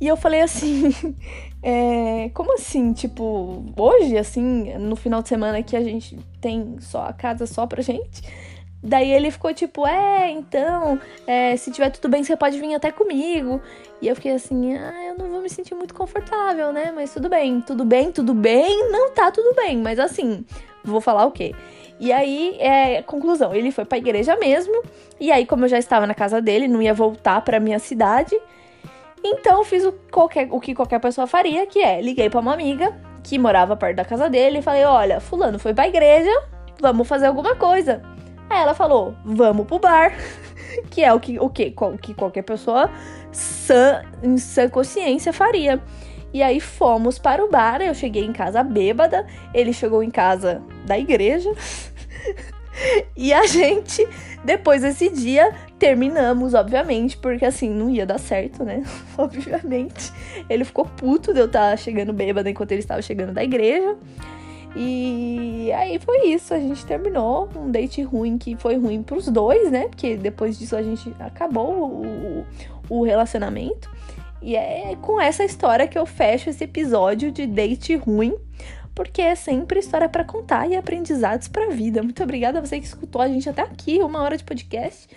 E 0.00 0.06
eu 0.06 0.16
falei 0.16 0.42
assim, 0.42 0.92
é, 1.62 2.30
como 2.34 2.54
assim? 2.54 2.92
Tipo, 2.92 3.64
hoje, 3.76 4.16
assim, 4.16 4.76
no 4.78 4.96
final 4.96 5.22
de 5.22 5.28
semana 5.28 5.62
que 5.62 5.76
a 5.76 5.82
gente 5.82 6.18
tem 6.40 6.76
só 6.80 7.06
a 7.06 7.12
casa 7.12 7.46
só 7.46 7.66
pra 7.66 7.82
gente? 7.82 8.22
Daí 8.82 9.10
ele 9.10 9.30
ficou 9.30 9.52
tipo, 9.52 9.86
é, 9.86 10.30
então, 10.30 11.00
é, 11.26 11.56
se 11.56 11.72
tiver 11.72 11.90
tudo 11.90 12.08
bem, 12.08 12.22
você 12.22 12.36
pode 12.36 12.58
vir 12.60 12.74
até 12.74 12.92
comigo. 12.92 13.60
E 14.00 14.06
eu 14.06 14.14
fiquei 14.14 14.32
assim, 14.32 14.76
ah, 14.76 15.06
eu 15.08 15.18
não 15.18 15.30
vou 15.30 15.40
me 15.42 15.48
sentir 15.48 15.74
muito 15.74 15.94
confortável, 15.94 16.72
né? 16.72 16.92
Mas 16.94 17.12
tudo 17.12 17.28
bem, 17.28 17.60
tudo 17.60 17.84
bem, 17.84 18.12
tudo 18.12 18.34
bem, 18.34 18.92
não 18.92 19.10
tá 19.10 19.30
tudo 19.30 19.54
bem. 19.56 19.78
Mas 19.78 19.98
assim, 19.98 20.44
vou 20.84 21.00
falar 21.00 21.26
o 21.26 21.32
quê? 21.32 21.52
E 21.98 22.12
aí, 22.12 22.56
é, 22.60 23.02
conclusão, 23.02 23.54
ele 23.54 23.72
foi 23.72 23.84
pra 23.84 23.98
igreja 23.98 24.36
mesmo. 24.36 24.82
E 25.18 25.32
aí, 25.32 25.46
como 25.46 25.64
eu 25.64 25.68
já 25.68 25.78
estava 25.78 26.06
na 26.06 26.14
casa 26.14 26.40
dele, 26.40 26.68
não 26.68 26.82
ia 26.82 26.92
voltar 26.92 27.40
pra 27.40 27.58
minha 27.58 27.78
cidade. 27.78 28.36
Então 29.24 29.64
fiz 29.64 29.84
o, 29.84 29.92
qualquer, 30.10 30.48
o 30.50 30.60
que 30.60 30.74
qualquer 30.74 31.00
pessoa 31.00 31.26
faria, 31.26 31.66
que 31.66 31.80
é 31.80 32.00
liguei 32.00 32.30
para 32.30 32.40
uma 32.40 32.52
amiga 32.54 32.94
que 33.22 33.38
morava 33.38 33.76
perto 33.76 33.96
da 33.96 34.04
casa 34.04 34.30
dele 34.30 34.58
e 34.58 34.62
falei: 34.62 34.84
"Olha, 34.84 35.20
fulano 35.20 35.58
foi 35.58 35.74
para 35.74 35.88
igreja, 35.88 36.30
vamos 36.80 37.08
fazer 37.08 37.26
alguma 37.26 37.56
coisa". 37.56 38.02
Aí 38.48 38.60
ela 38.60 38.74
falou: 38.74 39.14
"Vamos 39.24 39.66
pro 39.66 39.78
bar", 39.78 40.12
que 40.90 41.02
é 41.02 41.12
o 41.12 41.18
que 41.18 41.38
o 41.38 41.48
que, 41.48 41.74
o 41.76 41.98
que 41.98 42.14
qualquer 42.14 42.42
pessoa 42.42 42.90
sã, 43.32 44.02
em 44.22 44.36
sã 44.38 44.68
consciência 44.68 45.32
faria. 45.32 45.82
E 46.32 46.42
aí 46.42 46.60
fomos 46.60 47.18
para 47.18 47.44
o 47.44 47.48
bar, 47.48 47.80
eu 47.80 47.94
cheguei 47.94 48.24
em 48.24 48.32
casa 48.32 48.62
bêbada, 48.62 49.26
ele 49.54 49.72
chegou 49.72 50.02
em 50.02 50.10
casa 50.10 50.62
da 50.84 50.98
igreja. 50.98 51.50
e 53.16 53.32
a 53.32 53.46
gente, 53.46 54.06
depois 54.44 54.82
desse 54.82 55.08
dia, 55.08 55.54
Terminamos, 55.78 56.54
obviamente, 56.54 57.18
porque 57.18 57.44
assim, 57.44 57.68
não 57.68 57.90
ia 57.90 58.06
dar 58.06 58.18
certo, 58.18 58.64
né? 58.64 58.82
obviamente. 59.18 60.12
Ele 60.48 60.64
ficou 60.64 60.86
puto 60.86 61.34
de 61.34 61.40
eu 61.40 61.46
estar 61.46 61.70
tá 61.70 61.76
chegando 61.76 62.12
bêbada 62.12 62.48
enquanto 62.48 62.72
ele 62.72 62.80
estava 62.80 63.02
chegando 63.02 63.32
da 63.32 63.44
igreja. 63.44 63.96
E 64.78 65.72
aí 65.72 65.98
foi 65.98 66.28
isso, 66.28 66.52
a 66.52 66.58
gente 66.58 66.84
terminou 66.84 67.48
um 67.56 67.70
date 67.70 68.02
ruim 68.02 68.36
que 68.36 68.54
foi 68.56 68.76
ruim 68.76 69.02
pros 69.02 69.26
dois, 69.26 69.70
né? 69.70 69.88
Porque 69.88 70.16
depois 70.16 70.58
disso 70.58 70.76
a 70.76 70.82
gente 70.82 71.14
acabou 71.18 72.04
o, 72.04 72.46
o 72.90 73.02
relacionamento. 73.02 73.90
E 74.42 74.54
é 74.54 74.94
com 75.00 75.18
essa 75.18 75.44
história 75.44 75.88
que 75.88 75.98
eu 75.98 76.04
fecho 76.04 76.50
esse 76.50 76.62
episódio 76.64 77.32
de 77.32 77.46
date 77.46 77.96
ruim, 77.96 78.34
porque 78.94 79.22
é 79.22 79.34
sempre 79.34 79.80
história 79.80 80.08
para 80.10 80.24
contar 80.24 80.68
e 80.68 80.76
aprendizados 80.76 81.48
para 81.48 81.70
vida. 81.70 82.02
Muito 82.02 82.22
obrigada 82.22 82.58
a 82.58 82.60
você 82.64 82.78
que 82.78 82.86
escutou 82.86 83.20
a 83.22 83.28
gente 83.28 83.48
até 83.48 83.62
aqui, 83.62 83.98
uma 84.02 84.22
hora 84.22 84.36
de 84.36 84.44
podcast. 84.44 85.08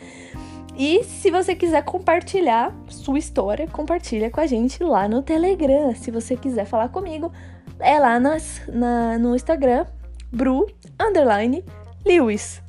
E 0.80 1.04
se 1.04 1.30
você 1.30 1.54
quiser 1.54 1.84
compartilhar 1.84 2.74
sua 2.88 3.20
história, 3.20 3.68
compartilha 3.68 4.32
com 4.32 4.40
a 4.40 4.48
gente 4.48 4.82
lá 4.82 5.10
no 5.10 5.22
Telegram. 5.22 5.94
Se 5.94 6.10
você 6.10 6.38
quiser 6.38 6.64
falar 6.64 6.88
comigo, 6.88 7.34
é 7.82 8.00
lá 8.00 8.18
nas, 8.18 8.62
na, 8.66 9.20
no 9.20 9.36
Instagram, 9.36 9.86
Bru 10.32 10.68
underline 10.98 11.66
Lewis. 12.06 12.62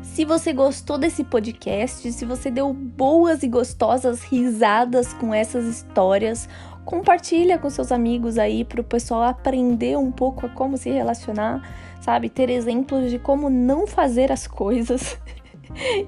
Se 0.00 0.24
você 0.24 0.54
gostou 0.54 0.96
desse 0.96 1.22
podcast, 1.22 2.10
se 2.10 2.24
você 2.24 2.50
deu 2.50 2.72
boas 2.72 3.42
e 3.42 3.46
gostosas 3.46 4.22
risadas 4.22 5.12
com 5.12 5.34
essas 5.34 5.66
histórias, 5.66 6.48
compartilha 6.86 7.58
com 7.58 7.68
seus 7.68 7.92
amigos 7.92 8.38
aí 8.38 8.64
para 8.64 8.80
o 8.80 8.84
pessoal 8.84 9.24
aprender 9.24 9.98
um 9.98 10.10
pouco 10.10 10.46
a 10.46 10.48
como 10.48 10.78
se 10.78 10.88
relacionar, 10.88 11.62
sabe? 12.00 12.30
Ter 12.30 12.48
exemplos 12.48 13.10
de 13.10 13.18
como 13.18 13.50
não 13.50 13.86
fazer 13.86 14.32
as 14.32 14.46
coisas. 14.46 15.18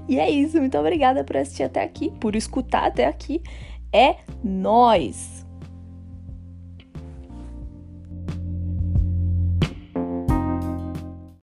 e 0.09 0.19
é 0.19 0.31
isso, 0.31 0.59
muito 0.59 0.77
obrigada 0.79 1.25
por 1.25 1.37
assistir 1.37 1.65
até 1.65 1.83
aqui, 1.83 2.11
por 2.21 2.35
escutar 2.37 2.87
até 2.87 3.07
aqui. 3.07 3.43
É 3.93 4.17
nós. 4.43 5.40